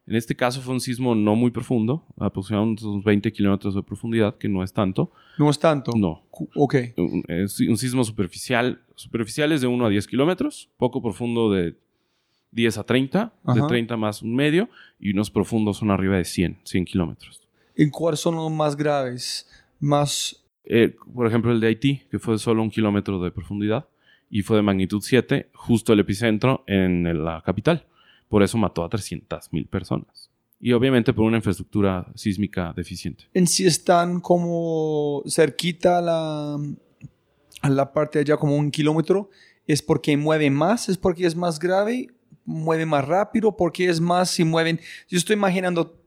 En 0.06 0.16
este 0.16 0.36
caso 0.36 0.62
fue 0.62 0.74
un 0.74 0.80
sismo 0.80 1.16
no 1.16 1.36
muy 1.36 1.52
profundo, 1.52 2.06
aproximadamente 2.18 2.86
unos 2.86 3.04
20 3.04 3.32
kilómetros 3.34 3.76
de 3.76 3.84
profundidad, 3.84 4.38
que 4.38 4.48
no 4.48 4.64
es 4.64 4.72
tanto. 4.72 5.12
¿No 5.38 5.50
es 5.50 5.60
tanto? 5.60 5.92
No. 5.98 6.24
Ok. 6.56 6.76
Un, 6.96 7.24
es 7.28 7.60
un 7.60 7.78
sismo 7.78 8.06
superficial. 8.06 8.82
Superficial 8.96 9.52
es 9.52 9.62
de 9.62 9.68
1 9.68 9.86
a 9.86 9.90
10 9.90 10.08
kilómetros, 10.08 10.70
poco 10.78 11.02
profundo 11.02 11.52
de 11.52 11.76
10 12.52 12.78
a 12.78 12.84
30, 12.86 13.34
de 13.54 13.62
30 13.68 13.98
más 13.98 14.22
un 14.22 14.34
medio, 14.34 14.70
y 14.98 15.12
unos 15.12 15.30
profundos 15.30 15.78
son 15.78 15.92
arriba 15.92 16.16
de 16.16 16.24
100, 16.24 16.60
100 16.64 16.86
kilómetros. 16.86 17.42
¿En 17.76 17.90
cuáles 17.90 18.22
son 18.22 18.36
los 18.36 18.50
más 18.50 18.78
graves? 18.78 19.50
Más... 19.80 20.42
Eh, 20.64 20.96
por 21.14 21.28
ejemplo, 21.28 21.52
el 21.52 21.60
de 21.60 21.68
Haití, 21.68 22.02
que 22.10 22.18
fue 22.18 22.38
solo 22.40 22.62
un 22.62 22.70
kilómetro 22.70 23.22
de 23.22 23.32
profundidad 23.32 23.88
y 24.30 24.42
fue 24.42 24.58
de 24.58 24.64
magnitud 24.64 25.02
7, 25.02 25.50
justo 25.54 25.94
el 25.94 26.00
epicentro 26.00 26.64
en 26.68 27.24
la 27.24 27.42
capital. 27.46 27.86
Por 28.28 28.44
eso 28.44 28.58
mató 28.58 28.84
a 28.84 28.90
300.000 28.90 29.68
personas. 29.68 30.30
Y 30.60 30.74
obviamente 30.74 31.14
por 31.14 31.26
una 31.26 31.38
infraestructura 31.38 32.08
sísmica 32.16 32.74
deficiente. 32.76 33.26
En 33.34 33.48
sí 33.48 33.66
están 33.66 34.20
como 34.20 35.24
cerquita 35.28 36.00
a 36.00 36.02
la, 36.02 36.58
a 37.62 37.70
la 37.70 37.94
parte 37.94 38.20
de 38.20 38.24
allá, 38.24 38.38
como 38.38 38.56
un 38.56 38.72
kilómetro. 38.72 39.30
¿Es 39.68 39.82
porque 39.82 40.18
mueve 40.18 40.50
más? 40.50 40.90
¿Es 40.90 40.98
porque 40.98 41.26
es 41.26 41.36
más 41.36 41.60
grave? 41.60 42.08
¿Mueve 42.44 42.86
más 42.86 43.06
rápido? 43.06 43.56
porque 43.56 43.90
es 43.90 44.00
más 44.00 44.30
si 44.32 44.44
mueven? 44.44 44.80
Yo 45.10 45.18
estoy 45.18 45.36
imaginando 45.36 46.02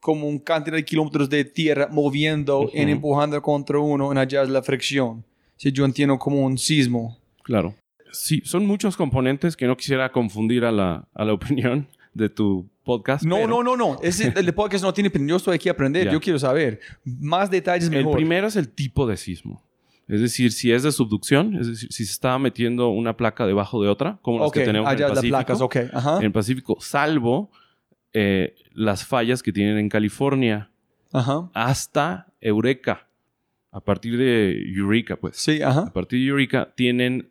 como 0.00 0.26
un 0.26 0.38
cantidad 0.38 0.76
de 0.76 0.84
kilómetros 0.84 1.28
de 1.28 1.44
tierra 1.44 1.88
moviendo 1.90 2.70
y 2.72 2.80
empujando 2.80 3.40
contra 3.42 3.78
uno, 3.78 4.10
en 4.10 4.18
allá 4.18 4.42
es 4.42 4.48
la 4.48 4.62
fricción. 4.62 5.24
Si 5.56 5.70
yo 5.72 5.84
entiendo 5.84 6.18
como 6.18 6.42
un 6.42 6.56
sismo. 6.56 7.19
Claro. 7.50 7.74
Sí, 8.12 8.42
son 8.44 8.64
muchos 8.64 8.96
componentes 8.96 9.56
que 9.56 9.66
no 9.66 9.76
quisiera 9.76 10.12
confundir 10.12 10.64
a 10.64 10.70
la, 10.70 11.08
a 11.12 11.24
la 11.24 11.32
opinión 11.40 11.88
de 12.14 12.28
tu 12.28 12.70
podcast. 12.84 13.24
No, 13.24 13.48
no, 13.48 13.64
no, 13.64 13.76
no. 13.76 13.98
el 14.00 14.54
podcast 14.54 14.84
no 14.84 14.94
tiene 14.94 15.08
opinión. 15.08 15.30
Yo 15.30 15.36
estoy 15.36 15.56
aquí 15.56 15.68
a 15.68 15.72
aprender. 15.72 16.08
Yo 16.12 16.20
quiero 16.20 16.38
saber. 16.38 16.78
Más 17.04 17.50
detalles 17.50 17.90
mejor. 17.90 18.12
El 18.12 18.16
primero 18.16 18.46
es 18.46 18.54
el 18.54 18.68
tipo 18.68 19.04
de 19.04 19.16
sismo. 19.16 19.64
Es 20.06 20.20
decir, 20.20 20.52
si 20.52 20.70
es 20.70 20.84
de 20.84 20.92
subducción, 20.92 21.56
es 21.56 21.66
decir, 21.66 21.92
si 21.92 22.04
se 22.04 22.12
está 22.12 22.38
metiendo 22.38 22.90
una 22.90 23.16
placa 23.16 23.46
debajo 23.46 23.82
de 23.82 23.88
otra, 23.88 24.20
como 24.22 24.38
las 24.38 24.52
que 24.52 24.64
tenemos 24.64 24.92
en 24.92 24.98
el 24.98 25.08
Pacífico. 25.08 25.28
Placas, 25.28 25.60
okay. 25.60 25.88
En 26.18 26.24
el 26.24 26.32
Pacífico, 26.32 26.76
salvo 26.80 27.50
eh, 28.12 28.54
las 28.74 29.04
fallas 29.04 29.42
que 29.42 29.52
tienen 29.52 29.76
en 29.78 29.88
California, 29.88 30.70
hasta 31.52 32.28
Eureka. 32.40 33.08
A 33.72 33.80
partir 33.80 34.18
de 34.18 34.60
Eureka, 34.74 35.16
pues. 35.16 35.36
Sí, 35.36 35.62
ajá. 35.62 35.82
A 35.82 35.92
partir 35.92 36.18
de 36.18 36.26
Eureka 36.26 36.72
tienen 36.74 37.29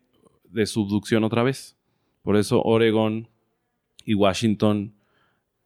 de 0.50 0.66
subducción 0.66 1.24
otra 1.24 1.42
vez. 1.42 1.76
Por 2.22 2.36
eso 2.36 2.62
Oregon 2.62 3.28
y 4.04 4.14
Washington 4.14 4.92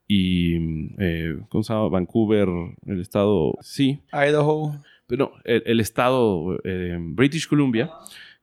y 0.07 0.57
eh, 0.99 1.39
¿cómo 1.49 1.65
se 1.65 1.73
llama? 1.73 1.89
Vancouver, 1.89 2.49
el 2.87 3.01
estado, 3.01 3.57
sí. 3.61 4.01
Idaho. 4.13 4.77
Pero 5.07 5.33
el, 5.45 5.81
estado 5.81 6.59
eh, 6.65 6.97
British 6.99 7.47
Columbia 7.47 7.91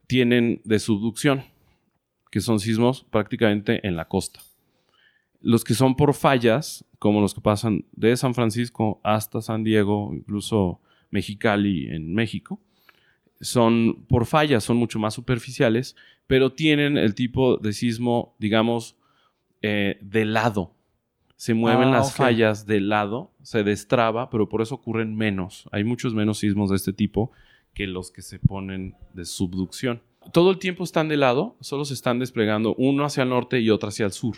tienen 0.08 0.62
de 0.64 0.80
subducción, 0.80 1.44
que 2.30 2.40
son 2.40 2.60
sismos 2.60 3.04
prácticamente 3.10 3.86
en 3.88 3.96
la 3.96 4.08
costa. 4.08 4.42
Los 5.40 5.64
que 5.64 5.74
son 5.74 5.96
por 5.96 6.14
fallas, 6.14 6.86
como 7.00 7.20
los 7.20 7.34
que 7.34 7.42
pasan 7.42 7.86
de 7.94 8.16
San 8.16 8.36
Francisco 8.36 9.02
hasta 9.04 9.42
San 9.42 9.64
Diego, 9.64 10.12
incluso 10.14 10.80
Mexicali 11.10 11.88
en 11.88 12.14
México, 12.14 12.60
son 13.42 14.06
por 14.08 14.28
fallas, 14.28 14.64
son 14.64 14.78
mucho 14.78 15.00
más 15.00 15.16
superficiales, 15.16 15.96
pero 16.32 16.54
tienen 16.54 16.98
el 16.98 17.14
tipo 17.14 17.58
de 17.58 17.74
sismo, 17.74 18.38
digamos, 18.40 18.96
eh, 19.62 19.98
de 20.00 20.24
lado. 20.24 20.72
Se 21.36 21.54
mueven 21.54 21.90
ah, 21.90 21.92
las 21.92 22.16
fallas 22.16 22.66
de 22.66 22.80
lado, 22.80 23.34
se 23.42 23.66
destraba, 23.66 24.30
pero 24.30 24.48
por 24.48 24.62
eso 24.62 24.76
ocurren 24.76 25.14
menos. 25.14 25.68
Hay 25.74 25.84
muchos 25.84 26.14
menos 26.14 26.38
sismos 26.38 26.70
de 26.70 26.78
este 26.78 26.94
tipo 26.94 27.34
que 27.74 27.86
los 27.86 28.12
que 28.12 28.22
se 28.22 28.40
ponen 28.40 28.96
de 29.12 29.26
subducción. 29.26 30.02
Todo 30.32 30.52
el 30.52 30.58
tiempo 30.58 30.86
están 30.86 31.10
de 31.10 31.18
lado, 31.18 31.58
solo 31.60 31.84
se 31.84 31.96
están 31.96 32.18
desplegando 32.18 32.76
uno 32.76 33.04
hacia 33.04 33.24
el 33.24 33.30
norte 33.30 33.60
y 33.60 33.70
otro 33.70 33.90
hacia 33.90 34.06
el 34.06 34.14
sur. 34.14 34.38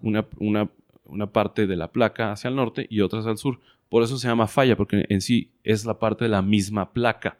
Una, 0.00 0.26
una, 0.38 0.70
una 1.04 1.26
parte 1.26 1.66
de 1.66 1.76
la 1.76 1.92
placa 1.92 2.32
hacia 2.32 2.48
el 2.48 2.56
norte 2.56 2.86
y 2.88 3.02
otra 3.02 3.18
hacia 3.18 3.32
el 3.32 3.36
sur. 3.36 3.60
Por 3.90 4.02
eso 4.02 4.16
se 4.16 4.26
llama 4.26 4.46
falla, 4.46 4.74
porque 4.74 5.04
en 5.10 5.20
sí 5.20 5.50
es 5.64 5.84
la 5.84 5.98
parte 5.98 6.24
de 6.24 6.30
la 6.30 6.40
misma 6.40 6.94
placa 6.94 7.36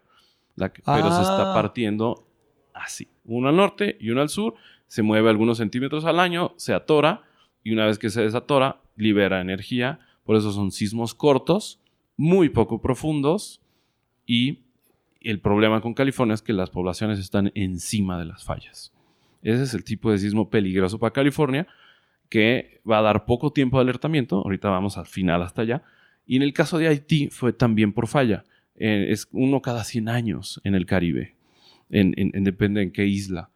pero 0.55 1.11
se 1.11 1.21
está 1.21 1.51
ah. 1.51 1.53
partiendo 1.53 2.25
así. 2.75 3.07
Uno 3.25 3.49
al 3.49 3.55
norte 3.55 3.97
y 3.99 4.11
uno 4.11 4.21
al 4.21 4.29
sur. 4.29 4.55
Se 4.87 5.01
mueve 5.01 5.29
algunos 5.29 5.57
centímetros 5.57 6.05
al 6.05 6.19
año, 6.19 6.53
se 6.57 6.73
atora 6.73 7.23
y 7.63 7.73
una 7.73 7.85
vez 7.85 7.97
que 7.97 8.09
se 8.09 8.21
desatora, 8.21 8.81
libera 8.95 9.41
energía. 9.41 9.99
Por 10.23 10.35
eso 10.35 10.51
son 10.51 10.71
sismos 10.71 11.15
cortos, 11.15 11.79
muy 12.17 12.49
poco 12.49 12.81
profundos 12.81 13.61
y 14.25 14.59
el 15.21 15.39
problema 15.39 15.81
con 15.81 15.93
California 15.93 16.35
es 16.35 16.41
que 16.41 16.53
las 16.53 16.69
poblaciones 16.69 17.17
están 17.19 17.51
encima 17.55 18.19
de 18.19 18.25
las 18.25 18.43
fallas. 18.43 18.93
Ese 19.41 19.63
es 19.63 19.73
el 19.73 19.83
tipo 19.83 20.11
de 20.11 20.19
sismo 20.19 20.49
peligroso 20.49 20.99
para 20.99 21.13
California 21.13 21.67
que 22.29 22.81
va 22.89 22.99
a 22.99 23.01
dar 23.01 23.25
poco 23.25 23.51
tiempo 23.51 23.77
de 23.77 23.83
alertamiento. 23.83 24.37
Ahorita 24.37 24.69
vamos 24.69 24.97
al 24.97 25.05
final 25.05 25.41
hasta 25.41 25.61
allá. 25.63 25.83
Y 26.25 26.35
en 26.35 26.41
el 26.41 26.53
caso 26.53 26.77
de 26.77 26.87
Haití 26.87 27.29
fue 27.29 27.53
también 27.53 27.93
por 27.93 28.07
falla. 28.07 28.43
Eh, 28.75 29.07
es 29.09 29.27
uno 29.31 29.61
cada 29.61 29.83
100 29.83 30.09
años 30.09 30.59
en 30.63 30.75
el 30.75 30.85
Caribe, 30.85 31.34
en, 31.89 32.13
depende 32.43 32.81
en 32.81 32.91
qué 32.91 33.05
isla. 33.05 33.49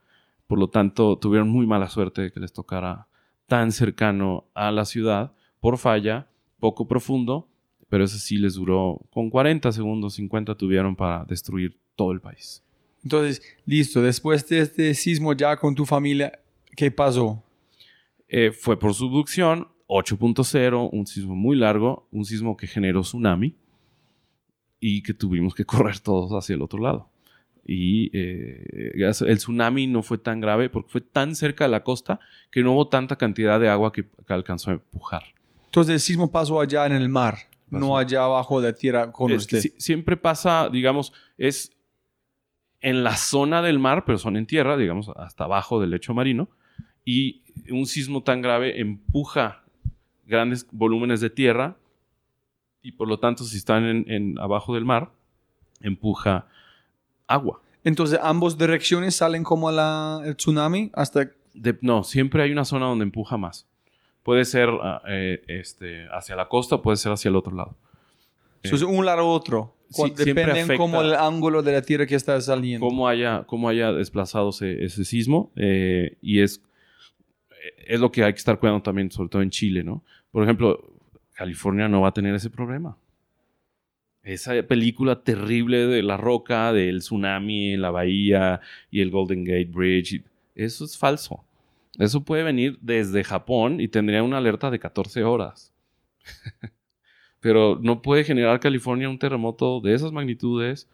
Por 0.48 0.60
lo 0.60 0.70
tanto, 0.70 1.18
tuvieron 1.18 1.50
muy 1.50 1.68
mala 1.68 1.90
suerte 1.90 2.24
de 2.24 2.32
que 2.32 2.40
les 2.40 2.54
tocara 2.54 3.08
tan 3.48 3.72
cercano 3.72 4.46
a 4.54 4.72
la 4.72 4.86
ciudad 4.86 5.34
por 5.60 5.78
falla, 5.78 6.28
poco 6.60 6.88
profundo, 6.88 7.48
pero 7.90 8.04
eso 8.04 8.18
sí 8.18 8.38
les 8.38 8.54
duró 8.54 9.02
con 9.12 9.30
40 9.30 9.72
segundos, 9.72 10.14
50 10.16 10.56
tuvieron 10.56 10.96
para 10.96 11.26
destruir 11.26 11.78
todo 11.96 12.12
el 12.12 12.22
país. 12.22 12.64
Entonces, 13.04 13.42
listo, 13.66 14.02
después 14.02 14.48
de 14.48 14.60
este 14.60 14.94
sismo 14.94 15.34
ya 15.34 15.56
con 15.58 15.74
tu 15.74 15.86
familia, 15.86 16.40
¿qué 16.76 16.92
pasó? 16.92 17.44
Eh, 18.28 18.52
fue 18.52 18.78
por 18.78 18.94
subducción, 18.94 19.68
8.0, 19.88 20.90
un 20.92 21.08
sismo 21.08 21.36
muy 21.36 21.58
largo, 21.58 22.08
un 22.12 22.26
sismo 22.26 22.56
que 22.56 22.68
generó 22.68 23.02
tsunami 23.02 23.56
y 24.80 25.02
que 25.02 25.14
tuvimos 25.14 25.56
que 25.56 25.66
correr 25.66 26.00
todos 26.00 26.32
hacia 26.32 26.56
el 26.56 26.62
otro 26.62 26.80
lado. 26.80 27.10
Y 27.72 28.10
eh, 28.18 28.94
el 28.96 29.38
tsunami 29.38 29.86
no 29.86 30.02
fue 30.02 30.18
tan 30.18 30.42
grave 30.42 30.72
porque 30.72 30.90
fue 30.90 31.02
tan 31.02 31.36
cerca 31.36 31.66
de 31.66 31.70
la 31.70 31.84
costa 31.84 32.20
que 32.50 32.64
no 32.64 32.74
hubo 32.74 32.88
tanta 32.88 33.16
cantidad 33.16 33.60
de 33.60 33.70
agua 33.70 33.94
que, 33.94 34.06
alcanzó 34.28 34.72
a 34.72 34.74
empujar. 34.74 35.22
Entonces 35.66 35.94
el 35.94 36.00
sismo 36.00 36.32
pasó 36.32 36.60
allá 36.60 36.88
en 36.88 36.94
el 36.94 37.10
mar, 37.10 37.38
no 37.70 37.96
allá 37.96 38.24
abajo 38.24 38.60
de 38.60 38.74
tierra 38.74 39.12
con 39.12 39.32
usted. 39.32 39.62
siempre 39.78 40.18
pasa, 40.18 40.68
digamos, 40.72 41.14
es 41.38 41.72
en 42.82 43.04
la 43.04 43.16
zona 43.16 43.62
del 43.62 43.78
mar, 43.78 44.04
pero 44.04 44.18
son 44.18 44.36
en 44.36 44.48
tierra, 44.48 44.76
digamos, 44.76 45.10
hasta 45.16 45.44
abajo 45.44 45.80
del 45.80 45.92
lecho 45.92 46.16
marino. 46.16 46.50
Y 47.06 47.44
un 47.70 47.86
sismo 47.86 48.24
tan 48.24 48.42
grave 48.42 48.82
empuja 48.82 49.64
grandes 50.26 50.66
volúmenes 50.72 51.22
de 51.22 51.30
tierra 51.30 51.78
y 52.82 52.94
por 52.94 53.08
lo 53.08 53.20
tanto 53.20 53.44
si 53.44 53.58
están 53.58 54.06
en, 54.08 54.40
abajo 54.40 54.74
del 54.74 54.86
mar, 54.86 55.12
empuja 55.82 56.48
agua. 57.30 57.62
Entonces, 57.84 58.20
ambos 58.22 58.58
direcciones 58.58 59.16
salen 59.16 59.44
como 59.44 59.72
la, 59.72 60.22
el 60.26 60.36
tsunami 60.36 60.92
hasta... 60.94 61.32
no, 61.82 62.04
siempre 62.04 62.44
hay 62.44 62.52
una 62.52 62.66
zona 62.66 62.88
donde 62.88 63.04
empuja 63.04 63.38
más. 63.38 63.66
Puede 64.24 64.44
ser 64.44 64.70
ah, 64.82 65.02
eh, 65.08 65.42
este, 65.48 66.08
hacia 66.12 66.36
la 66.36 66.50
costa, 66.50 66.82
puede 66.82 66.98
ser 66.98 67.14
hacia 67.14 67.30
el 67.30 67.36
otro 67.36 67.56
lado. 67.56 67.76
Entonces, 68.64 68.88
un 68.88 69.06
lado 69.06 69.26
u 69.26 69.30
otro. 69.30 69.74
Sí, 69.90 70.14
depende 70.16 70.78
como 70.78 71.02
el 71.02 71.16
ángulo 71.16 71.64
de 71.64 71.72
la 71.72 71.82
tierra 71.82 72.06
que 72.06 72.16
está 72.16 72.40
saliendo. 72.42 72.86
Cómo 72.86 73.08
haya, 73.08 73.44
cómo 73.48 73.70
haya 73.70 73.92
desplazado 73.92 74.50
ese, 74.50 75.06
sismo. 75.06 75.52
Eh, 75.56 76.18
y 76.22 76.42
es, 76.42 76.62
es 77.88 78.00
lo 78.00 78.12
que 78.12 78.24
hay 78.24 78.34
que 78.34 78.38
estar 78.38 78.60
cuidando 78.60 78.84
también, 78.84 79.10
sobre 79.10 79.30
todo 79.30 79.42
en 79.42 79.50
Chile, 79.50 79.84
¿no? 79.84 80.04
Por 80.32 80.44
ejemplo, 80.44 80.94
California 81.34 81.88
no 81.88 82.02
va 82.02 82.10
a 82.10 82.14
tener 82.14 82.36
ese 82.36 82.50
problema. 82.50 82.98
Esa 84.24 84.62
película 84.64 85.24
terrible 85.24 85.88
de 85.88 86.04
la 86.04 86.18
roca, 86.18 86.74
del 86.74 87.00
tsunami 87.00 87.74
en 87.74 87.82
la 87.82 87.90
bahía 87.92 88.60
y 88.92 89.02
el 89.02 89.10
Golden 89.12 89.44
Gate 89.44 89.70
Bridge, 89.72 90.24
Eso 90.56 90.84
es 90.86 90.98
falso. 90.98 91.44
Eso 91.98 92.24
puede 92.24 92.44
venir 92.44 92.78
desde 92.82 93.24
Japón 93.24 93.80
y 93.82 93.88
tendría 93.88 94.24
una 94.24 94.38
alerta 94.38 94.70
de 94.70 94.80
14 94.80 95.24
horas. 95.24 95.74
Pero 97.40 97.80
no 97.82 98.02
puede 98.02 98.24
generar 98.24 98.60
California 98.60 99.10
un 99.10 99.18
terremoto 99.20 99.80
de 99.80 99.94
esas 99.94 100.12
magnitudes 100.12 100.88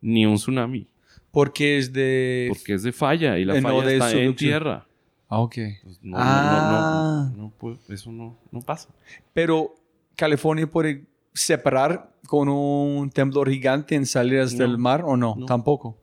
ni 0.00 0.26
un 0.26 0.34
tsunami. 0.36 0.88
Porque 1.30 1.78
es 1.78 1.92
de... 1.92 2.46
Porque 2.48 2.74
es 2.74 2.82
de 2.82 2.92
falla 2.92 3.38
y 3.38 3.44
la 3.44 3.56
Eh, 3.56 3.60
no 3.60 3.68
falla 3.68 3.86
de 3.86 3.92
está 3.96 4.12
en 4.12 4.34
tierra. 4.36 4.86
Ah, 5.28 5.38
ok. 5.38 5.54
Pues 5.84 5.98
no, 6.02 6.16
no, 6.18 6.22
Ah. 6.24 7.28
no, 7.30 7.36
no, 7.36 7.42
no 7.44 7.50
puede- 7.50 7.78
eso 7.88 8.10
no, 8.12 8.36
no 8.50 8.60
pasa. 8.60 8.88
Pero 9.32 9.74
California 10.16 10.66
puede 10.66 11.04
separar 11.34 12.12
con 12.26 12.48
un 12.48 13.10
temblor 13.10 13.50
gigante 13.50 13.94
en 13.94 14.06
salidas 14.06 14.52
No. 14.54 14.58
del 14.60 14.78
mar 14.78 15.02
o 15.04 15.16
no? 15.16 15.34
No. 15.38 15.46
Tampoco. 15.46 15.98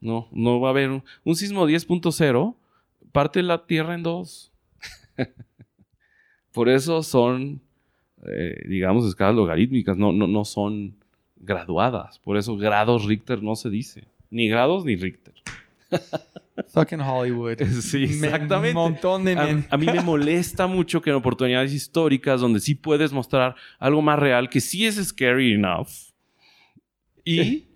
No, 0.00 0.28
no 0.32 0.60
va 0.60 0.68
a 0.68 0.70
haber 0.70 0.90
un, 0.90 1.02
un 1.24 1.34
sismo 1.36 1.66
10.0, 1.66 2.54
parte 3.12 3.42
la 3.42 3.66
Tierra 3.66 3.94
en 3.94 4.02
dos. 4.02 4.52
Por 6.52 6.68
eso 6.68 7.02
son, 7.02 7.60
eh, 8.26 8.62
digamos, 8.68 9.06
escalas 9.06 9.34
logarítmicas, 9.34 9.96
no, 9.96 10.12
no, 10.12 10.26
no 10.26 10.44
son 10.44 10.94
graduadas. 11.36 12.18
Por 12.20 12.36
eso 12.36 12.56
grados 12.56 13.04
Richter 13.06 13.42
no 13.42 13.56
se 13.56 13.70
dice. 13.70 14.04
Ni 14.30 14.48
grados 14.48 14.84
ni 14.84 14.96
Richter. 14.96 15.34
Fucking 16.68 17.00
Hollywood. 17.00 17.58
Sí, 17.82 18.06
Me- 18.06 18.26
exactamente. 18.26 18.68
Un 18.68 18.74
montón 18.74 19.24
de... 19.24 19.32
A, 19.32 19.44
men- 19.46 19.66
a 19.70 19.76
mí 19.76 19.86
me 19.86 20.00
molesta 20.00 20.66
mucho 20.66 21.00
que 21.02 21.10
en 21.10 21.16
oportunidades 21.16 21.72
históricas 21.72 22.40
donde 22.40 22.60
sí 22.60 22.74
puedes 22.74 23.12
mostrar 23.12 23.54
algo 23.78 24.02
más 24.02 24.18
real, 24.18 24.48
que 24.48 24.60
sí 24.60 24.86
es 24.86 24.96
scary 25.04 25.54
enough, 25.54 25.88
y 27.24 27.66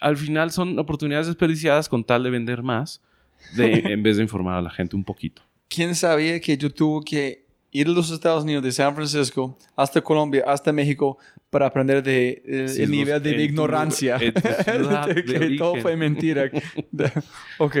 al 0.00 0.16
final 0.16 0.50
son 0.50 0.78
oportunidades 0.78 1.26
desperdiciadas 1.26 1.88
con 1.88 2.04
tal 2.04 2.22
de 2.22 2.30
vender 2.30 2.62
más, 2.62 3.02
de, 3.56 3.72
en 3.92 4.02
vez 4.02 4.16
de 4.16 4.22
informar 4.22 4.54
a 4.58 4.62
la 4.62 4.70
gente 4.70 4.96
un 4.96 5.04
poquito. 5.04 5.42
¿Quién 5.68 5.94
sabía 5.94 6.40
que 6.40 6.56
yo 6.56 6.70
tuve 6.70 7.04
que 7.04 7.47
ir 7.70 7.86
a 7.86 7.90
los 7.90 8.10
Estados 8.10 8.44
Unidos 8.44 8.62
de 8.64 8.72
San 8.72 8.94
Francisco 8.94 9.56
hasta 9.76 10.00
Colombia, 10.00 10.44
hasta 10.46 10.72
México, 10.72 11.18
para 11.50 11.66
aprender 11.66 12.02
de, 12.02 12.42
eh, 12.46 12.68
Sí, 12.68 12.82
el 12.82 12.90
nivel 12.90 13.22
de 13.22 13.30
en 13.30 13.36
tu- 13.36 13.42
ignorancia? 13.42 14.18
ciudad 14.18 15.06
De 15.06 15.14
de 15.22 15.24
que 15.24 15.56
todo 15.56 15.76
fue 15.76 15.96
mentira. 15.96 16.50
De- 16.90 17.12
ok. 17.58 17.76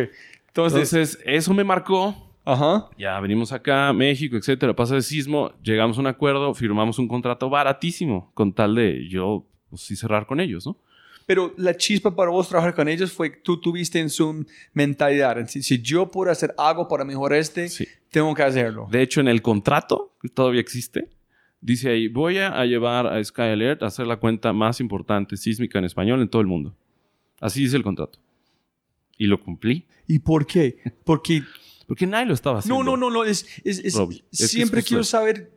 Entonces, 0.48 0.92
Entonces, 0.92 1.18
eso 1.24 1.54
me 1.54 1.64
marcó. 1.64 2.14
ajá. 2.44 2.88
Ya 2.98 3.18
venimos 3.20 3.52
acá, 3.52 3.92
México, 3.92 4.36
etcétera. 4.36 4.74
Pasa 4.74 4.96
el 4.96 5.02
sismo, 5.02 5.52
llegamos 5.62 5.98
a 5.98 6.00
un 6.00 6.06
acuerdo, 6.06 6.52
firmamos 6.54 6.98
un 6.98 7.06
contrato 7.08 7.48
baratísimo 7.50 8.30
con 8.34 8.52
tal 8.52 8.74
de 8.74 9.06
yo, 9.08 9.44
pues 9.70 9.82
sí, 9.82 9.94
cerrar 9.96 10.26
con 10.26 10.40
ellos, 10.40 10.66
¿no? 10.66 10.76
Pero 11.28 11.52
la 11.58 11.76
chispa 11.76 12.16
para 12.16 12.30
vos 12.30 12.48
trabajar 12.48 12.74
con 12.74 12.88
ellos 12.88 13.12
fue 13.12 13.30
que 13.32 13.40
tú 13.40 13.60
tuviste 13.60 13.98
en 14.00 14.08
su 14.08 14.46
mentalidad. 14.72 15.46
Si, 15.46 15.62
si 15.62 15.82
yo 15.82 16.10
puedo 16.10 16.30
hacer 16.30 16.54
algo 16.56 16.88
para 16.88 17.04
mejorar 17.04 17.38
este, 17.38 17.68
Sí. 17.68 17.86
tengo 18.10 18.34
que 18.34 18.42
hacerlo. 18.42 18.88
De 18.90 19.02
hecho, 19.02 19.20
en 19.20 19.28
el 19.28 19.42
contrato, 19.42 20.14
que 20.22 20.30
todavía 20.30 20.62
existe, 20.62 21.10
dice 21.60 21.90
ahí, 21.90 22.08
voy 22.08 22.38
a, 22.38 22.64
llevar 22.64 23.06
a 23.06 23.22
Sky 23.22 23.42
Alert 23.42 23.82
a 23.82 23.88
hacer 23.88 24.06
la 24.06 24.16
cuenta 24.16 24.54
más 24.54 24.80
importante 24.80 25.36
sísmica 25.36 25.78
en 25.78 25.84
español 25.84 26.22
en 26.22 26.30
todo 26.30 26.40
el 26.40 26.48
mundo. 26.48 26.74
Así 27.42 27.60
dice 27.60 27.76
el 27.76 27.82
contrato. 27.82 28.18
Y 29.18 29.26
lo 29.26 29.38
cumplí. 29.38 29.84
¿Y 30.06 30.20
por 30.20 30.46
qué? 30.46 30.78
Porque 31.04 31.42
Porque 31.86 32.06
nadie 32.06 32.24
lo 32.24 32.32
estaba 32.32 32.60
haciendo. 32.60 32.82
No, 32.82 32.96
no, 32.96 32.96
no, 32.96 33.10
no. 33.10 33.24
Es, 33.24 33.44
es- 33.64 33.80
es- 33.80 33.94
Robbie, 33.94 34.24
es 34.32 34.50
siempre 34.50 34.82
quiero 34.82 35.04
saber, 35.04 35.52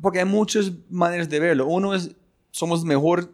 porque 0.00 0.20
hay 0.20 0.26
muchas 0.26 0.70
maneras 0.90 1.28
de 1.28 1.40
verlo. 1.40 1.66
Uno 1.66 1.92
es, 1.92 2.14
somos 2.52 2.84
mejor 2.84 3.32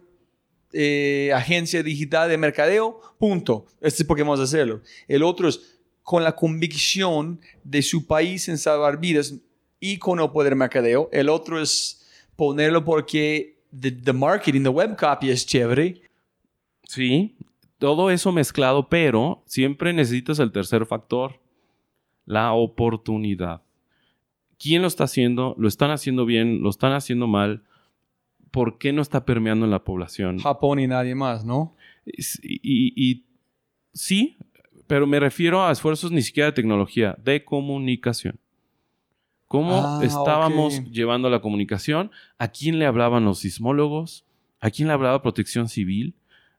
eh, 0.73 1.31
agencia 1.33 1.83
digital 1.83 2.29
de 2.29 2.37
mercadeo, 2.37 2.99
punto. 3.17 3.65
Este 3.81 4.03
es 4.03 4.07
porque 4.07 4.23
vamos 4.23 4.39
a 4.39 4.43
hacerlo. 4.43 4.81
El 5.07 5.23
otro 5.23 5.47
es 5.47 5.79
con 6.03 6.23
la 6.23 6.35
convicción 6.35 7.39
de 7.63 7.81
su 7.81 8.05
país 8.07 8.47
en 8.49 8.57
salvar 8.57 8.99
vidas 8.99 9.35
y 9.79 9.97
con 9.97 10.19
el 10.19 10.29
poder 10.29 10.55
mercadeo. 10.55 11.09
El 11.11 11.29
otro 11.29 11.61
es 11.61 12.07
ponerlo 12.35 12.83
porque 12.83 13.57
the, 13.77 13.91
the 13.91 14.13
marketing, 14.13 14.63
the 14.63 14.69
web 14.69 14.97
copy 14.97 15.29
es 15.29 15.45
chévere. 15.45 16.01
Sí, 16.83 17.35
todo 17.77 18.11
eso 18.11 18.31
mezclado, 18.31 18.89
pero 18.89 19.43
siempre 19.45 19.93
necesitas 19.93 20.39
el 20.39 20.51
tercer 20.51 20.85
factor, 20.85 21.39
la 22.25 22.53
oportunidad. 22.53 23.61
¿Quién 24.59 24.83
lo 24.83 24.87
está 24.87 25.05
haciendo? 25.05 25.55
¿Lo 25.57 25.67
están 25.67 25.89
haciendo 25.89 26.25
bien? 26.25 26.61
¿Lo 26.61 26.69
están 26.69 26.93
haciendo 26.93 27.25
mal? 27.27 27.63
¿Por 28.51 28.77
qué 28.77 28.91
no 28.93 29.01
está 29.01 29.25
permeando 29.25 29.65
en 29.65 29.71
la 29.71 29.83
población? 29.83 30.37
Japón 30.39 30.79
y 30.79 30.87
nadie 30.87 31.15
más, 31.15 31.45
¿no? 31.45 31.75
Y, 32.05 32.21
y- 32.43 32.93
y 33.11 33.23
sí, 33.93 34.37
pero 34.87 35.07
me 35.07 35.19
refiero 35.19 35.63
a 35.65 35.71
esfuerzos 35.71 36.11
ni 36.11 36.21
siquiera 36.21 36.47
de 36.47 36.53
tecnología, 36.53 37.15
de 37.23 37.43
comunicación. 37.45 38.37
¿Cómo 39.47 39.83
Ah, 39.85 39.99
estábamos 40.01 40.81
llevando 40.91 41.29
la 41.29 41.41
comunicación? 41.41 42.11
¿A 42.37 42.47
quién 42.49 42.79
le 42.79 42.85
hablaban 42.85 43.25
los 43.25 43.39
sismólogos? 43.39 44.25
¿A 44.61 44.69
quién 44.69 44.87
le 44.87 44.93
hablaba 44.93 45.21
protección 45.21 45.67
civil? 45.67 46.13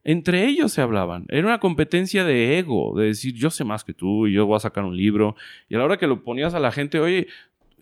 Entre 0.04 0.46
ellos 0.46 0.72
se 0.72 0.82
hablaban. 0.82 1.26
Era 1.28 1.46
una 1.46 1.60
competencia 1.60 2.24
de 2.24 2.58
ego, 2.58 2.94
de 2.98 3.06
decir 3.06 3.34
yo 3.34 3.50
sé 3.50 3.64
más 3.64 3.84
que 3.84 3.94
tú 3.94 4.26
y 4.26 4.32
yo 4.32 4.46
voy 4.46 4.56
a 4.56 4.60
sacar 4.60 4.84
un 4.84 4.96
libro. 4.96 5.36
Y 5.68 5.74
a 5.74 5.78
la 5.78 5.84
hora 5.84 5.96
que 5.96 6.06
lo 6.08 6.22
ponías 6.22 6.54
a 6.54 6.60
la 6.60 6.72
gente, 6.72 6.98
oye, 7.00 7.28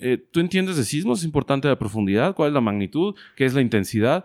eh, 0.00 0.18
¿tú 0.30 0.40
entiendes 0.40 0.76
de 0.76 0.84
sismos? 0.84 1.20
¿Es 1.20 1.24
importante 1.24 1.68
la 1.68 1.78
profundidad? 1.78 2.34
¿Cuál 2.34 2.48
es 2.48 2.54
la 2.54 2.60
magnitud? 2.60 3.14
¿Qué 3.36 3.44
es 3.44 3.54
la 3.54 3.60
intensidad? 3.60 4.24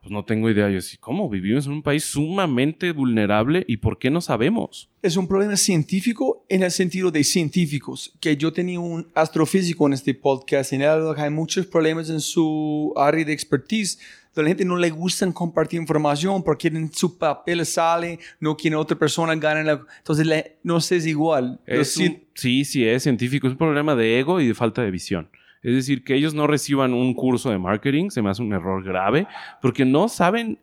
Pues 0.00 0.12
no 0.12 0.24
tengo 0.24 0.48
idea. 0.48 0.70
Yo 0.70 0.80
sí, 0.80 0.96
¿cómo? 0.98 1.28
Vivimos 1.28 1.66
en 1.66 1.72
un 1.72 1.82
país 1.82 2.04
sumamente 2.04 2.92
vulnerable 2.92 3.64
y 3.66 3.78
¿por 3.78 3.98
qué 3.98 4.08
no 4.08 4.20
sabemos? 4.20 4.90
es 5.02 5.16
un 5.16 5.26
problema 5.26 5.56
científico 5.56 6.44
en 6.48 6.62
el 6.62 6.70
sentido 6.70 7.10
de 7.10 7.24
científicos, 7.24 8.12
que 8.20 8.36
yo 8.36 8.52
tenía 8.52 8.80
un 8.80 9.08
astrofísico 9.14 9.86
en 9.86 9.94
este 9.94 10.14
podcast 10.14 10.72
y 10.72 10.76
en 10.76 10.82
él 10.82 11.14
hay 11.16 11.30
muchos 11.30 11.66
problemas 11.66 12.10
en 12.10 12.20
su 12.20 12.92
área 12.96 13.24
de 13.24 13.32
expertise. 13.32 13.98
A 14.40 14.42
la 14.44 14.48
gente 14.50 14.64
no 14.64 14.76
le 14.76 14.90
gusta 14.90 15.30
compartir 15.32 15.80
información 15.80 16.42
porque 16.42 16.68
en 16.68 16.92
su 16.92 17.16
papel 17.18 17.64
sale, 17.66 18.18
no 18.40 18.56
quiere 18.56 18.76
otra 18.76 18.98
persona 18.98 19.34
gane 19.36 19.62
la... 19.64 19.80
Entonces, 19.98 20.26
no 20.62 20.80
sé, 20.80 20.96
es 20.96 21.06
igual. 21.06 21.60
Es 21.66 21.96
un- 21.96 22.22
sí, 22.34 22.64
sí, 22.64 22.84
es 22.86 23.02
científico. 23.02 23.46
Es 23.46 23.52
un 23.52 23.58
problema 23.58 23.94
de 23.94 24.18
ego 24.18 24.40
y 24.40 24.48
de 24.48 24.54
falta 24.54 24.82
de 24.82 24.90
visión. 24.90 25.28
Es 25.62 25.74
decir, 25.74 26.04
que 26.04 26.14
ellos 26.14 26.32
no 26.32 26.46
reciban 26.46 26.94
un 26.94 27.12
curso 27.12 27.50
de 27.50 27.58
marketing 27.58 28.08
se 28.08 28.22
me 28.22 28.30
hace 28.30 28.40
un 28.42 28.52
error 28.54 28.82
grave 28.82 29.26
porque 29.60 29.84
no 29.84 30.08
saben 30.08 30.58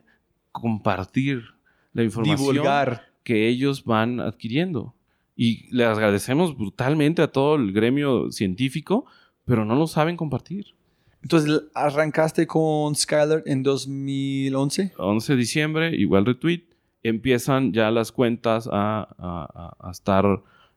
compartir 0.52 1.44
la 1.94 2.04
información 2.04 2.38
divulgar. 2.54 3.08
que 3.24 3.48
ellos 3.48 3.84
van 3.84 4.20
adquiriendo. 4.20 4.94
Y 5.36 5.68
le 5.76 5.86
agradecemos 5.86 6.58
brutalmente 6.58 7.22
a 7.22 7.28
todo 7.32 7.56
el 7.56 7.72
gremio 7.74 8.32
científico, 8.32 9.06
pero 9.46 9.66
no 9.66 9.76
lo 9.76 9.86
saben 9.86 10.18
compartir. 10.18 10.74
Entonces, 11.24 11.64
arrancaste 11.74 12.48
con 12.48 12.96
Skylar 12.96 13.44
en 13.46 13.64
2011. 13.64 14.94
11 14.98 15.34
de 15.34 15.38
diciembre, 15.38 15.96
igual 15.96 16.26
retweet, 16.26 16.64
empiezan 17.04 17.74
ya 17.74 17.92
las 17.92 18.12
cuentas 18.12 18.68
a, 18.72 19.02
a- 19.18 19.76
a- 19.80 19.88
a 19.88 19.92
estar 19.92 20.26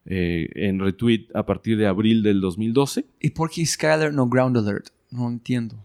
eh, 0.07 0.49
en 0.55 0.79
retweet 0.81 1.27
a 1.35 1.45
partir 1.45 1.77
de 1.77 1.87
abril 1.87 2.23
del 2.23 2.41
2012. 2.41 3.05
¿Y 3.21 3.31
por 3.31 3.51
qué 3.51 3.65
Skylar 3.67 4.13
no 4.13 4.29
Ground 4.29 4.57
Alert? 4.57 4.89
No 5.11 5.29
entiendo. 5.29 5.77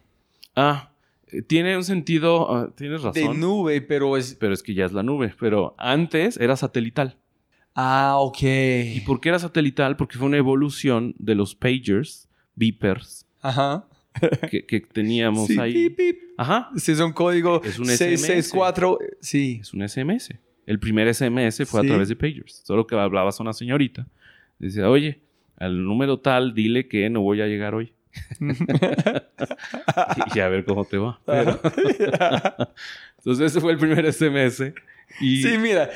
Ah, 0.56 0.92
eh, 1.28 1.42
tiene 1.42 1.76
un 1.76 1.84
sentido, 1.84 2.54
ah, 2.56 2.70
tienes 2.76 3.02
De 3.02 3.08
razón, 3.10 3.40
nube, 3.40 3.82
pero 3.82 4.16
es... 4.18 4.36
pero 4.40 4.54
es 4.54 4.64
que 4.64 4.74
ya 4.74 4.86
es 4.86 4.94
la 4.94 5.04
nube, 5.04 5.34
pero 5.40 5.76
antes 5.78 6.38
era 6.38 6.56
satelital. 6.56 7.18
Ah, 7.76 8.16
ok. 8.20 8.42
¿Y 8.42 9.02
por 9.06 9.20
qué 9.20 9.30
era 9.30 9.40
satelital? 9.40 9.98
Porque 9.98 10.18
fue 10.18 10.28
una 10.28 10.38
evolución 10.38 11.14
de 11.20 11.36
los 11.36 11.54
pagers, 11.56 12.30
beepers, 12.56 13.26
Ajá. 13.42 13.86
que, 14.50 14.66
que 14.66 14.80
teníamos 14.82 15.48
Sí, 15.48 15.60
ahí. 15.60 15.74
pip, 15.74 15.98
pip. 15.98 16.20
Ajá, 16.38 16.70
Ese 16.76 16.92
es 16.94 17.00
un 17.00 17.14
código 17.14 17.62
Es 17.64 17.80
un 17.80 17.86
664. 17.86 19.00
Sí. 19.22 19.60
es 19.62 19.74
un 19.74 19.88
SMS. 19.88 20.34
El 20.66 20.80
primer 20.80 21.14
SMS 21.14 21.66
fue 21.66 21.82
Sí. 21.82 21.88
a 21.88 21.90
través 21.90 22.10
de 22.10 22.16
pagers. 22.16 22.62
Solo 22.66 22.86
que 22.88 22.96
hablabas 22.96 23.40
a 23.40 23.44
una 23.44 23.54
señorita. 23.54 24.08
Decía, 24.60 24.90
oye, 24.90 25.20
al 25.58 25.84
número 25.84 26.20
tal, 26.20 26.54
dile 26.54 26.88
que 26.88 27.10
no 27.10 27.22
voy 27.22 27.42
a 27.42 27.48
llegar 27.48 27.76
hoy. 27.76 27.94
y 30.36 30.40
a 30.40 30.48
ver 30.48 30.66
cómo 30.66 30.86
te 30.86 30.98
va. 30.98 31.20
Pero- 31.26 31.60
Entonces 33.18 33.52
ese 33.52 33.62
fue 33.62 33.72
el 33.74 33.78
primer 33.78 34.12
SMS. 34.12 34.74
Y 35.20 35.42
Sí, 35.44 35.58
mira, 35.58 35.90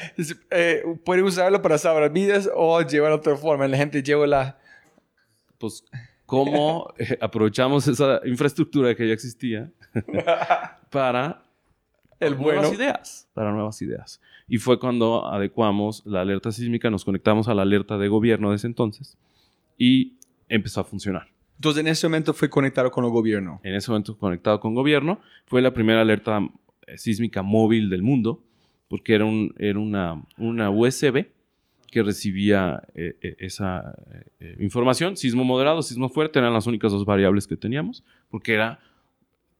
eh, 0.52 0.84
puede 1.04 1.24
usarlo 1.24 1.62
para 1.62 1.78
salvar 1.78 2.12
vidas 2.12 2.50
o 2.54 2.82
llevar 2.82 3.12
otra 3.12 3.36
forma. 3.38 3.68
La 3.68 3.78
gente 3.78 4.02
lleva 4.04 4.26
la... 4.28 4.60
pues, 5.58 5.84
¿cómo 6.30 6.94
eh, 7.00 7.18
aprovechamos 7.20 7.88
esa 7.88 8.22
infraestructura 8.24 8.94
que 8.94 9.08
ya 9.08 9.14
existía 9.14 9.72
para 10.92 11.44
El 12.20 12.38
nuevas 12.38 12.68
bueno. 12.68 12.74
ideas? 12.74 13.28
Para 13.34 13.52
nuevas 13.52 13.82
ideas. 13.82 14.22
Y 14.48 14.60
fue 14.60 14.80
cuando 14.80 15.26
adecuamos 15.26 16.04
la 16.06 16.22
alerta 16.22 16.52
sísmica, 16.52 16.92
nos 16.92 17.04
conectamos 17.04 17.48
a 17.48 17.56
la 17.56 17.64
alerta 17.64 17.98
de 17.98 18.08
gobierno 18.08 18.52
de 18.52 18.58
ese 18.58 18.68
entonces 18.68 19.18
y 19.76 20.20
empezó 20.48 20.82
a 20.82 20.84
funcionar. 20.84 21.28
Entonces, 21.56 21.82
en 21.82 21.88
ese 21.88 22.08
momento 22.08 22.34
fue 22.34 22.48
conectado 22.48 22.92
con 22.92 23.04
el 23.06 23.12
gobierno. 23.12 23.60
en 23.64 23.74
ese 23.74 23.90
momento 23.90 24.16
conectado 24.16 24.60
con 24.60 24.76
gobierno. 24.76 25.20
Fue 25.48 25.62
la 25.64 25.74
primera 25.74 26.02
alerta 26.02 26.48
eh, 26.86 26.98
sísmica 26.98 27.42
móvil 27.42 27.90
del 27.90 28.04
mundo, 28.04 28.44
porque 28.88 29.16
era, 29.16 29.26
un, 29.26 29.54
era 29.58 29.80
una, 29.80 30.24
una 30.38 30.70
USB 30.70 31.26
que 31.90 32.04
recibía 32.04 32.82
eh, 32.96 33.18
eh, 33.22 33.36
esa 33.40 33.96
eh, 34.40 34.56
información. 34.60 35.18
Sismo 35.18 35.44
moderado, 35.44 35.82
sismo 35.82 36.10
fuerte 36.10 36.40
eran 36.40 36.54
las 36.54 36.68
únicas 36.68 36.92
dos 36.92 37.06
variables 37.06 37.48
que 37.48 37.58
teníamos, 37.58 38.04
porque 38.30 38.54
era 38.54 38.80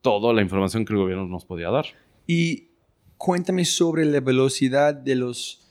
toda 0.02 0.34
la 0.34 0.42
información 0.42 0.86
que 0.86 0.94
el 0.94 1.00
gobierno 1.00 1.28
nos 1.28 1.46
podía 1.46 1.70
dar. 1.70 1.86
Y 2.28 2.70
cuéntame 3.18 3.66
sobre 3.66 4.06
la 4.06 4.20
velocidad 4.20 4.94
de 4.94 5.16
los 5.16 5.66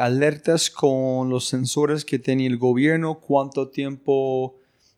alertas 0.00 0.70
con 0.70 1.28
los 1.28 1.44
sensores 1.48 2.04
que 2.04 2.18
tenía 2.18 2.46
el 2.46 2.56
gobierno, 2.56 3.20
cuánto 3.20 3.68
tiempo 3.68 4.56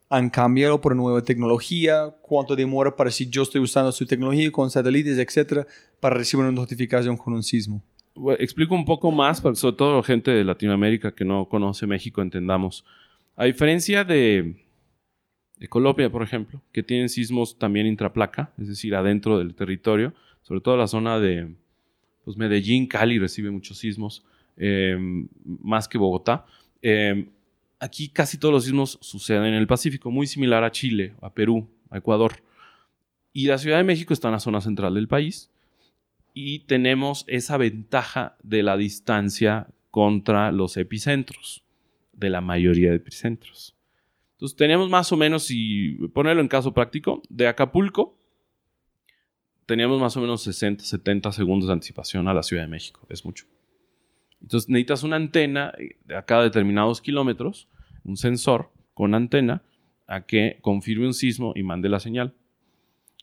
han 0.09 0.29
cambiado 0.29 0.79
por 0.79 0.95
nueva 0.95 1.21
tecnología, 1.21 2.15
cuánto 2.21 2.55
demora 2.55 2.95
para 2.95 3.11
si 3.11 3.29
yo 3.29 3.43
estoy 3.43 3.59
usando 3.59 3.91
su 3.91 4.05
tecnología 4.05 4.49
con 4.51 4.71
satélites, 4.71 5.17
etcétera, 5.17 5.67
para 5.99 6.15
recibir 6.15 6.45
una 6.45 6.53
notificación 6.53 7.17
con 7.17 7.33
un 7.33 7.43
sismo 7.43 7.83
explico 8.37 8.75
un 8.75 8.85
poco 8.85 9.11
más, 9.11 9.41
para 9.41 9.55
sobre 9.55 9.75
todo 9.75 10.03
gente 10.03 10.31
de 10.31 10.43
Latinoamérica 10.43 11.13
que 11.13 11.25
no 11.25 11.47
conoce 11.47 11.87
México 11.87 12.21
entendamos. 12.21 12.85
A 13.35 13.45
diferencia 13.45 14.03
de, 14.03 14.55
de 15.57 15.67
Colombia, 15.67 16.09
por 16.11 16.23
ejemplo, 16.23 16.61
que 16.71 16.83
tienen 16.83 17.09
sismos 17.09 17.57
también 17.57 17.87
intraplaca, 17.87 18.51
es 18.57 18.67
decir, 18.67 18.95
adentro 18.95 19.37
del 19.39 19.55
territorio, 19.55 20.13
sobre 20.41 20.61
todo 20.61 20.77
la 20.77 20.87
zona 20.87 21.19
de 21.19 21.53
pues, 22.23 22.37
Medellín, 22.37 22.87
Cali 22.87 23.19
recibe 23.19 23.51
muchos 23.51 23.77
sismos, 23.77 24.23
em, 24.57 25.27
más 25.43 25.87
que 25.87 25.97
Bogotá. 25.97 26.45
Em, 26.81 27.29
aquí 27.79 28.09
casi 28.09 28.37
todos 28.37 28.53
los 28.53 28.63
sismos 28.65 28.97
suceden 29.01 29.45
en 29.45 29.53
el 29.53 29.67
Pacífico, 29.67 30.11
muy 30.11 30.27
similar 30.27 30.63
a 30.63 30.71
Chile, 30.71 31.13
a 31.21 31.33
Perú, 31.33 31.67
a 31.89 31.97
Ecuador. 31.97 32.33
Y 33.33 33.47
la 33.47 33.57
Ciudad 33.57 33.77
de 33.77 33.83
México 33.83 34.13
está 34.13 34.27
en 34.27 34.33
la 34.33 34.39
zona 34.39 34.61
central 34.61 34.95
del 34.95 35.07
país 35.07 35.49
y 36.41 36.59
tenemos 36.59 37.25
esa 37.27 37.57
ventaja 37.57 38.37
de 38.43 38.63
la 38.63 38.77
distancia 38.77 39.67
contra 39.91 40.53
los 40.53 40.77
epicentros, 40.77 41.65
de 42.13 42.29
la 42.29 42.39
mayoría 42.39 42.91
de 42.91 42.95
epicentros. 42.95 43.75
Entonces 44.33 44.55
tenemos 44.55 44.89
más 44.89 45.11
o 45.11 45.17
menos, 45.17 45.43
si 45.43 45.95
ponerlo 46.13 46.41
en 46.41 46.47
caso 46.47 46.73
práctico, 46.73 47.21
de 47.27 47.49
Acapulco, 47.49 48.17
teníamos 49.65 49.99
más 49.99 50.15
o 50.15 50.21
menos 50.21 50.41
60, 50.43 50.85
70 50.85 51.33
segundos 51.33 51.67
de 51.67 51.73
anticipación 51.73 52.29
a 52.29 52.33
la 52.33 52.43
Ciudad 52.43 52.63
de 52.63 52.69
México, 52.69 53.05
es 53.09 53.25
mucho. 53.25 53.45
Entonces 54.41 54.69
necesitas 54.69 55.03
una 55.03 55.17
antena 55.17 55.73
de 56.05 56.15
a 56.15 56.23
cada 56.23 56.43
determinados 56.43 57.01
kilómetros, 57.01 57.67
un 58.05 58.15
sensor 58.15 58.71
con 58.93 59.13
antena, 59.13 59.61
a 60.07 60.25
que 60.25 60.59
confirme 60.61 61.05
un 61.05 61.13
sismo 61.13 61.51
y 61.53 61.63
mande 61.63 61.89
la 61.89 61.99
señal. 61.99 62.33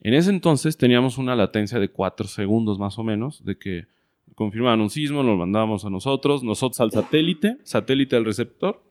En 0.00 0.14
ese 0.14 0.30
entonces 0.30 0.76
teníamos 0.76 1.18
una 1.18 1.34
latencia 1.34 1.78
de 1.78 1.88
4 1.88 2.28
segundos 2.28 2.78
más 2.78 2.98
o 2.98 3.04
menos, 3.04 3.44
de 3.44 3.56
que 3.56 3.86
confirmaban 4.34 4.80
un 4.80 4.90
sismo, 4.90 5.22
lo 5.22 5.36
mandábamos 5.36 5.84
a 5.84 5.90
nosotros, 5.90 6.42
nosotros 6.42 6.80
al 6.80 6.90
satélite, 6.90 7.58
satélite 7.64 8.16
al 8.16 8.24
receptor 8.24 8.82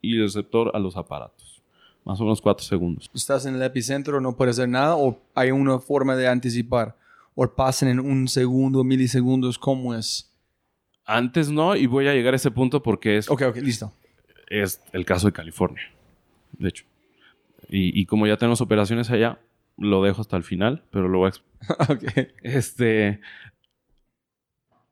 y 0.00 0.16
el 0.16 0.22
receptor 0.24 0.70
a 0.74 0.78
los 0.78 0.96
aparatos. 0.96 1.62
Más 2.04 2.20
o 2.20 2.24
menos 2.24 2.40
4 2.40 2.64
segundos. 2.64 3.10
¿Estás 3.14 3.46
en 3.46 3.54
el 3.54 3.62
epicentro, 3.62 4.20
no 4.20 4.36
puedes 4.36 4.58
hacer 4.58 4.68
nada 4.68 4.96
o 4.96 5.18
hay 5.34 5.50
una 5.50 5.78
forma 5.78 6.16
de 6.16 6.28
anticipar? 6.28 6.96
¿O 7.34 7.46
pasan 7.46 7.88
en 7.88 8.00
un 8.00 8.28
segundo, 8.28 8.84
milisegundos? 8.84 9.58
¿Cómo 9.58 9.94
es? 9.94 10.30
Antes 11.04 11.50
no, 11.50 11.76
y 11.76 11.86
voy 11.86 12.08
a 12.08 12.14
llegar 12.14 12.32
a 12.34 12.36
ese 12.36 12.50
punto 12.50 12.82
porque 12.82 13.18
es... 13.18 13.30
Ok, 13.30 13.42
ok, 13.42 13.56
listo. 13.56 13.92
Es 14.48 14.80
el 14.92 15.04
caso 15.04 15.26
de 15.26 15.32
California, 15.32 15.82
de 16.52 16.68
hecho. 16.68 16.84
Y, 17.68 17.98
y 17.98 18.06
como 18.06 18.26
ya 18.26 18.36
tenemos 18.36 18.60
operaciones 18.60 19.10
allá, 19.10 19.38
lo 19.76 20.02
dejo 20.02 20.20
hasta 20.20 20.36
el 20.36 20.44
final, 20.44 20.84
pero 20.90 21.08
lo 21.08 21.18
voy 21.18 21.30
a 21.30 21.32
okay. 21.92 22.28
Este. 22.42 23.20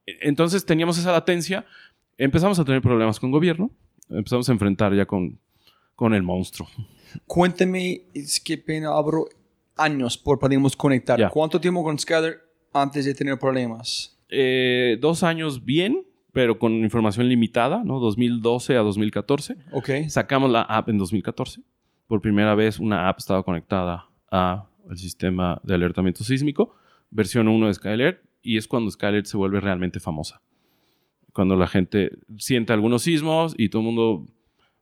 Entonces 0.07 0.65
teníamos 0.65 0.99
esa 0.99 1.13
latencia. 1.13 1.65
Empezamos 2.19 2.59
a 2.59 2.65
tener 2.65 2.83
problemas 2.83 3.21
con 3.21 3.31
gobierno. 3.31 3.71
Empezamos 4.09 4.49
a 4.49 4.53
enfrentar 4.53 4.95
ya 4.95 5.07
con, 5.07 5.39
con 5.95 6.15
el 6.15 6.23
monstruo. 6.23 6.69
Cuénteme, 7.27 8.03
es 8.15 8.41
que 8.41 8.59
pena, 8.59 8.89
abro 8.89 9.27
años 9.77 10.19
por 10.19 10.39
podemos 10.39 10.77
conectar. 10.77 11.31
¿Cuánto 11.31 11.61
tiempo 11.61 11.83
con 11.83 11.99
Skyler 11.99 12.41
antes 12.73 13.05
de 13.05 13.15
tener 13.15 13.39
problemas? 13.39 14.19
Eh, 14.29 14.99
dos 15.01 15.23
años 15.23 15.65
bien, 15.65 16.07
pero 16.33 16.59
con 16.59 16.73
información 16.73 17.29
limitada, 17.29 17.83
¿no? 17.85 18.01
2012 18.01 18.77
a 18.77 18.81
2014. 18.81 19.57
Ok. 19.73 19.91
Sacamos 20.09 20.51
la 20.51 20.63
app 20.63 20.89
en 20.89 20.99
2014. 20.99 21.61
Por 22.07 22.21
primera 22.21 22.55
vez 22.55 22.79
una 22.79 23.09
app 23.09 23.19
estaba 23.19 23.43
conectada 23.43 24.09
a 24.31 24.67
el 24.91 24.99
sistema 24.99 25.61
de 25.63 25.75
alertamiento 25.75 26.25
sísmico, 26.25 26.75
versión 27.11 27.49
1 27.49 27.67
de 27.67 27.75
Skylert, 27.75 28.25
y 28.43 28.57
es 28.57 28.67
cuando 28.67 28.91
Skylert 28.91 29.27
se 29.27 29.37
vuelve 29.37 29.61
realmente 29.61 30.01
famosa. 30.01 30.43
Cuando 31.33 31.57
la 31.57 31.67
gente 31.67 32.11
siente 32.39 32.73
algunos 32.73 33.03
sismos 33.03 33.55
y 33.57 33.69
todo 33.69 33.81
el 33.81 33.87
mundo, 33.87 34.27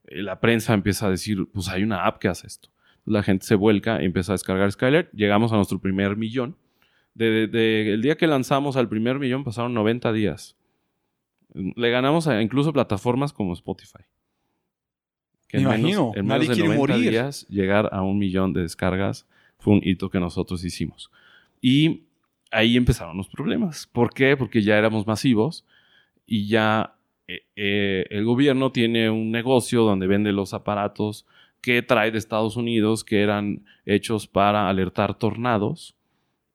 eh, 0.05 0.23
la 0.23 0.41
prensa 0.41 0.75
empieza 0.75 1.07
a 1.07 1.11
decir, 1.11 1.47
pues 1.53 1.69
hay 1.69 1.83
una 1.83 2.07
app 2.07 2.19
que 2.19 2.29
hace 2.29 2.47
esto. 2.47 2.71
La 3.05 3.23
gente 3.23 3.47
se 3.47 3.55
vuelca 3.55 4.03
y 4.03 4.07
empieza 4.07 4.33
a 4.33 4.35
descargar 4.35 4.71
Skylert. 4.73 5.13
Llegamos 5.13 5.53
a 5.53 5.57
nuestro 5.57 5.81
primer 5.81 6.17
millón. 6.17 6.57
De, 7.15 7.93
el 7.93 8.03
día 8.03 8.17
que 8.17 8.27
lanzamos 8.27 8.77
al 8.77 8.89
primer 8.89 9.19
millón 9.19 9.45
pasaron 9.45 9.75
90 9.75 10.13
días. 10.13 10.57
Le 11.53 11.91
ganamos 11.91 12.29
a 12.29 12.41
incluso 12.41 12.73
plataformas 12.73 13.33
como 13.33 13.53
Spotify. 13.53 14.05
Que 15.49 15.59
Me 15.59 15.65
imagino, 15.65 16.13
en 16.15 16.27
menos 16.27 16.57
de 16.57 16.63
90 16.63 16.97
días 16.99 17.47
llegar 17.49 17.89
a 17.93 18.03
un 18.03 18.19
millón 18.19 18.53
de 18.53 18.63
descargas 18.63 19.27
fue 19.61 19.75
un 19.75 19.81
hito 19.83 20.11
que 20.11 20.19
nosotros 20.19 20.65
hicimos. 20.65 21.11
Y 21.61 22.03
ahí 22.51 22.77
empezaron 22.77 23.17
los 23.17 23.29
problemas. 23.29 23.87
¿Por 23.87 24.13
qué? 24.13 24.37
Porque 24.37 24.63
ya 24.63 24.77
éramos 24.77 25.07
masivos 25.07 25.65
y 26.27 26.49
ya 26.49 26.95
eh, 27.29 27.43
eh, 27.57 28.07
el 28.11 28.25
gobierno 28.25 28.73
tiene 28.73 29.11
un 29.11 29.31
negocio 29.31 29.83
donde 29.83 30.07
vende 30.07 30.33
los 30.33 30.55
aparatos 30.55 31.27
que 31.61 31.83
trae 31.83 32.11
de 32.11 32.19
Estados 32.19 32.57
Unidos 32.57 33.05
que 33.05 33.23
eran 33.23 33.65
hechos 33.85 34.27
para 34.27 34.69
alertar 34.69 35.15
tornados 35.15 35.95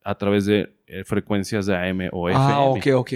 a 0.04 0.16
través 0.16 0.46
de 0.46 0.74
eh, 0.88 1.04
frecuencias 1.04 1.66
de 1.66 1.76
AM 1.76 2.10
o 2.12 2.30
FM. 2.30 2.46
Ah, 2.46 2.62
ok, 2.62 2.88
ok. 2.96 3.14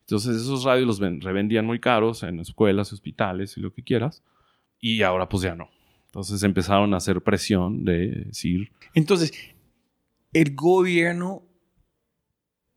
Entonces 0.00 0.36
esos 0.36 0.64
radios 0.64 0.86
los 0.86 1.22
revendían 1.22 1.64
muy 1.64 1.78
caros 1.78 2.22
en 2.22 2.40
escuelas, 2.40 2.92
hospitales 2.92 3.56
y 3.56 3.60
lo 3.60 3.72
que 3.72 3.82
quieras. 3.82 4.22
Y 4.80 5.02
ahora 5.02 5.28
pues 5.28 5.42
ya 5.42 5.54
no. 5.54 5.70
Entonces 6.10 6.42
empezaron 6.42 6.92
a 6.92 6.96
hacer 6.96 7.20
presión 7.22 7.84
de 7.84 8.24
decir... 8.26 8.72
Entonces, 8.94 9.32
el 10.32 10.56
gobierno 10.56 11.44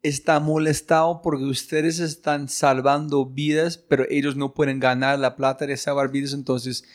está 0.03 0.39
molestado 0.39 1.21
porque 1.23 1.45
ustedes 1.45 1.97
están 1.97 2.47
salvando 2.47 3.25
vidas, 3.25 3.77
pero 3.77 4.05
ellos 4.09 4.36
no 4.36 4.53
pueden 4.53 4.79
ganar 4.79 5.17
la 5.17 5.36
plata 5.36 5.65
de 5.65 5.77
salvar 5.77 6.11
vidas, 6.11 6.34
entonces... 6.34 6.88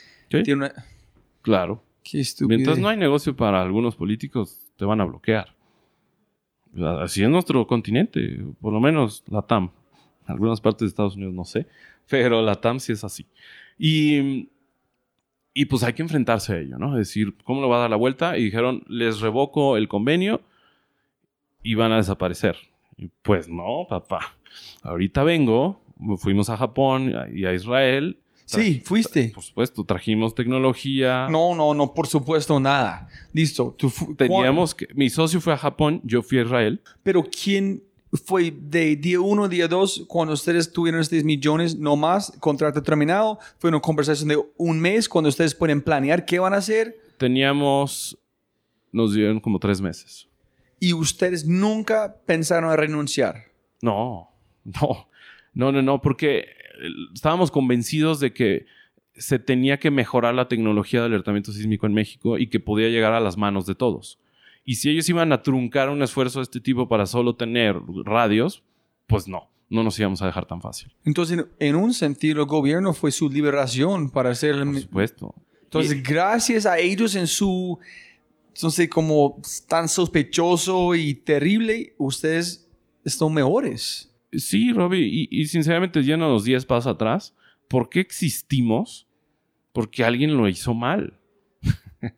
Claro. 1.42 1.82
Qué 2.04 2.20
estúpido. 2.20 2.56
Mientras 2.56 2.78
no 2.78 2.88
hay 2.88 2.96
negocio 2.96 3.34
para 3.34 3.60
algunos 3.60 3.96
políticos, 3.96 4.70
te 4.76 4.84
van 4.84 5.00
a 5.00 5.04
bloquear. 5.04 5.56
Así 7.02 7.22
es 7.22 7.28
nuestro 7.28 7.66
continente, 7.66 8.44
por 8.60 8.72
lo 8.72 8.78
menos 8.78 9.24
la 9.26 9.42
TAM. 9.42 9.70
algunas 10.26 10.60
partes 10.60 10.80
de 10.82 10.86
Estados 10.86 11.16
Unidos 11.16 11.34
no 11.34 11.44
sé, 11.44 11.66
pero 12.08 12.42
la 12.42 12.54
TAM 12.60 12.78
sí 12.78 12.92
es 12.92 13.02
así. 13.02 13.26
Y 13.76 14.50
y 15.58 15.64
pues 15.64 15.82
hay 15.82 15.92
que 15.92 16.02
enfrentarse 16.02 16.52
a 16.52 16.58
ello, 16.60 16.78
¿no? 16.78 16.96
Es 16.96 17.08
decir, 17.08 17.34
¿cómo 17.42 17.60
lo 17.60 17.68
va 17.68 17.78
a 17.78 17.80
dar 17.80 17.90
la 17.90 17.96
vuelta? 17.96 18.38
Y 18.38 18.44
dijeron, 18.44 18.84
les 18.86 19.18
revoco 19.18 19.76
el 19.76 19.88
convenio 19.88 20.40
y 21.64 21.74
van 21.74 21.90
a 21.90 21.96
desaparecer. 21.96 22.56
Y 22.96 23.10
pues 23.22 23.48
no, 23.48 23.84
papá. 23.88 24.36
Ahorita 24.84 25.24
vengo, 25.24 25.80
fuimos 26.18 26.48
a 26.48 26.56
Japón 26.56 27.12
y 27.34 27.44
a 27.44 27.54
Israel. 27.54 28.20
Sí, 28.44 28.82
fuiste. 28.84 29.32
Por 29.34 29.42
supuesto, 29.42 29.82
trajimos 29.82 30.36
tecnología. 30.36 31.26
No, 31.28 31.56
no, 31.56 31.74
no, 31.74 31.92
por 31.92 32.06
supuesto, 32.06 32.60
nada. 32.60 33.08
Listo. 33.32 33.76
Teníamos 34.16 34.76
que. 34.76 34.86
Mi 34.94 35.10
socio 35.10 35.40
fue 35.40 35.54
a 35.54 35.58
Japón, 35.58 36.00
yo 36.04 36.22
fui 36.22 36.38
a 36.38 36.42
Israel. 36.42 36.80
Pero 37.02 37.24
¿quién 37.24 37.82
fue 38.12 38.50
de 38.50 38.96
día 38.96 39.20
uno, 39.20 39.48
día 39.48 39.68
dos, 39.68 40.04
cuando 40.08 40.34
ustedes 40.34 40.72
tuvieron 40.72 41.00
estos 41.00 41.24
millones, 41.24 41.76
no 41.76 41.96
más, 41.96 42.32
contrato 42.40 42.82
terminado, 42.82 43.38
fue 43.58 43.68
una 43.68 43.80
conversación 43.80 44.28
de 44.28 44.38
un 44.56 44.80
mes, 44.80 45.08
cuando 45.08 45.28
ustedes 45.28 45.54
pueden 45.54 45.82
planear 45.82 46.24
qué 46.24 46.38
van 46.38 46.54
a 46.54 46.58
hacer. 46.58 46.96
Teníamos, 47.18 48.18
nos 48.92 49.14
dieron 49.14 49.40
como 49.40 49.58
tres 49.58 49.80
meses. 49.80 50.28
¿Y 50.80 50.92
ustedes 50.92 51.46
nunca 51.46 52.16
pensaron 52.24 52.70
en 52.70 52.76
renunciar? 52.76 53.46
No, 53.82 54.30
no, 54.64 55.08
no, 55.54 55.72
no, 55.72 55.82
no, 55.82 56.00
porque 56.00 56.46
estábamos 57.14 57.50
convencidos 57.50 58.20
de 58.20 58.32
que 58.32 58.66
se 59.14 59.38
tenía 59.38 59.78
que 59.78 59.90
mejorar 59.90 60.34
la 60.34 60.48
tecnología 60.48 61.00
de 61.00 61.06
alertamiento 61.06 61.52
sísmico 61.52 61.86
en 61.86 61.94
México 61.94 62.38
y 62.38 62.46
que 62.46 62.60
podía 62.60 62.88
llegar 62.88 63.12
a 63.12 63.20
las 63.20 63.36
manos 63.36 63.66
de 63.66 63.74
todos. 63.74 64.18
Y 64.68 64.74
si 64.74 64.90
ellos 64.90 65.08
iban 65.08 65.32
a 65.32 65.40
truncar 65.40 65.88
un 65.88 66.02
esfuerzo 66.02 66.40
de 66.40 66.42
este 66.42 66.60
tipo 66.60 66.86
para 66.86 67.06
solo 67.06 67.34
tener 67.34 67.74
radios, 68.04 68.62
pues 69.06 69.26
no, 69.26 69.48
no 69.70 69.82
nos 69.82 69.98
íbamos 69.98 70.20
a 70.20 70.26
dejar 70.26 70.44
tan 70.44 70.60
fácil. 70.60 70.92
Entonces, 71.06 71.42
en 71.58 71.74
un 71.74 71.94
sentido, 71.94 72.42
el 72.42 72.46
gobierno 72.46 72.92
fue 72.92 73.10
su 73.10 73.30
liberación 73.30 74.10
para 74.10 74.28
hacer... 74.28 74.62
Por 74.62 74.78
supuesto. 74.78 75.34
Entonces, 75.62 76.02
gracias 76.02 76.66
a 76.66 76.78
ellos 76.78 77.14
en 77.14 77.26
su, 77.26 77.78
no 78.62 78.70
sé, 78.70 78.90
como 78.90 79.40
tan 79.68 79.88
sospechoso 79.88 80.94
y 80.94 81.14
terrible, 81.14 81.94
ustedes 81.96 82.68
están 83.06 83.32
mejores. 83.32 84.14
Sí, 84.32 84.74
Robbie, 84.74 85.28
y, 85.30 85.46
sinceramente, 85.46 86.02
yendo 86.02 86.28
los 86.28 86.44
10 86.44 86.66
pasos 86.66 86.92
atrás, 86.92 87.34
¿por 87.68 87.88
qué 87.88 88.00
existimos? 88.00 89.06
Porque 89.72 90.04
alguien 90.04 90.36
lo 90.36 90.46
hizo 90.46 90.74
mal. 90.74 91.18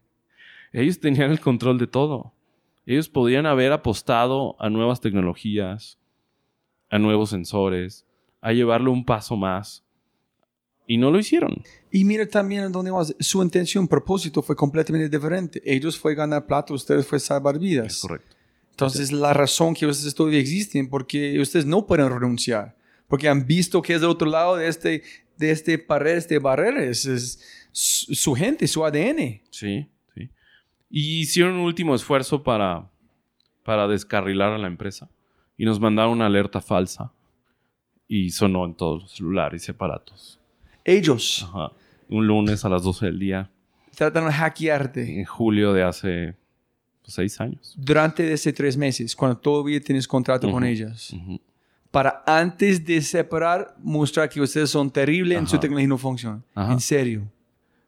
Ellos 0.73 0.99
tenían 0.99 1.31
el 1.31 1.39
control 1.39 1.79
de 1.79 1.87
todo. 1.87 2.35
Ellos 2.87 3.09
podían 3.09 3.47
haber 3.47 3.73
apostado 3.73 4.57
a 4.59 4.69
nuevas 4.69 5.01
tecnologías, 5.01 5.99
a 6.91 6.99
nuevos 6.99 7.31
sensores, 7.31 8.07
a 8.41 8.53
llevarlo 8.53 8.93
un 8.93 9.05
paso 9.05 9.37
más. 9.37 9.85
Y 10.87 10.97
no 10.97 11.13
lo 11.13 11.21
hicieron. 11.21 11.63
Y 11.93 12.05
mira 12.05 12.27
también 12.27 12.73
dónde 12.73 12.91
vas. 12.91 13.15
Su 13.21 13.43
intención, 13.43 13.87
propósito 13.87 14.43
fue 14.43 14.57
completamente 14.57 15.09
diferente. 15.09 15.63
Ellos 15.65 15.97
fue 15.97 16.17
ganar 16.17 16.47
plata, 16.47 16.75
ustedes 16.75 17.07
fue 17.07 17.21
salvar 17.21 17.61
vidas. 17.61 17.95
Es 17.95 18.01
correcto. 18.01 18.37
Entonces, 18.71 19.13
la 19.13 19.35
razón 19.35 19.75
que 19.75 19.87
ustedes 19.87 20.15
todavía 20.15 20.41
existen, 20.41 20.89
porque 20.89 21.39
ustedes 21.39 21.67
no 21.67 21.87
pueden 21.87 22.09
renunciar, 22.09 22.77
porque 23.07 23.29
han 23.29 23.47
visto 23.47 23.83
que 23.83 23.95
es 23.95 24.01
del 24.01 24.11
otro 24.11 24.29
lado 24.29 24.57
de 24.57 24.69
este, 24.69 25.03
de 25.37 25.51
este 25.51 25.79
pared, 25.79 26.17
este 26.17 26.39
barrera, 26.39 26.83
es, 26.83 27.05
es 27.05 27.41
su 27.73 28.35
gente, 28.35 28.67
su 28.67 28.85
ADN. 28.85 29.43
Sí. 29.51 29.87
Y 30.91 31.21
hicieron 31.21 31.55
un 31.55 31.61
último 31.61 31.95
esfuerzo 31.95 32.43
para, 32.43 32.91
para 33.63 33.87
descarrilar 33.87 34.53
a 34.53 34.59
la 34.59 34.67
empresa 34.67 35.09
y 35.57 35.65
nos 35.65 35.79
mandaron 35.79 36.13
una 36.13 36.27
alerta 36.27 36.61
falsa 36.61 37.13
y 38.09 38.31
sonó 38.31 38.65
en 38.65 38.75
todos 38.75 39.03
los 39.03 39.13
celulares 39.13 39.69
y 39.69 39.71
aparatos. 39.71 40.41
Ellos 40.85 41.47
Ajá. 41.49 41.73
Un 42.09 42.27
lunes 42.27 42.65
a 42.65 42.69
las 42.69 42.83
12 42.83 43.07
del 43.07 43.19
día, 43.21 43.51
tratan 43.95 44.27
de 44.27 44.33
hackearte 44.33 45.21
en 45.21 45.25
julio 45.27 45.73
de 45.73 45.83
hace 45.83 46.35
pues, 47.03 47.15
seis 47.15 47.41
años. 47.41 47.75
durante 47.79 48.33
ese 48.33 48.53
tres 48.53 48.77
meses, 48.77 49.15
cuando 49.15 49.37
todavía 49.37 49.81
tienes 49.81 50.09
contrato 50.09 50.51
con 50.51 50.65
ellas. 50.65 51.15
Para 51.91 52.23
antes 52.27 52.85
de 52.85 53.03
separar, 53.03 53.77
mostrar 53.83 54.29
que 54.29 54.41
ustedes 54.41 54.71
son 54.71 54.91
terribles 54.91 55.39
en 55.39 55.47
su 55.47 55.59
tecnología 55.59 55.89
no 55.89 55.99
funciona. 55.99 56.43
Ajá. 56.55 56.73
En 56.73 56.81
serio. 56.81 57.31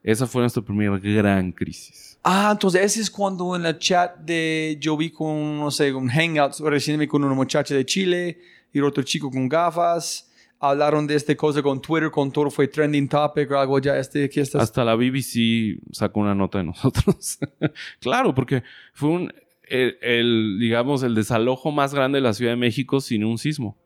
Esa 0.03 0.27
fue 0.27 0.43
nuestra 0.43 0.63
primera 0.63 0.99
gran 0.99 1.51
crisis. 1.53 2.12
Ah, 2.25 2.51
entonces 2.53 2.83
ese 2.83 3.01
es 3.01 3.11
cuando 3.11 3.57
en 3.57 3.65
la 3.65 3.77
chat 3.79 4.17
de 4.19 4.77
yo 4.81 4.97
vi 4.97 5.11
con, 5.11 5.59
no 5.59 5.71
sé, 5.71 5.93
con 5.93 6.09
Hangouts, 6.09 6.61
recién 6.61 7.05
con 7.09 7.25
una 7.25 7.35
muchacha 7.35 7.75
de 7.75 7.85
Chile 7.85 8.39
y 8.73 8.81
otro 8.81 9.03
chico 9.03 9.31
con 9.31 9.49
gafas. 9.49 10.29
Hablaron 10.61 11.09
de 11.09 11.17
esta 11.17 11.35
cosa 11.35 11.61
con 11.61 11.83
Twitter, 11.83 12.09
con 12.13 12.31
todo 12.31 12.49
fue 12.49 12.69
trending 12.69 13.09
topic 13.09 13.51
o 13.51 13.59
algo 13.59 13.81
ya, 13.81 13.99
este, 13.99 14.31
que 14.31 14.43
estás... 14.43 14.63
Hasta 14.63 14.85
la 14.85 14.95
BBC 14.95 15.81
sacó 15.91 16.21
una 16.21 16.37
nota 16.37 16.59
de 16.59 16.65
nosotros. 16.65 17.41
claro, 18.01 18.33
porque 18.33 18.63
fue 18.93 19.09
un, 19.09 19.33
el, 19.65 19.99
el, 20.01 20.59
digamos, 20.61 21.03
el 21.03 21.17
desalojo 21.17 21.73
más 21.73 21.93
grande 21.93 22.19
de 22.19 22.23
la 22.23 22.33
Ciudad 22.33 22.53
de 22.53 22.57
México 22.57 23.01
sin 23.01 23.25
un 23.25 23.39
sismo 23.39 23.77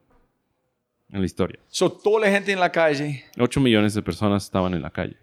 en 1.11 1.21
la 1.21 1.27
historia. 1.27 1.59
So, 1.69 1.91
toda 1.91 2.27
la 2.27 2.31
gente 2.31 2.53
en 2.53 2.61
la 2.61 2.71
calle. 2.71 3.25
8 3.39 3.59
millones 3.61 3.95
de 3.95 4.03
personas 4.03 4.45
estaban 4.45 4.75
en 4.75 4.83
la 4.83 4.91
calle. 4.91 5.17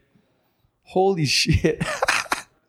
Holy 0.92 1.26
shit. 1.26 1.78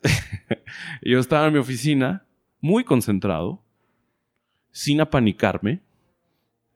Yo 1.03 1.19
estaba 1.19 1.47
en 1.47 1.53
mi 1.55 1.59
oficina, 1.59 2.25
muy 2.61 2.85
concentrado, 2.85 3.63
sin 4.71 5.01
apanicarme, 5.01 5.81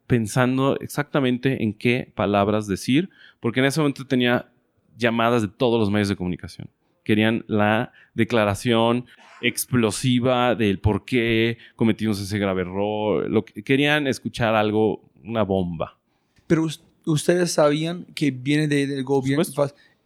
pensando 0.07 0.79
exactamente 0.81 1.62
en 1.62 1.74
qué 1.74 2.11
palabras 2.14 2.66
decir, 2.66 3.11
porque 3.41 3.61
en 3.61 3.66
ese 3.66 3.81
momento 3.81 4.07
tenía 4.07 4.51
llamadas 4.97 5.43
de 5.43 5.49
todos 5.49 5.79
los 5.79 5.91
medios 5.91 6.09
de 6.09 6.16
comunicación. 6.16 6.68
Querían 7.05 7.45
la 7.47 7.93
declaración 8.14 9.07
explosiva 9.41 10.55
del 10.55 10.79
por 10.79 11.05
qué 11.05 11.59
cometimos 11.76 12.20
ese 12.20 12.39
grave 12.39 12.62
error. 12.62 13.29
Lo 13.31 13.45
que, 13.45 13.62
querían 13.62 14.07
escuchar 14.07 14.55
algo, 14.55 15.09
una 15.24 15.43
bomba. 15.43 15.99
Pero 16.47 16.64
us- 16.64 16.83
ustedes 17.07 17.53
sabían 17.53 18.05
que 18.14 18.31
viene 18.31 18.68
de- 18.68 18.87
del 18.87 19.05
gobierno. 19.05 19.45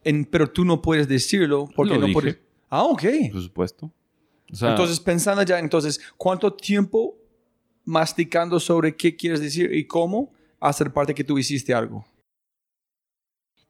En- 0.05 0.25
pero 0.25 0.49
tú 0.51 0.65
no 0.65 0.83
puedes 0.83 1.09
decirlo 1.09 1.69
porque 1.75 1.95
Lo 1.95 2.01
no 2.01 2.07
dije. 2.07 2.15
puedes. 2.21 2.39
Ah, 2.75 2.85
ok. 2.85 3.03
Por 3.31 3.43
supuesto. 3.43 3.93
O 4.51 4.55
sea, 4.57 4.71
entonces, 4.71 4.99
pensando 4.99 5.43
ya, 5.43 5.59
entonces, 5.59 6.01
¿cuánto 6.17 6.55
tiempo 6.55 7.19
masticando 7.85 8.59
sobre 8.59 8.97
qué 8.97 9.15
quieres 9.15 9.41
decir 9.43 9.71
y 9.75 9.87
cómo 9.87 10.33
hacer 10.59 10.91
parte 10.91 11.15
que 11.15 11.23
tú 11.23 11.37
hiciste 11.39 11.75
algo? 11.75 12.07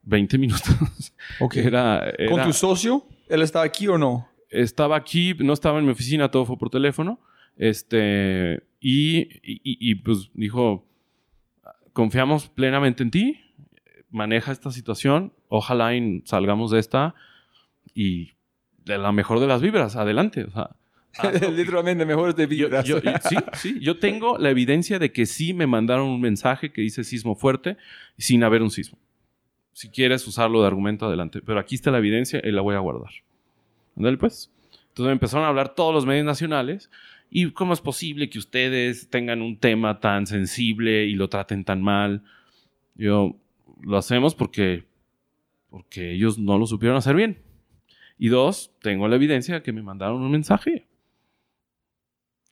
20 0.02 0.38
minutos. 0.38 0.62
Ok. 1.40 1.56
Era, 1.56 2.12
¿Con 2.28 2.38
era- 2.40 2.44
tu 2.46 2.52
socio? 2.52 3.04
¿Él 3.28 3.42
está 3.42 3.62
aquí 3.62 3.88
o 3.88 3.96
no? 3.98 4.28
estaba 4.50 4.96
aquí, 4.96 5.34
no 5.38 5.52
estaba 5.54 5.78
en 5.78 5.86
mi 5.86 5.92
oficina, 5.92 6.30
todo 6.30 6.44
fue 6.44 6.58
por 6.58 6.68
teléfono. 6.70 7.18
Este, 7.56 8.62
y, 8.80 9.20
y- 9.42 9.60
y- 9.64 9.90
y, 9.90 9.94
pues 9.96 10.30
dijo, 10.34 10.84
confiamos 11.92 12.48
plenamente 12.50 13.02
en 13.02 13.10
ti, 13.10 13.40
maneja 14.10 14.52
esta 14.52 14.70
situación, 14.70 15.32
ojalá 15.48 15.94
y 15.96 16.22
salgamos 16.26 16.70
de 16.70 16.80
esta 16.80 17.14
y 17.94 18.32
de 18.84 18.98
la 18.98 19.12
mejor 19.12 19.40
de 19.40 19.46
las 19.46 19.60
vibras, 19.62 19.96
adelante. 19.96 20.44
O 20.44 20.50
sea, 20.50 20.70
hazlo. 21.18 21.50
Literalmente, 21.50 22.04
mejor 22.06 22.34
de 22.34 22.44
Yo- 22.44 22.48
vibras. 22.48 22.84
yo- 22.86 22.98
y- 22.98 23.28
sí, 23.28 23.36
sí, 23.54 23.78
yo 23.80 23.98
tengo 23.98 24.38
la 24.38 24.50
evidencia 24.50 24.98
de 24.98 25.12
que 25.12 25.26
sí 25.26 25.54
me 25.54 25.66
mandaron 25.66 26.08
un 26.08 26.20
mensaje 26.20 26.72
que 26.72 26.82
dice 26.82 27.04
sismo 27.04 27.34
fuerte 27.36 27.76
sin 28.18 28.42
haber 28.44 28.62
un 28.62 28.70
sismo. 28.70 28.98
Si 29.72 29.88
quieres 29.88 30.26
usarlo 30.26 30.60
de 30.60 30.66
argumento, 30.66 31.06
adelante. 31.06 31.40
Pero 31.40 31.58
aquí 31.58 31.74
está 31.74 31.90
la 31.90 31.98
evidencia 31.98 32.40
y 32.44 32.50
la 32.50 32.60
voy 32.60 32.74
a 32.74 32.78
guardar. 32.80 33.10
Ándale, 33.96 34.16
pues. 34.18 34.50
Entonces 34.88 35.06
me 35.06 35.12
empezaron 35.12 35.46
a 35.46 35.48
hablar 35.48 35.74
todos 35.74 35.94
los 35.94 36.04
medios 36.04 36.26
nacionales. 36.26 36.90
¿Y 37.30 37.50
cómo 37.52 37.72
es 37.72 37.80
posible 37.80 38.28
que 38.28 38.38
ustedes 38.38 39.08
tengan 39.08 39.40
un 39.40 39.56
tema 39.56 40.00
tan 40.00 40.26
sensible 40.26 41.06
y 41.06 41.14
lo 41.14 41.28
traten 41.30 41.64
tan 41.64 41.80
mal? 41.80 42.22
Yo, 42.94 43.34
lo 43.80 43.96
hacemos 43.96 44.34
porque, 44.34 44.84
porque 45.70 46.12
ellos 46.12 46.38
no 46.38 46.58
lo 46.58 46.66
supieron 46.66 46.98
hacer 46.98 47.16
bien. 47.16 47.38
Y 48.22 48.28
dos, 48.28 48.70
tengo 48.80 49.08
la 49.08 49.16
evidencia 49.16 49.56
de 49.56 49.62
que 49.64 49.72
me 49.72 49.82
mandaron 49.82 50.22
un 50.22 50.30
mensaje 50.30 50.86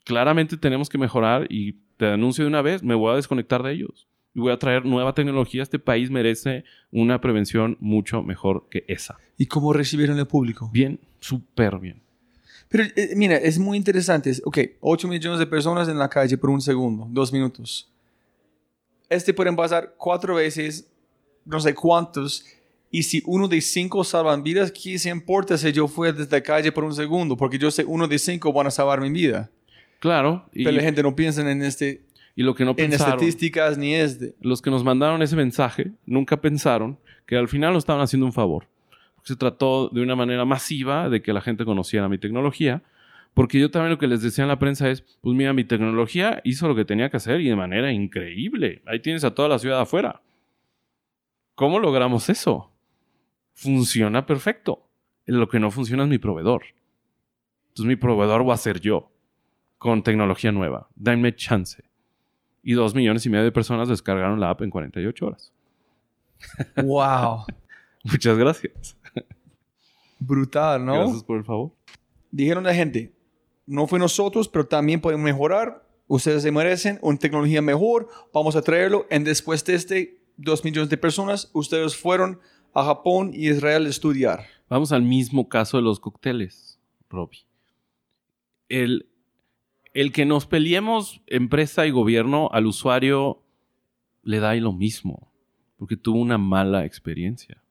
claramente 0.02 0.56
tenemos 0.56 0.88
que 0.88 0.98
mejorar 0.98 1.46
y 1.48 1.74
te 1.96 2.06
anuncio 2.06 2.42
de 2.42 2.48
una 2.48 2.62
vez, 2.62 2.82
me 2.82 2.94
voy 2.96 3.12
a 3.12 3.16
desconectar 3.16 3.62
de 3.62 3.72
ellos 3.74 4.08
y 4.34 4.40
voy 4.40 4.50
a 4.50 4.58
traer 4.58 4.84
nueva 4.84 5.14
tecnología. 5.14 5.62
Este 5.62 5.78
país 5.78 6.10
merece 6.10 6.64
una 6.90 7.20
prevención 7.20 7.76
mucho 7.78 8.20
mejor 8.22 8.66
que 8.68 8.84
esa. 8.88 9.16
¿Y 9.36 9.46
cómo 9.46 9.72
recibieron 9.72 10.18
el 10.18 10.26
público? 10.26 10.68
Bien, 10.72 10.98
súper 11.20 11.78
bien. 11.78 12.02
Pero 12.68 12.84
eh, 12.96 13.12
mira, 13.14 13.36
es 13.36 13.60
muy 13.60 13.76
interesante. 13.78 14.30
Es- 14.30 14.42
Ok, 14.44 14.58
8 14.80 15.06
millones 15.06 15.38
de 15.38 15.46
personas 15.46 15.88
en 15.88 15.98
la 15.98 16.08
calle 16.08 16.36
por 16.36 16.50
un 16.50 16.60
segundo, 16.60 17.06
dos 17.10 17.32
minutos. 17.32 17.88
Este 19.08 19.32
pueden 19.32 19.54
pasar 19.54 19.94
cuatro 19.96 20.34
veces, 20.34 20.90
no 21.44 21.60
sé 21.60 21.72
cuántos. 21.74 22.44
Y 22.90 23.04
si 23.04 23.22
uno 23.26 23.46
de 23.46 23.60
cinco 23.60 24.02
salvan 24.02 24.42
vidas, 24.42 24.72
¿qué 24.72 24.98
se 24.98 25.10
importa 25.10 25.56
si 25.56 25.72
yo 25.72 25.86
fui 25.86 26.10
desde 26.12 26.30
la 26.30 26.42
calle 26.42 26.72
por 26.72 26.84
un 26.84 26.94
segundo? 26.94 27.36
Porque 27.36 27.58
yo 27.58 27.70
sé 27.70 27.84
uno 27.84 28.08
de 28.08 28.18
cinco 28.18 28.52
van 28.52 28.66
a 28.66 28.70
salvar 28.70 29.00
mi 29.00 29.10
vida. 29.10 29.50
Claro, 30.00 30.46
y, 30.52 30.64
Pero 30.64 30.76
la 30.76 30.82
gente 30.82 31.02
no 31.02 31.14
piensa 31.14 31.48
en, 31.48 31.62
este, 31.62 32.02
y 32.34 32.42
lo 32.42 32.54
que 32.54 32.64
no 32.64 32.70
en 32.70 32.76
pensaron, 32.76 33.14
estadísticas 33.14 33.78
ni 33.78 33.94
este. 33.94 34.34
los 34.40 34.62
que 34.62 34.70
nos 34.70 34.82
mandaron 34.82 35.22
ese 35.22 35.36
mensaje 35.36 35.92
nunca 36.06 36.40
pensaron 36.40 36.98
que 37.26 37.36
al 37.36 37.48
final 37.48 37.74
nos 37.74 37.82
estaban 37.82 38.02
haciendo 38.02 38.26
un 38.26 38.32
favor. 38.32 38.66
Porque 39.14 39.28
se 39.28 39.36
trató 39.36 39.88
de 39.90 40.00
una 40.00 40.16
manera 40.16 40.44
masiva 40.44 41.08
de 41.08 41.22
que 41.22 41.32
la 41.32 41.42
gente 41.42 41.64
conociera 41.64 42.08
mi 42.08 42.18
tecnología. 42.18 42.82
Porque 43.34 43.60
yo 43.60 43.70
también 43.70 43.90
lo 43.90 43.98
que 43.98 44.08
les 44.08 44.22
decía 44.22 44.42
en 44.42 44.48
la 44.48 44.58
prensa 44.58 44.90
es, 44.90 45.02
pues 45.20 45.36
mira, 45.36 45.52
mi 45.52 45.62
tecnología 45.62 46.40
hizo 46.42 46.66
lo 46.66 46.74
que 46.74 46.84
tenía 46.84 47.10
que 47.10 47.18
hacer 47.18 47.40
y 47.40 47.48
de 47.48 47.54
manera 47.54 47.92
increíble. 47.92 48.82
Ahí 48.86 48.98
tienes 48.98 49.22
a 49.22 49.32
toda 49.32 49.48
la 49.48 49.58
ciudad 49.58 49.80
afuera. 49.80 50.20
¿Cómo 51.54 51.78
logramos 51.78 52.28
eso? 52.28 52.72
Funciona 53.60 54.24
perfecto. 54.24 54.86
Lo 55.26 55.46
que 55.50 55.60
no 55.60 55.70
funciona 55.70 56.04
es 56.04 56.08
mi 56.08 56.16
proveedor. 56.16 56.62
Entonces 57.68 57.84
mi 57.84 57.96
proveedor 57.96 58.48
va 58.48 58.54
a 58.54 58.56
ser 58.56 58.80
yo, 58.80 59.12
con 59.76 60.02
tecnología 60.02 60.50
nueva. 60.50 60.88
Dame 60.96 61.36
chance. 61.36 61.84
Y 62.62 62.72
dos 62.72 62.94
millones 62.94 63.26
y 63.26 63.28
medio 63.28 63.44
de 63.44 63.52
personas 63.52 63.88
descargaron 63.88 64.40
la 64.40 64.48
app 64.48 64.62
en 64.62 64.70
48 64.70 65.26
horas. 65.26 65.52
¡Wow! 66.82 67.44
Muchas 68.04 68.38
gracias. 68.38 68.96
Brutal, 70.18 70.82
¿no? 70.82 70.94
Gracias 70.94 71.24
por 71.24 71.36
el 71.36 71.44
favor. 71.44 71.72
Dijeron 72.30 72.64
la 72.64 72.74
gente, 72.74 73.12
no 73.66 73.86
fue 73.86 73.98
nosotros, 73.98 74.48
pero 74.48 74.66
también 74.66 75.02
podemos 75.02 75.24
mejorar. 75.24 75.86
Ustedes 76.06 76.42
se 76.42 76.50
merecen 76.50 76.98
una 77.02 77.18
tecnología 77.18 77.60
mejor. 77.60 78.08
Vamos 78.32 78.56
a 78.56 78.62
traerlo. 78.62 79.06
En 79.10 79.22
después 79.22 79.62
de 79.66 79.74
este, 79.74 80.18
dos 80.38 80.64
millones 80.64 80.88
de 80.88 80.96
personas, 80.96 81.50
ustedes 81.52 81.94
fueron 81.94 82.40
a 82.74 82.84
Japón 82.84 83.32
y 83.34 83.48
Israel 83.48 83.86
estudiar. 83.86 84.46
Vamos 84.68 84.92
al 84.92 85.02
mismo 85.02 85.48
caso 85.48 85.76
de 85.76 85.82
los 85.82 86.00
cócteles, 86.00 86.78
Robbie. 87.08 87.40
El, 88.68 89.08
el 89.94 90.12
que 90.12 90.24
nos 90.24 90.46
peleemos 90.46 91.20
empresa 91.26 91.86
y 91.86 91.90
gobierno 91.90 92.48
al 92.52 92.66
usuario 92.66 93.42
le 94.22 94.38
da 94.38 94.50
ahí 94.50 94.60
lo 94.60 94.72
mismo, 94.72 95.32
porque 95.76 95.96
tuvo 95.96 96.20
una 96.20 96.38
mala 96.38 96.84
experiencia. 96.84 97.62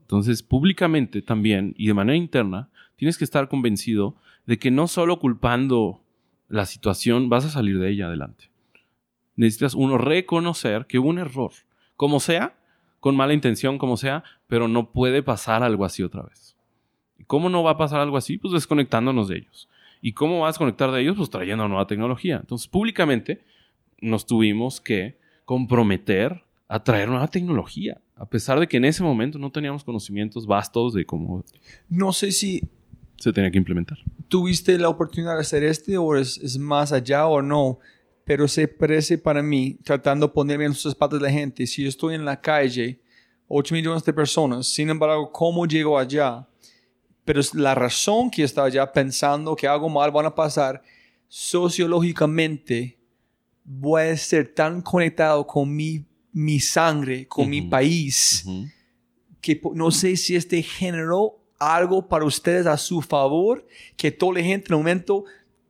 Entonces, 0.00 0.42
públicamente 0.42 1.22
también 1.22 1.74
y 1.76 1.88
de 1.88 1.94
manera 1.94 2.16
interna, 2.16 2.70
tienes 2.96 3.18
que 3.18 3.24
estar 3.24 3.48
convencido 3.48 4.16
de 4.46 4.58
que 4.58 4.70
no 4.70 4.86
solo 4.86 5.18
culpando 5.18 6.02
la 6.48 6.66
situación 6.66 7.28
vas 7.28 7.44
a 7.44 7.50
salir 7.50 7.78
de 7.78 7.90
ella 7.90 8.06
adelante. 8.06 8.50
Necesitas 9.36 9.74
uno 9.74 9.98
reconocer 9.98 10.86
que 10.86 10.98
un 10.98 11.18
error, 11.18 11.52
como 11.96 12.20
sea, 12.20 12.56
con 13.04 13.16
mala 13.16 13.34
intención, 13.34 13.76
como 13.76 13.98
sea, 13.98 14.24
pero 14.46 14.66
no 14.66 14.90
puede 14.90 15.22
pasar 15.22 15.62
algo 15.62 15.84
así 15.84 16.02
otra 16.02 16.22
vez. 16.22 16.56
¿Cómo 17.26 17.50
no 17.50 17.62
va 17.62 17.72
a 17.72 17.76
pasar 17.76 18.00
algo 18.00 18.16
así? 18.16 18.38
Pues 18.38 18.54
desconectándonos 18.54 19.28
de 19.28 19.36
ellos. 19.36 19.68
¿Y 20.00 20.14
cómo 20.14 20.40
vas 20.40 20.46
a 20.46 20.52
desconectar 20.52 20.90
de 20.90 21.02
ellos? 21.02 21.14
Pues 21.14 21.28
trayendo 21.28 21.68
nueva 21.68 21.86
tecnología. 21.86 22.38
Entonces, 22.40 22.66
públicamente 22.66 23.44
nos 24.00 24.24
tuvimos 24.24 24.80
que 24.80 25.18
comprometer 25.44 26.44
a 26.66 26.82
traer 26.82 27.10
nueva 27.10 27.28
tecnología, 27.28 28.00
a 28.16 28.24
pesar 28.24 28.58
de 28.58 28.68
que 28.68 28.78
en 28.78 28.86
ese 28.86 29.02
momento 29.02 29.38
no 29.38 29.52
teníamos 29.52 29.84
conocimientos 29.84 30.46
vastos 30.46 30.94
de 30.94 31.04
cómo 31.04 31.44
No 31.90 32.10
sé 32.14 32.32
si 32.32 32.62
se 33.18 33.34
tenía 33.34 33.50
que 33.50 33.58
implementar. 33.58 33.98
tuviste 34.28 34.78
la 34.78 34.88
oportunidad 34.88 35.34
de 35.34 35.40
hacer 35.40 35.62
este 35.62 35.98
o 35.98 36.16
es, 36.16 36.38
es 36.38 36.56
más 36.56 36.90
allá 36.90 37.26
o 37.26 37.42
no, 37.42 37.80
pero 38.24 38.48
se 38.48 38.66
parece 38.68 39.18
para 39.18 39.42
mí, 39.42 39.78
tratando 39.84 40.26
de 40.28 40.32
ponerme 40.32 40.64
en 40.64 40.70
los 40.70 40.82
zapatos 40.82 41.20
de 41.20 41.26
la 41.26 41.32
gente, 41.32 41.66
si 41.66 41.82
yo 41.82 41.88
estoy 41.88 42.14
en 42.14 42.24
la 42.24 42.40
calle, 42.40 43.00
8 43.48 43.74
millones 43.74 44.02
de 44.04 44.12
personas, 44.12 44.66
sin 44.66 44.88
embargo, 44.90 45.30
¿cómo 45.30 45.66
llego 45.66 45.98
allá? 45.98 46.46
Pero 47.24 47.40
la 47.54 47.74
razón 47.74 48.30
que 48.30 48.42
estaba 48.42 48.66
allá 48.66 48.90
pensando 48.90 49.54
que 49.56 49.66
algo 49.68 49.88
mal 49.88 50.10
van 50.10 50.26
a 50.26 50.34
pasar, 50.34 50.82
sociológicamente 51.28 52.98
voy 53.64 54.02
a 54.02 54.16
ser 54.16 54.54
tan 54.54 54.80
conectado 54.80 55.46
con 55.46 55.74
mi, 55.74 56.04
mi 56.32 56.60
sangre, 56.60 57.26
con 57.26 57.48
mi 57.48 57.60
Ujú. 57.60 57.70
país, 57.70 58.42
Ujú. 58.46 58.66
que 59.40 59.56
po- 59.56 59.72
no 59.74 59.90
sé 59.90 60.16
si 60.16 60.36
este 60.36 60.62
generó 60.62 61.38
algo 61.58 62.06
para 62.06 62.24
ustedes 62.24 62.66
a 62.66 62.76
su 62.76 63.00
favor, 63.00 63.66
que 63.96 64.10
toda 64.10 64.34
la 64.34 64.42
gente 64.44 64.66
en 64.68 64.72
el 64.74 64.78
momento 64.78 65.24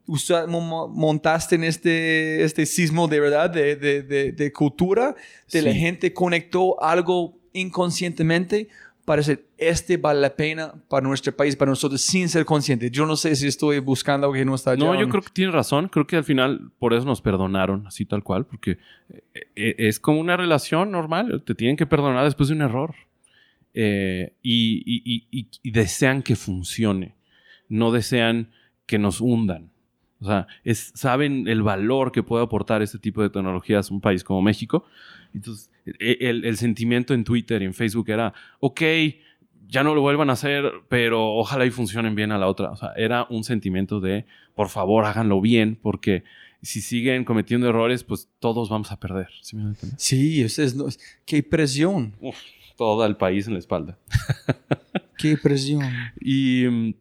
usted 0.06 0.46
mo- 0.46 0.60
mo- 0.60 0.88
montaste 0.88 1.54
en 1.56 1.64
este, 1.64 2.42
este 2.44 2.66
sismo 2.66 3.08
de 3.08 3.20
verdad, 3.20 3.50
de, 3.50 3.76
de, 3.76 4.02
de, 4.02 4.32
de 4.32 4.52
cultura, 4.52 5.14
de 5.50 5.62
la 5.62 5.72
Sí. 5.72 5.78
gente 5.78 6.12
conectó 6.12 6.82
algo 6.82 7.38
inconscientemente 7.52 8.68
para 9.04 9.20
decir, 9.20 9.46
este 9.58 9.98
vale 9.98 10.20
la 10.20 10.34
pena 10.34 10.72
para 10.88 11.06
nuestro 11.06 11.36
país, 11.36 11.56
para 11.56 11.70
nosotros, 11.70 12.00
sin 12.00 12.28
ser 12.30 12.46
conscientes. 12.46 12.90
Yo 12.90 13.04
no 13.04 13.16
sé 13.16 13.36
si 13.36 13.46
estoy 13.46 13.78
buscando 13.78 14.26
algo 14.26 14.34
que 14.34 14.44
no 14.46 14.54
está. 14.54 14.74
No, 14.76 14.98
yo 14.98 15.08
creo 15.10 15.20
que 15.22 15.28
tiene 15.30 15.52
razón. 15.52 15.88
Creo 15.88 16.06
que 16.06 16.16
al 16.16 16.24
final 16.24 16.70
por 16.78 16.94
eso 16.94 17.04
nos 17.04 17.20
perdonaron, 17.20 17.86
así 17.86 18.06
tal 18.06 18.22
cual, 18.22 18.46
porque 18.46 18.78
eh, 19.10 19.46
eh, 19.56 19.74
es 19.76 20.00
como 20.00 20.20
una 20.20 20.38
relación 20.38 20.90
normal. 20.90 21.42
Te 21.44 21.54
tienen 21.54 21.76
que 21.76 21.84
perdonar 21.86 22.24
después 22.24 22.48
de 22.48 22.54
un 22.54 22.62
error. 22.62 22.94
Eh, 23.74 24.32
y- 24.42 24.82
y- 24.86 25.26
y- 25.30 25.48
y 25.62 25.70
desean 25.70 26.22
que 26.22 26.36
funcione. 26.36 27.14
No 27.68 27.90
desean 27.92 28.50
que 28.86 28.98
nos 28.98 29.20
hundan. 29.20 29.70
O 30.24 30.26
sea, 30.26 30.46
es- 30.64 30.92
saben 30.94 31.46
el 31.48 31.62
valor 31.62 32.10
que 32.12 32.22
puede 32.22 32.42
aportar 32.44 32.82
este 32.82 32.98
tipo 32.98 33.22
de 33.22 33.30
tecnologías 33.30 33.90
a 33.90 33.94
un 33.94 34.00
país 34.00 34.24
como 34.24 34.40
México. 34.42 34.84
Entonces, 35.34 35.70
e- 35.86 36.18
el, 36.20 36.44
el 36.44 36.56
sentimiento 36.56 37.12
en 37.14 37.24
Twitter 37.24 37.62
y 37.62 37.66
en 37.66 37.74
Facebook 37.74 38.08
era, 38.08 38.32
ok, 38.60 38.80
ya 39.68 39.82
no 39.82 39.94
lo 39.94 40.00
vuelvan 40.02 40.30
a 40.30 40.34
hacer, 40.34 40.70
pero 40.88 41.34
ojalá 41.34 41.66
y 41.66 41.70
funcionen 41.70 42.14
bien 42.14 42.32
a 42.32 42.38
la 42.38 42.46
otra. 42.46 42.70
O 42.70 42.76
sea, 42.76 42.92
era 42.96 43.26
un 43.30 43.44
sentimiento 43.44 44.00
de, 44.00 44.24
por 44.54 44.68
favor, 44.68 45.04
háganlo 45.04 45.40
bien, 45.40 45.78
porque 45.80 46.22
si 46.62 46.80
siguen 46.80 47.24
cometiendo 47.24 47.68
errores, 47.68 48.04
pues 48.04 48.28
todos 48.38 48.68
vamos 48.70 48.90
a 48.92 48.98
perder. 49.00 49.28
¿Sí? 49.42 49.56
Sí, 49.96 50.44
ustedes 50.44 50.74
no- 50.76 50.86
qué 51.26 51.42
presión, 51.42 52.14
Uf, 52.20 52.36
todo 52.76 53.04
el 53.04 53.16
país 53.16 53.46
en 53.46 53.54
la 53.54 53.58
espalda. 53.58 53.98
qué 55.18 55.36
presión. 55.36 55.82
Y 56.20 56.64
mm, 56.66 56.94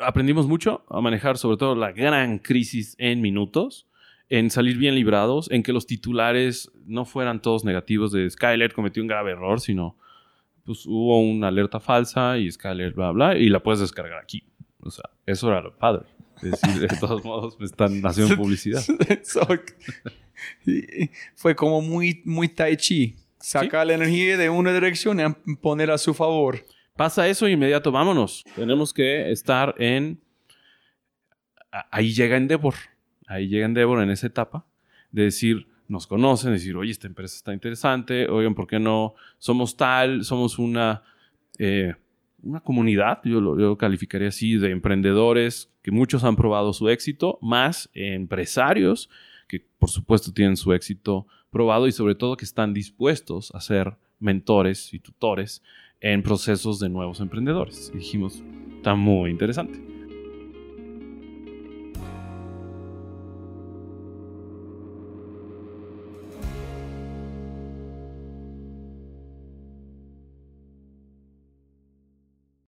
aprendimos 0.00 0.46
mucho 0.46 0.84
a 0.88 1.00
manejar 1.00 1.38
sobre 1.38 1.56
todo 1.56 1.74
la 1.74 1.92
gran 1.92 2.38
crisis 2.38 2.94
en 2.98 3.20
minutos, 3.20 3.86
en 4.28 4.50
salir 4.50 4.76
bien 4.76 4.94
librados, 4.94 5.50
en 5.50 5.62
que 5.62 5.72
los 5.72 5.86
titulares 5.86 6.70
no 6.84 7.04
fueran 7.04 7.40
todos 7.40 7.64
negativos 7.64 8.12
de 8.12 8.28
Skyler 8.28 8.72
cometió 8.72 9.02
un 9.02 9.08
grave 9.08 9.32
error, 9.32 9.60
sino 9.60 9.96
pues 10.64 10.84
hubo 10.86 11.20
una 11.20 11.48
alerta 11.48 11.78
falsa 11.78 12.38
y 12.38 12.50
Skyler 12.50 12.92
bla 12.92 13.12
bla 13.12 13.36
y 13.36 13.48
la 13.48 13.62
puedes 13.62 13.80
descargar 13.80 14.18
aquí. 14.20 14.42
O 14.80 14.90
sea, 14.90 15.08
eso 15.24 15.48
era 15.48 15.60
lo 15.60 15.76
padre. 15.76 16.06
Es 16.42 16.50
decir, 16.50 16.80
de 16.80 16.88
todos 17.00 17.24
modos 17.24 17.58
me 17.58 17.66
están 17.66 18.04
haciendo 18.04 18.36
publicidad. 18.42 18.82
So, 19.22 19.46
fue 21.34 21.56
como 21.56 21.80
muy, 21.80 22.22
muy 22.24 22.48
tai 22.48 22.76
chi. 22.76 23.16
Sacar 23.40 23.86
la 23.86 23.94
energía 23.94 24.36
de 24.36 24.50
una 24.50 24.72
dirección 24.72 25.20
y 25.20 25.56
poner 25.56 25.90
a 25.90 25.98
su 25.98 26.14
favor. 26.14 26.64
Pasa 26.96 27.28
eso 27.28 27.46
inmediato, 27.46 27.92
vámonos. 27.92 28.42
Tenemos 28.54 28.94
que 28.94 29.30
estar 29.30 29.74
en... 29.78 30.18
Ahí 31.90 32.14
llega 32.14 32.36
Endeavor. 32.36 32.74
Ahí 33.26 33.48
llega 33.48 33.66
Endeavor 33.66 34.02
en 34.02 34.10
esa 34.10 34.28
etapa 34.28 34.64
de 35.10 35.24
decir, 35.24 35.66
nos 35.88 36.06
conocen, 36.06 36.52
decir, 36.52 36.74
oye, 36.74 36.90
esta 36.90 37.06
empresa 37.06 37.36
está 37.36 37.52
interesante, 37.52 38.28
oigan, 38.28 38.54
¿por 38.54 38.66
qué 38.66 38.78
no? 38.78 39.14
Somos 39.38 39.76
tal, 39.76 40.24
somos 40.24 40.58
una, 40.58 41.02
eh, 41.58 41.94
una 42.42 42.60
comunidad, 42.60 43.20
yo 43.24 43.40
lo, 43.40 43.58
yo 43.58 43.68
lo 43.68 43.78
calificaría 43.78 44.28
así, 44.28 44.56
de 44.56 44.70
emprendedores 44.70 45.70
que 45.82 45.90
muchos 45.90 46.24
han 46.24 46.36
probado 46.36 46.72
su 46.72 46.88
éxito, 46.88 47.38
más 47.42 47.90
empresarios 47.92 49.10
que 49.48 49.64
por 49.78 49.90
supuesto 49.90 50.32
tienen 50.32 50.56
su 50.56 50.72
éxito 50.72 51.26
probado 51.50 51.86
y 51.86 51.92
sobre 51.92 52.14
todo 52.14 52.36
que 52.36 52.44
están 52.44 52.74
dispuestos 52.74 53.54
a 53.54 53.60
ser 53.60 53.96
mentores 54.18 54.92
y 54.92 54.98
tutores 54.98 55.62
en 56.00 56.22
procesos 56.22 56.78
de 56.78 56.88
nuevos 56.88 57.20
emprendedores. 57.20 57.90
Dijimos, 57.92 58.42
está 58.76 58.94
muy 58.94 59.30
interesante. 59.30 59.95